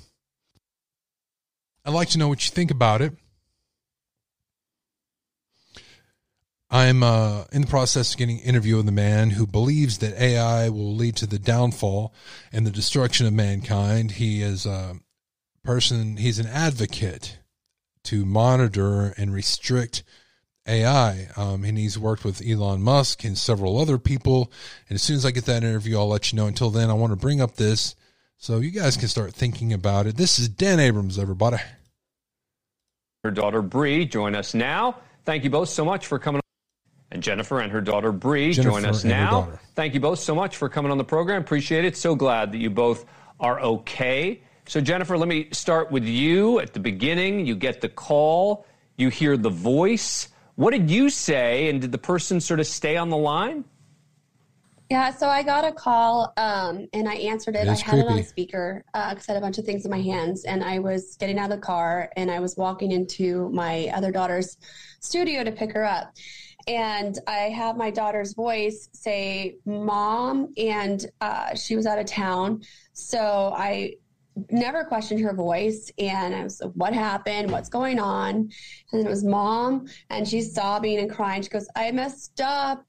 I'd 1.84 1.92
like 1.92 2.10
to 2.10 2.18
know 2.18 2.28
what 2.28 2.44
you 2.48 2.54
think 2.54 2.70
about 2.70 3.02
it. 3.02 3.14
I'm 6.68 7.02
uh, 7.02 7.44
in 7.52 7.62
the 7.62 7.68
process 7.68 8.12
of 8.12 8.18
getting 8.18 8.38
an 8.38 8.44
interview 8.44 8.76
with 8.76 8.88
a 8.88 8.92
man 8.92 9.30
who 9.30 9.46
believes 9.46 9.98
that 9.98 10.20
AI 10.20 10.68
will 10.68 10.94
lead 10.94 11.16
to 11.16 11.26
the 11.26 11.38
downfall 11.38 12.12
and 12.52 12.66
the 12.66 12.72
destruction 12.72 13.26
of 13.26 13.32
mankind. 13.32 14.12
He 14.12 14.42
is 14.42 14.66
a 14.66 14.96
person, 15.62 16.16
he's 16.16 16.40
an 16.40 16.46
advocate 16.46 17.38
to 18.04 18.24
monitor 18.24 19.14
and 19.16 19.32
restrict 19.32 20.02
AI. 20.66 21.28
Um, 21.36 21.64
and 21.64 21.78
he's 21.78 21.98
worked 21.98 22.24
with 22.24 22.42
Elon 22.44 22.82
Musk 22.82 23.24
and 23.24 23.38
several 23.38 23.78
other 23.78 23.98
people. 23.98 24.50
And 24.88 24.96
as 24.96 25.02
soon 25.02 25.16
as 25.16 25.24
I 25.24 25.30
get 25.30 25.44
that 25.46 25.62
interview, 25.62 25.98
I'll 25.98 26.08
let 26.08 26.32
you 26.32 26.36
know. 26.36 26.46
Until 26.46 26.70
then, 26.70 26.90
I 26.90 26.94
want 26.94 27.12
to 27.12 27.16
bring 27.16 27.40
up 27.40 27.56
this 27.56 27.94
So 28.38 28.58
you 28.58 28.70
guys 28.70 28.96
can 28.96 29.08
start 29.08 29.32
thinking 29.32 29.72
about 29.72 30.06
it. 30.06 30.16
This 30.16 30.38
is 30.38 30.48
Dan 30.48 30.80
Abrams, 30.80 31.18
everybody. 31.18 31.58
Her 33.22 33.30
daughter 33.30 33.62
Bree 33.62 34.04
join 34.04 34.34
us 34.34 34.52
now. 34.52 34.98
Thank 35.24 35.44
you 35.44 35.50
both 35.50 35.68
so 35.68 35.84
much 35.84 36.06
for 36.06 36.18
coming. 36.18 36.40
And 37.12 37.22
Jennifer 37.22 37.60
and 37.60 37.70
her 37.70 37.80
daughter 37.80 38.12
Bree 38.12 38.52
Jennifer 38.52 38.70
join 38.70 38.84
us 38.84 39.04
now. 39.04 39.48
Thank 39.74 39.94
you 39.94 40.00
both 40.00 40.18
so 40.18 40.34
much 40.34 40.56
for 40.56 40.68
coming 40.68 40.90
on 40.90 40.98
the 40.98 41.04
program. 41.04 41.40
Appreciate 41.40 41.84
it. 41.84 41.96
So 41.96 42.14
glad 42.14 42.52
that 42.52 42.58
you 42.58 42.70
both 42.70 43.04
are 43.38 43.60
okay. 43.60 44.42
So 44.66 44.80
Jennifer, 44.80 45.16
let 45.16 45.28
me 45.28 45.48
start 45.52 45.92
with 45.92 46.04
you. 46.04 46.58
At 46.58 46.72
the 46.72 46.80
beginning, 46.80 47.46
you 47.46 47.54
get 47.54 47.80
the 47.80 47.88
call, 47.88 48.66
you 48.96 49.08
hear 49.08 49.36
the 49.36 49.50
voice. 49.50 50.28
What 50.56 50.72
did 50.72 50.90
you 50.90 51.10
say? 51.10 51.68
And 51.68 51.80
did 51.80 51.92
the 51.92 51.98
person 51.98 52.40
sort 52.40 52.58
of 52.58 52.66
stay 52.66 52.96
on 52.96 53.08
the 53.08 53.16
line? 53.16 53.64
Yeah, 54.90 55.10
so 55.10 55.28
I 55.28 55.42
got 55.42 55.64
a 55.64 55.72
call 55.72 56.32
um, 56.36 56.86
and 56.92 57.08
I 57.08 57.14
answered 57.14 57.56
it. 57.56 57.66
It 57.66 57.68
I 57.68 57.72
is 57.72 57.80
had 57.80 57.98
it 57.98 58.06
on 58.06 58.22
speaker 58.22 58.84
because 58.92 59.28
I 59.28 59.32
had 59.32 59.36
a 59.36 59.40
bunch 59.40 59.58
of 59.58 59.64
things 59.64 59.84
in 59.84 59.90
my 59.90 60.00
hands, 60.00 60.44
and 60.44 60.62
I 60.62 60.78
was 60.78 61.16
getting 61.16 61.38
out 61.38 61.50
of 61.50 61.58
the 61.58 61.62
car 61.62 62.10
and 62.16 62.30
I 62.30 62.38
was 62.38 62.56
walking 62.56 62.92
into 62.92 63.48
my 63.50 63.90
other 63.94 64.12
daughter's 64.12 64.58
studio 65.00 65.42
to 65.42 65.50
pick 65.50 65.72
her 65.72 65.84
up. 65.84 66.14
And 66.66 67.18
I 67.28 67.50
have 67.50 67.76
my 67.76 67.90
daughter's 67.90 68.34
voice 68.34 68.88
say, 68.92 69.56
Mom, 69.64 70.52
and 70.56 71.06
uh, 71.20 71.54
she 71.54 71.76
was 71.76 71.86
out 71.86 71.98
of 71.98 72.06
town. 72.06 72.62
So 72.92 73.54
I 73.56 73.94
never 74.50 74.84
questioned 74.84 75.20
her 75.20 75.32
voice. 75.32 75.90
And 75.98 76.34
I 76.34 76.42
was 76.42 76.60
like, 76.60 76.72
What 76.72 76.92
happened? 76.92 77.50
What's 77.50 77.68
going 77.68 78.00
on? 78.00 78.50
And 78.92 79.06
it 79.06 79.08
was 79.08 79.24
Mom, 79.24 79.86
and 80.10 80.26
she's 80.26 80.54
sobbing 80.54 80.98
and 80.98 81.10
crying. 81.10 81.42
She 81.42 81.48
goes, 81.48 81.68
I 81.76 81.90
messed 81.92 82.40
up. 82.40 82.84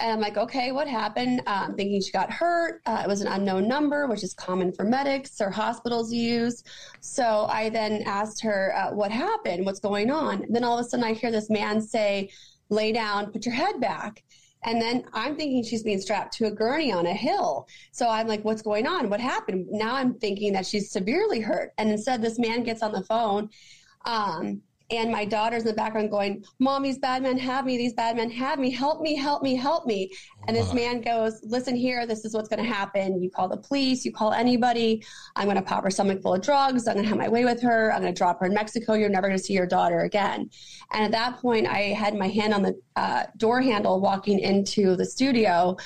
And 0.00 0.12
I'm 0.12 0.20
like, 0.20 0.38
okay, 0.38 0.72
what 0.72 0.88
happened? 0.88 1.42
Um, 1.46 1.74
thinking 1.74 2.00
she 2.00 2.10
got 2.10 2.30
hurt. 2.30 2.80
Uh, 2.86 3.02
it 3.04 3.08
was 3.08 3.20
an 3.20 3.26
unknown 3.26 3.68
number, 3.68 4.06
which 4.06 4.24
is 4.24 4.32
common 4.32 4.72
for 4.72 4.84
medics 4.84 5.42
or 5.42 5.50
hospitals 5.50 6.10
use. 6.10 6.64
So 7.00 7.46
I 7.50 7.68
then 7.68 8.02
asked 8.06 8.42
her, 8.42 8.74
uh, 8.74 8.94
what 8.94 9.10
happened? 9.10 9.66
What's 9.66 9.80
going 9.80 10.10
on? 10.10 10.46
then 10.48 10.64
all 10.64 10.78
of 10.78 10.86
a 10.86 10.88
sudden, 10.88 11.04
I 11.04 11.12
hear 11.12 11.30
this 11.30 11.50
man 11.50 11.82
say, 11.82 12.30
lay 12.70 12.92
down, 12.92 13.32
put 13.32 13.44
your 13.44 13.54
head 13.54 13.80
back. 13.80 14.22
And 14.62 14.80
then 14.80 15.04
I'm 15.14 15.36
thinking 15.36 15.64
she's 15.64 15.82
being 15.82 16.00
strapped 16.00 16.34
to 16.34 16.46
a 16.46 16.50
gurney 16.50 16.92
on 16.92 17.06
a 17.06 17.14
hill. 17.14 17.66
So 17.92 18.08
I'm 18.08 18.26
like, 18.26 18.44
what's 18.44 18.62
going 18.62 18.86
on? 18.86 19.08
What 19.08 19.20
happened? 19.20 19.66
Now 19.70 19.94
I'm 19.94 20.14
thinking 20.14 20.52
that 20.52 20.66
she's 20.66 20.90
severely 20.90 21.40
hurt. 21.40 21.72
And 21.78 21.90
instead, 21.90 22.20
this 22.20 22.38
man 22.38 22.62
gets 22.62 22.82
on 22.82 22.92
the 22.92 23.02
phone. 23.04 23.48
Um, 24.04 24.60
and 24.90 25.10
my 25.10 25.24
daughter's 25.24 25.62
in 25.62 25.68
the 25.68 25.74
background 25.74 26.10
going, 26.10 26.44
Mom, 26.58 26.82
these 26.82 26.98
bad 26.98 27.22
men 27.22 27.38
have 27.38 27.64
me. 27.64 27.76
These 27.76 27.92
bad 27.94 28.16
men 28.16 28.30
have 28.30 28.58
me. 28.58 28.70
Help 28.70 29.00
me, 29.00 29.14
help 29.14 29.42
me, 29.42 29.54
help 29.54 29.86
me. 29.86 30.10
And 30.48 30.56
this 30.56 30.72
man 30.74 31.00
goes, 31.00 31.40
Listen 31.44 31.76
here, 31.76 32.06
this 32.06 32.24
is 32.24 32.34
what's 32.34 32.48
going 32.48 32.62
to 32.62 32.68
happen. 32.68 33.22
You 33.22 33.30
call 33.30 33.48
the 33.48 33.56
police, 33.56 34.04
you 34.04 34.12
call 34.12 34.32
anybody. 34.32 35.04
I'm 35.36 35.44
going 35.44 35.56
to 35.56 35.62
pop 35.62 35.84
her 35.84 35.90
stomach 35.90 36.22
full 36.22 36.34
of 36.34 36.42
drugs. 36.42 36.88
I'm 36.88 36.94
going 36.94 37.04
to 37.04 37.08
have 37.08 37.18
my 37.18 37.28
way 37.28 37.44
with 37.44 37.62
her. 37.62 37.92
I'm 37.92 38.02
going 38.02 38.12
to 38.12 38.18
drop 38.18 38.40
her 38.40 38.46
in 38.46 38.54
Mexico. 38.54 38.94
You're 38.94 39.08
never 39.08 39.28
going 39.28 39.38
to 39.38 39.44
see 39.44 39.54
your 39.54 39.66
daughter 39.66 40.00
again. 40.00 40.50
And 40.92 41.04
at 41.04 41.12
that 41.12 41.40
point, 41.40 41.68
I 41.68 41.94
had 41.94 42.16
my 42.16 42.28
hand 42.28 42.52
on 42.52 42.62
the 42.62 42.80
uh, 42.96 43.24
door 43.36 43.60
handle 43.60 44.00
walking 44.00 44.40
into 44.40 44.96
the 44.96 45.04
studio. 45.04 45.76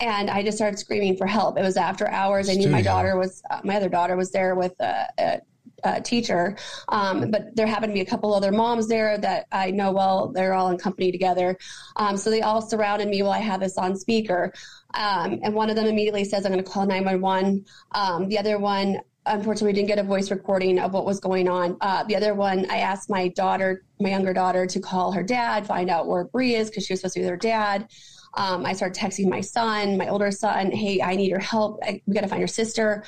And 0.00 0.30
I 0.30 0.42
just 0.42 0.56
started 0.56 0.78
screaming 0.78 1.16
for 1.16 1.26
help. 1.26 1.58
It 1.58 1.62
was 1.62 1.76
after 1.76 2.08
hours. 2.08 2.48
I 2.48 2.54
knew 2.54 2.68
my 2.68 2.82
daughter 2.82 3.16
was, 3.16 3.42
uh, 3.50 3.60
my 3.62 3.76
other 3.76 3.90
daughter 3.90 4.16
was 4.16 4.30
there 4.30 4.54
with 4.54 4.74
a, 4.80 5.06
a 5.18 5.40
uh, 5.84 6.00
teacher. 6.00 6.56
Um, 6.88 7.30
but 7.30 7.54
there 7.54 7.66
happened 7.66 7.90
to 7.90 7.94
be 7.94 8.00
a 8.00 8.06
couple 8.06 8.34
other 8.34 8.52
moms 8.52 8.88
there 8.88 9.18
that 9.18 9.46
I 9.52 9.70
know 9.70 9.92
well. 9.92 10.28
They're 10.28 10.54
all 10.54 10.68
in 10.70 10.78
company 10.78 11.12
together. 11.12 11.56
Um, 11.96 12.16
so 12.16 12.30
they 12.30 12.42
all 12.42 12.62
surrounded 12.62 13.08
me 13.08 13.22
while 13.22 13.32
I 13.32 13.38
had 13.38 13.60
this 13.60 13.78
on 13.78 13.96
speaker. 13.96 14.52
Um, 14.94 15.40
and 15.42 15.54
one 15.54 15.70
of 15.70 15.76
them 15.76 15.86
immediately 15.86 16.24
says, 16.24 16.44
I'm 16.44 16.52
going 16.52 16.62
to 16.62 16.70
call 16.70 16.86
911. 16.86 17.64
Um, 17.92 18.28
the 18.28 18.38
other 18.38 18.58
one, 18.58 19.00
unfortunately, 19.26 19.68
we 19.68 19.72
didn't 19.72 19.88
get 19.88 19.98
a 19.98 20.02
voice 20.02 20.30
recording 20.30 20.78
of 20.78 20.92
what 20.92 21.04
was 21.04 21.20
going 21.20 21.48
on. 21.48 21.76
Uh, 21.80 22.04
the 22.04 22.16
other 22.16 22.34
one, 22.34 22.68
I 22.70 22.78
asked 22.78 23.08
my 23.08 23.28
daughter, 23.28 23.84
my 24.00 24.10
younger 24.10 24.32
daughter, 24.32 24.66
to 24.66 24.80
call 24.80 25.12
her 25.12 25.22
dad, 25.22 25.66
find 25.66 25.90
out 25.90 26.08
where 26.08 26.24
Bree 26.24 26.54
is 26.54 26.68
because 26.68 26.86
she 26.86 26.92
was 26.92 27.00
supposed 27.00 27.14
to 27.14 27.20
be 27.20 27.26
her 27.26 27.36
dad. 27.36 27.88
Um, 28.34 28.64
I 28.64 28.72
started 28.72 28.98
texting 28.98 29.28
my 29.28 29.40
son, 29.40 29.98
my 29.98 30.08
older 30.08 30.30
son, 30.30 30.70
hey, 30.70 31.02
I 31.02 31.16
need 31.16 31.28
your 31.28 31.38
help. 31.38 31.78
I, 31.82 32.00
we 32.06 32.14
got 32.14 32.22
to 32.22 32.28
find 32.28 32.40
your 32.40 32.48
sister. 32.48 33.04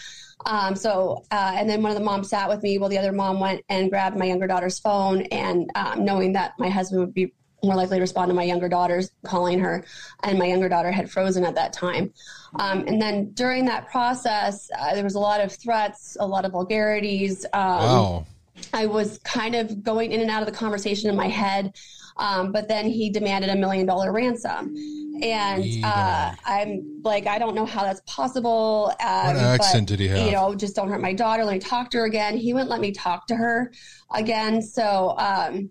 Um, 0.46 0.76
so, 0.76 1.24
uh, 1.30 1.52
and 1.56 1.68
then 1.68 1.82
one 1.82 1.90
of 1.90 1.98
the 1.98 2.04
moms 2.04 2.28
sat 2.28 2.48
with 2.48 2.62
me 2.62 2.76
while 2.78 2.90
the 2.90 2.98
other 2.98 3.12
mom 3.12 3.40
went 3.40 3.64
and 3.70 3.90
grabbed 3.90 4.18
my 4.18 4.26
younger 4.26 4.46
daughter's 4.46 4.78
phone. 4.78 5.22
And 5.22 5.70
um, 5.74 6.04
knowing 6.04 6.34
that 6.34 6.52
my 6.58 6.68
husband 6.68 7.00
would 7.00 7.14
be 7.14 7.32
more 7.64 7.74
likely 7.74 7.96
to 7.96 8.00
respond 8.00 8.28
to 8.30 8.34
my 8.34 8.42
younger 8.44 8.68
daughter's 8.68 9.10
calling 9.24 9.58
her, 9.60 9.84
and 10.22 10.38
my 10.38 10.46
younger 10.46 10.68
daughter 10.68 10.90
had 10.92 11.10
frozen 11.10 11.44
at 11.44 11.54
that 11.54 11.72
time. 11.72 12.12
Um, 12.58 12.86
and 12.86 13.00
then 13.00 13.30
during 13.32 13.64
that 13.66 13.88
process, 13.90 14.70
uh, 14.78 14.94
there 14.94 15.04
was 15.04 15.14
a 15.14 15.20
lot 15.20 15.40
of 15.40 15.52
threats, 15.52 16.16
a 16.20 16.26
lot 16.26 16.44
of 16.44 16.52
vulgarities. 16.52 17.44
Um, 17.52 17.62
Wow. 17.62 18.26
I 18.72 18.86
was 18.86 19.18
kind 19.24 19.56
of 19.56 19.82
going 19.82 20.12
in 20.12 20.20
and 20.20 20.30
out 20.30 20.40
of 20.40 20.46
the 20.46 20.54
conversation 20.54 21.10
in 21.10 21.16
my 21.16 21.28
head. 21.28 21.74
Um, 22.16 22.52
but 22.52 22.68
then 22.68 22.86
he 22.88 23.10
demanded 23.10 23.50
a 23.50 23.56
million 23.56 23.86
dollar 23.86 24.12
ransom. 24.12 24.72
And 25.20 25.84
uh, 25.84 26.32
I'm 26.44 27.00
like, 27.02 27.26
I 27.26 27.38
don't 27.38 27.56
know 27.56 27.66
how 27.66 27.82
that's 27.82 28.00
possible. 28.06 28.92
Uh, 29.00 29.32
What 29.32 29.36
accent 29.36 29.88
did 29.88 29.98
he 29.98 30.06
have? 30.06 30.24
You 30.24 30.30
know, 30.32 30.54
just 30.54 30.76
don't 30.76 30.88
hurt 30.88 31.00
my 31.00 31.12
daughter. 31.12 31.44
Let 31.44 31.54
me 31.54 31.58
talk 31.58 31.90
to 31.90 31.98
her 31.98 32.04
again. 32.04 32.36
He 32.36 32.52
wouldn't 32.52 32.70
let 32.70 32.80
me 32.80 32.92
talk 32.92 33.26
to 33.26 33.36
her 33.36 33.72
again. 34.14 34.62
So 34.62 35.16
um, 35.18 35.70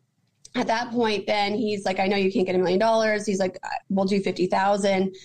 at 0.55 0.67
that 0.67 0.91
point, 0.91 1.25
then 1.25 1.55
he's 1.55 1.85
like, 1.85 1.99
I 1.99 2.07
know 2.07 2.17
you 2.17 2.31
can't 2.31 2.45
get 2.45 2.55
a 2.55 2.59
million 2.59 2.79
dollars. 2.79 3.25
He's 3.25 3.39
like, 3.39 3.57
we'll 3.89 4.05
do 4.05 4.21
50,000. 4.21 5.15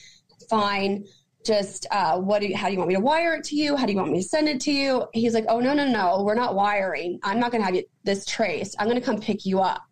Fine. 0.48 1.04
Just 1.44 1.86
uh, 1.90 2.18
what? 2.18 2.40
Do 2.40 2.48
you, 2.48 2.56
how 2.56 2.66
do 2.66 2.72
you 2.72 2.78
want 2.78 2.88
me 2.88 2.94
to 2.94 3.00
wire 3.00 3.34
it 3.34 3.44
to 3.44 3.56
you? 3.56 3.76
How 3.76 3.86
do 3.86 3.92
you 3.92 3.98
want 3.98 4.10
me 4.10 4.22
to 4.22 4.28
send 4.28 4.48
it 4.48 4.60
to 4.62 4.72
you? 4.72 5.06
He's 5.12 5.34
like, 5.34 5.44
oh 5.48 5.60
no 5.60 5.72
no 5.72 5.86
no, 5.86 6.22
we're 6.22 6.34
not 6.34 6.54
wiring. 6.54 7.20
I'm 7.22 7.38
not 7.38 7.52
going 7.52 7.62
to 7.62 7.66
have 7.66 7.74
you, 7.74 7.84
this 8.04 8.26
traced. 8.26 8.76
I'm 8.78 8.86
going 8.86 9.00
to 9.00 9.04
come 9.04 9.20
pick 9.20 9.46
you 9.46 9.60
up. 9.60 9.82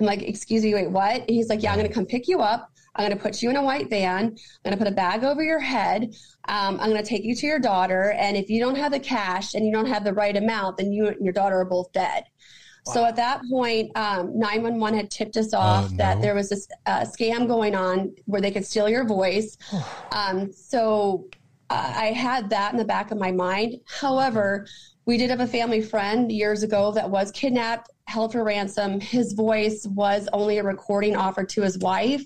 I'm 0.00 0.06
like, 0.06 0.22
excuse 0.22 0.62
me, 0.62 0.74
wait, 0.74 0.90
what? 0.90 1.20
And 1.20 1.30
he's 1.30 1.48
like, 1.48 1.62
yeah, 1.62 1.70
I'm 1.70 1.78
going 1.78 1.88
to 1.88 1.94
come 1.94 2.06
pick 2.06 2.28
you 2.28 2.40
up. 2.40 2.70
I'm 2.96 3.06
going 3.06 3.16
to 3.16 3.22
put 3.22 3.42
you 3.42 3.50
in 3.50 3.56
a 3.56 3.62
white 3.62 3.90
van. 3.90 4.24
I'm 4.24 4.36
going 4.64 4.72
to 4.72 4.78
put 4.78 4.88
a 4.88 4.94
bag 4.94 5.22
over 5.22 5.42
your 5.42 5.60
head. 5.60 6.14
Um, 6.48 6.80
I'm 6.80 6.90
going 6.90 7.02
to 7.02 7.08
take 7.08 7.24
you 7.24 7.34
to 7.34 7.46
your 7.46 7.58
daughter. 7.58 8.12
And 8.18 8.36
if 8.36 8.48
you 8.48 8.58
don't 8.58 8.76
have 8.76 8.92
the 8.92 9.00
cash 9.00 9.54
and 9.54 9.66
you 9.66 9.72
don't 9.72 9.86
have 9.86 10.02
the 10.02 10.14
right 10.14 10.36
amount, 10.36 10.78
then 10.78 10.92
you 10.92 11.08
and 11.08 11.22
your 11.22 11.32
daughter 11.32 11.60
are 11.60 11.64
both 11.64 11.92
dead. 11.92 12.24
So 12.92 13.04
at 13.04 13.16
that 13.16 13.42
point, 13.50 13.90
um, 13.96 14.38
911 14.38 14.98
had 14.98 15.10
tipped 15.10 15.36
us 15.36 15.52
off 15.52 15.90
no. 15.90 15.96
that 15.96 16.20
there 16.20 16.34
was 16.34 16.48
this 16.48 16.68
uh, 16.86 17.00
scam 17.00 17.48
going 17.48 17.74
on 17.74 18.14
where 18.26 18.40
they 18.40 18.50
could 18.50 18.64
steal 18.64 18.88
your 18.88 19.04
voice. 19.04 19.56
um, 20.12 20.52
so 20.52 21.28
uh, 21.70 21.92
I 21.96 22.06
had 22.06 22.48
that 22.50 22.72
in 22.72 22.78
the 22.78 22.84
back 22.84 23.10
of 23.10 23.18
my 23.18 23.32
mind. 23.32 23.80
However, 23.86 24.66
we 25.04 25.16
did 25.16 25.30
have 25.30 25.40
a 25.40 25.46
family 25.46 25.82
friend 25.82 26.30
years 26.30 26.62
ago 26.62 26.92
that 26.92 27.08
was 27.08 27.30
kidnapped, 27.32 27.90
held 28.06 28.32
for 28.32 28.44
ransom. 28.44 29.00
His 29.00 29.32
voice 29.32 29.86
was 29.86 30.28
only 30.32 30.58
a 30.58 30.62
recording 30.62 31.16
offered 31.16 31.48
to 31.50 31.62
his 31.62 31.78
wife 31.78 32.24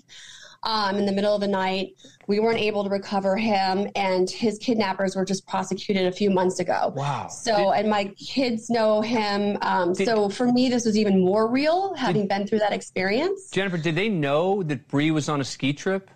um, 0.63 0.97
in 0.97 1.05
the 1.05 1.11
middle 1.11 1.33
of 1.33 1.41
the 1.41 1.47
night. 1.47 1.95
We 2.27 2.39
weren't 2.39 2.59
able 2.59 2.83
to 2.83 2.89
recover 2.89 3.35
him, 3.35 3.89
and 3.95 4.29
his 4.29 4.57
kidnappers 4.59 5.15
were 5.15 5.25
just 5.25 5.47
prosecuted 5.47 6.05
a 6.05 6.11
few 6.11 6.29
months 6.29 6.59
ago. 6.59 6.93
Wow. 6.95 7.27
So, 7.27 7.71
and 7.71 7.89
my 7.89 8.05
kids 8.17 8.69
know 8.69 9.01
him. 9.01 9.57
Um, 9.61 9.93
Did- 9.93 10.07
so 10.07 10.29
for 10.29 10.51
me, 10.51 10.69
this 10.69 10.85
was 10.85 10.97
even 10.97 11.19
more 11.19 11.47
real, 11.47 11.93
having 11.95 12.27
been 12.27 12.47
through 12.47 12.59
that 12.59 12.73
experience. 12.73 13.49
Jennifer, 13.51 13.77
did 13.77 13.95
they 13.95 14.09
know 14.09 14.63
that 14.63 14.87
Bree 14.87 15.11
was 15.11 15.29
on 15.29 15.41
a 15.41 15.45
ski 15.45 15.73
trip? 15.73 16.09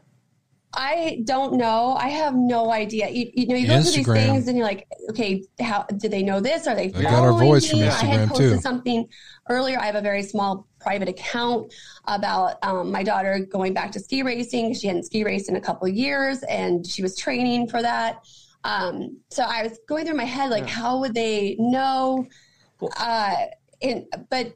I 0.75 1.21
don't 1.23 1.53
know. 1.53 1.95
I 1.95 2.09
have 2.09 2.35
no 2.35 2.71
idea. 2.71 3.09
You, 3.09 3.31
you 3.33 3.47
know, 3.47 3.55
you 3.55 3.67
go 3.67 3.81
through 3.81 3.91
these 3.91 4.05
things 4.05 4.47
and 4.47 4.57
you're 4.57 4.67
like, 4.67 4.87
okay, 5.09 5.43
how 5.59 5.83
did 5.83 6.11
they 6.11 6.21
know 6.21 6.39
this? 6.39 6.67
Are 6.67 6.75
they? 6.75 6.89
They 6.89 7.03
got 7.03 7.13
our 7.13 7.29
following 7.29 7.49
voice 7.49 7.69
from 7.69 7.79
me? 7.79 7.87
I 7.87 7.91
had 7.91 8.29
posted 8.29 8.53
too. 8.53 8.61
something 8.61 9.07
earlier. 9.49 9.79
I 9.79 9.85
have 9.85 9.95
a 9.95 10.01
very 10.01 10.23
small 10.23 10.67
private 10.79 11.07
account 11.07 11.73
about 12.05 12.57
um, 12.63 12.91
my 12.91 13.03
daughter 13.03 13.39
going 13.39 13.73
back 13.73 13.91
to 13.93 13.99
ski 13.99 14.21
racing. 14.21 14.67
Because 14.67 14.81
she 14.81 14.87
hadn't 14.87 15.03
ski 15.03 15.23
raced 15.23 15.49
in 15.49 15.55
a 15.55 15.61
couple 15.61 15.87
of 15.87 15.93
years, 15.93 16.43
and 16.43 16.85
she 16.85 17.01
was 17.01 17.15
training 17.17 17.67
for 17.67 17.81
that. 17.81 18.25
Um, 18.63 19.19
so 19.29 19.43
I 19.43 19.63
was 19.63 19.79
going 19.87 20.05
through 20.05 20.17
my 20.17 20.25
head 20.25 20.49
like, 20.49 20.67
how 20.67 20.99
would 20.99 21.13
they 21.13 21.55
know? 21.57 22.25
Uh, 22.97 23.35
and 23.81 24.05
but 24.29 24.53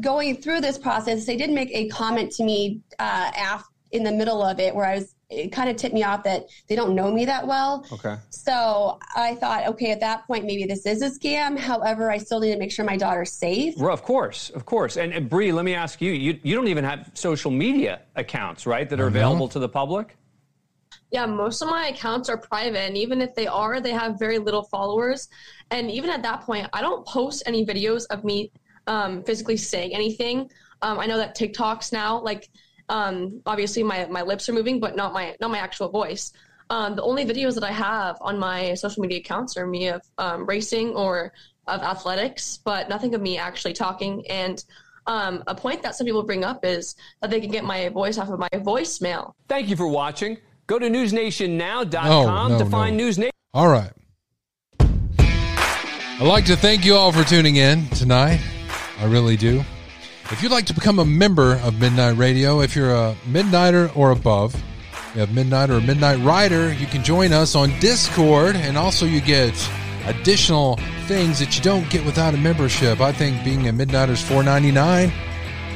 going 0.00 0.36
through 0.36 0.60
this 0.60 0.76
process, 0.76 1.24
they 1.24 1.36
did 1.36 1.50
make 1.50 1.70
a 1.72 1.88
comment 1.88 2.32
to 2.32 2.44
me 2.44 2.80
uh, 2.98 3.30
af- 3.36 3.68
in 3.92 4.02
the 4.02 4.12
middle 4.12 4.42
of 4.42 4.60
it 4.60 4.74
where 4.74 4.84
I 4.84 4.96
was. 4.96 5.14
It 5.34 5.52
kind 5.52 5.68
of 5.68 5.76
tipped 5.76 5.94
me 5.94 6.02
off 6.02 6.22
that 6.24 6.46
they 6.68 6.76
don't 6.76 6.94
know 6.94 7.12
me 7.12 7.24
that 7.24 7.46
well. 7.46 7.86
Okay. 7.92 8.16
So 8.30 8.98
I 9.16 9.34
thought, 9.34 9.66
okay, 9.68 9.90
at 9.90 10.00
that 10.00 10.26
point, 10.26 10.44
maybe 10.44 10.64
this 10.64 10.86
is 10.86 11.02
a 11.02 11.10
scam. 11.10 11.58
However, 11.58 12.10
I 12.10 12.18
still 12.18 12.40
need 12.40 12.52
to 12.52 12.58
make 12.58 12.72
sure 12.72 12.84
my 12.84 12.96
daughter's 12.96 13.32
safe. 13.32 13.74
Well, 13.76 13.92
of 13.92 14.02
course, 14.02 14.50
of 14.50 14.64
course. 14.64 14.96
And, 14.96 15.12
and 15.12 15.28
Bree, 15.28 15.52
let 15.52 15.64
me 15.64 15.74
ask 15.74 16.00
you, 16.00 16.12
you, 16.12 16.38
you 16.42 16.54
don't 16.54 16.68
even 16.68 16.84
have 16.84 17.10
social 17.14 17.50
media 17.50 18.02
accounts, 18.16 18.66
right, 18.66 18.88
that 18.88 19.00
are 19.00 19.06
available 19.06 19.48
to 19.48 19.58
the 19.58 19.68
public? 19.68 20.16
Yeah, 21.10 21.26
most 21.26 21.62
of 21.62 21.68
my 21.68 21.88
accounts 21.88 22.28
are 22.28 22.36
private, 22.36 22.80
and 22.80 22.96
even 22.96 23.20
if 23.20 23.34
they 23.34 23.46
are, 23.46 23.80
they 23.80 23.92
have 23.92 24.18
very 24.18 24.38
little 24.38 24.64
followers. 24.64 25.28
And 25.70 25.90
even 25.90 26.10
at 26.10 26.22
that 26.22 26.40
point, 26.40 26.68
I 26.72 26.80
don't 26.80 27.06
post 27.06 27.44
any 27.46 27.64
videos 27.64 28.04
of 28.10 28.24
me 28.24 28.50
um, 28.86 29.22
physically 29.22 29.56
saying 29.56 29.94
anything. 29.94 30.50
Um, 30.82 30.98
I 30.98 31.06
know 31.06 31.16
that 31.16 31.36
TikToks 31.36 31.92
now, 31.92 32.20
like, 32.20 32.50
um, 32.88 33.40
obviously 33.46 33.82
my, 33.82 34.06
my 34.06 34.22
lips 34.22 34.48
are 34.48 34.52
moving, 34.52 34.80
but 34.80 34.96
not 34.96 35.12
my 35.12 35.36
not 35.40 35.50
my 35.50 35.58
actual 35.58 35.88
voice. 35.88 36.32
um, 36.70 36.96
the 36.96 37.02
only 37.02 37.24
videos 37.26 37.54
that 37.54 37.64
I 37.64 37.72
have 37.72 38.16
on 38.20 38.38
my 38.38 38.74
social 38.74 39.02
media 39.02 39.18
accounts 39.18 39.56
are 39.56 39.66
me 39.66 39.88
of 39.88 40.02
um, 40.18 40.46
racing 40.46 40.90
or 40.94 41.32
of 41.66 41.82
athletics, 41.82 42.58
but 42.64 42.88
nothing 42.88 43.14
of 43.14 43.20
me 43.20 43.38
actually 43.38 43.72
talking. 43.72 44.26
And 44.28 44.62
um, 45.06 45.42
a 45.46 45.54
point 45.54 45.82
that 45.82 45.94
some 45.94 46.06
people 46.06 46.22
bring 46.22 46.44
up 46.44 46.64
is 46.64 46.96
that 47.20 47.30
they 47.30 47.40
can 47.40 47.50
get 47.50 47.64
my 47.64 47.88
voice 47.90 48.18
off 48.18 48.28
of 48.28 48.38
my 48.38 48.48
voicemail. 48.54 49.34
Thank 49.48 49.68
you 49.68 49.76
for 49.76 49.86
watching. 49.88 50.38
Go 50.66 50.78
to 50.78 50.88
newsnationnow.com 50.88 51.90
No, 51.90 52.48
no, 52.48 52.58
to 52.58 52.64
find 52.66 52.96
no. 52.96 53.04
News 53.04 53.18
Nation. 53.18 53.32
All 53.52 53.68
right. 53.68 53.92
I'd 54.80 56.20
like 56.20 56.46
to 56.46 56.56
thank 56.56 56.84
you 56.84 56.94
all 56.94 57.12
for 57.12 57.24
tuning 57.24 57.56
in 57.56 57.88
tonight. 57.88 58.40
I 58.98 59.06
really 59.06 59.36
do. 59.36 59.64
If 60.30 60.42
you'd 60.42 60.50
like 60.50 60.64
to 60.66 60.74
become 60.74 60.98
a 60.98 61.04
member 61.04 61.56
of 61.62 61.78
Midnight 61.78 62.16
Radio, 62.16 62.60
if 62.60 62.74
you're 62.74 62.94
a 62.94 63.14
midnighter 63.28 63.94
or 63.94 64.10
above, 64.10 64.54
you 65.14 65.20
have 65.20 65.34
midnight 65.34 65.68
or 65.68 65.80
midnight 65.82 66.18
rider, 66.24 66.72
you 66.72 66.86
can 66.86 67.04
join 67.04 67.32
us 67.32 67.54
on 67.54 67.78
Discord, 67.78 68.56
and 68.56 68.78
also 68.78 69.04
you 69.04 69.20
get 69.20 69.54
additional 70.06 70.76
things 71.06 71.38
that 71.38 71.54
you 71.56 71.62
don't 71.62 71.88
get 71.90 72.04
without 72.06 72.32
a 72.32 72.38
membership. 72.38 73.00
I 73.00 73.12
think 73.12 73.44
being 73.44 73.68
a 73.68 73.72
midnighter 73.72 74.10
is 74.10 74.22
four 74.22 74.42
ninety 74.42 74.72
nine. 74.72 75.12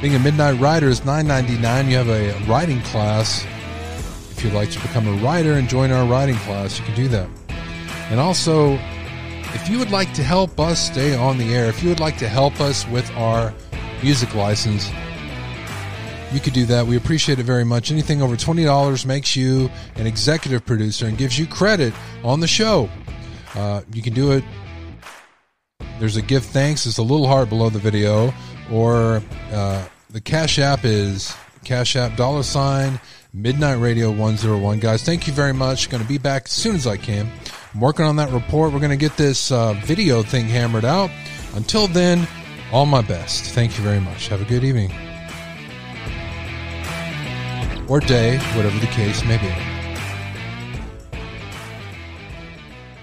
Being 0.01 0.15
a 0.15 0.19
midnight 0.19 0.59
rider 0.59 0.89
is 0.89 1.05
nine 1.05 1.27
ninety 1.27 1.57
nine. 1.57 1.87
You 1.87 1.97
have 1.97 2.09
a 2.09 2.33
writing 2.45 2.81
class. 2.81 3.45
If 4.31 4.43
you'd 4.43 4.53
like 4.53 4.71
to 4.71 4.79
become 4.79 5.07
a 5.07 5.23
writer 5.23 5.53
and 5.53 5.69
join 5.69 5.91
our 5.91 6.07
writing 6.07 6.35
class, 6.37 6.79
you 6.79 6.85
can 6.85 6.95
do 6.95 7.07
that. 7.09 7.29
And 8.09 8.19
also, 8.19 8.73
if 9.53 9.69
you 9.69 9.77
would 9.77 9.91
like 9.91 10.11
to 10.15 10.23
help 10.23 10.59
us 10.59 10.87
stay 10.87 11.15
on 11.15 11.37
the 11.37 11.53
air, 11.53 11.65
if 11.67 11.83
you 11.83 11.89
would 11.89 11.99
like 11.99 12.17
to 12.17 12.27
help 12.27 12.59
us 12.59 12.87
with 12.87 13.09
our 13.11 13.53
music 14.03 14.33
license, 14.35 14.89
you 16.31 16.39
could 16.39 16.53
do 16.53 16.65
that. 16.65 16.85
We 16.85 16.97
appreciate 16.97 17.39
it 17.39 17.43
very 17.43 17.63
much. 17.63 17.91
Anything 17.91 18.21
over 18.21 18.35
$20 18.35 19.05
makes 19.05 19.35
you 19.35 19.69
an 19.95 20.05
executive 20.05 20.65
producer 20.65 21.07
and 21.07 21.17
gives 21.17 21.39
you 21.39 21.47
credit 21.47 21.93
on 22.23 22.39
the 22.39 22.47
show. 22.47 22.89
Uh, 23.55 23.81
you 23.93 24.01
can 24.01 24.13
do 24.13 24.31
it. 24.31 24.43
There's 25.99 26.15
a 26.15 26.21
give 26.21 26.45
thanks. 26.45 26.85
It's 26.85 26.97
a 26.97 27.03
little 27.03 27.27
heart 27.27 27.49
below 27.49 27.69
the 27.69 27.79
video, 27.79 28.33
or 28.71 29.21
uh, 29.51 29.85
the 30.09 30.21
Cash 30.21 30.59
App 30.59 30.85
is 30.85 31.35
Cash 31.65 31.95
App 31.95 32.15
dollar 32.15 32.43
sign 32.43 32.99
Midnight 33.33 33.79
Radio 33.79 34.09
101. 34.11 34.79
Guys, 34.79 35.03
thank 35.03 35.27
you 35.27 35.33
very 35.33 35.53
much. 35.53 35.89
Going 35.89 36.01
to 36.01 36.07
be 36.07 36.17
back 36.17 36.45
as 36.45 36.51
soon 36.51 36.75
as 36.75 36.87
I 36.87 36.97
can. 36.97 37.29
I'm 37.73 37.79
working 37.79 38.05
on 38.05 38.15
that 38.15 38.31
report. 38.31 38.71
We're 38.73 38.79
going 38.79 38.89
to 38.91 38.97
get 38.97 39.17
this 39.17 39.51
uh, 39.51 39.73
video 39.83 40.23
thing 40.23 40.45
hammered 40.45 40.85
out. 40.85 41.11
Until 41.53 41.87
then, 41.87 42.27
all 42.71 42.85
my 42.85 43.01
best. 43.01 43.51
Thank 43.51 43.77
you 43.77 43.83
very 43.83 43.99
much. 43.99 44.27
Have 44.27 44.41
a 44.41 44.45
good 44.45 44.63
evening 44.63 44.91
or 47.87 47.99
day, 47.99 48.37
whatever 48.55 48.77
the 48.79 48.87
case 48.87 49.25
may 49.25 49.37
be. 49.37 49.78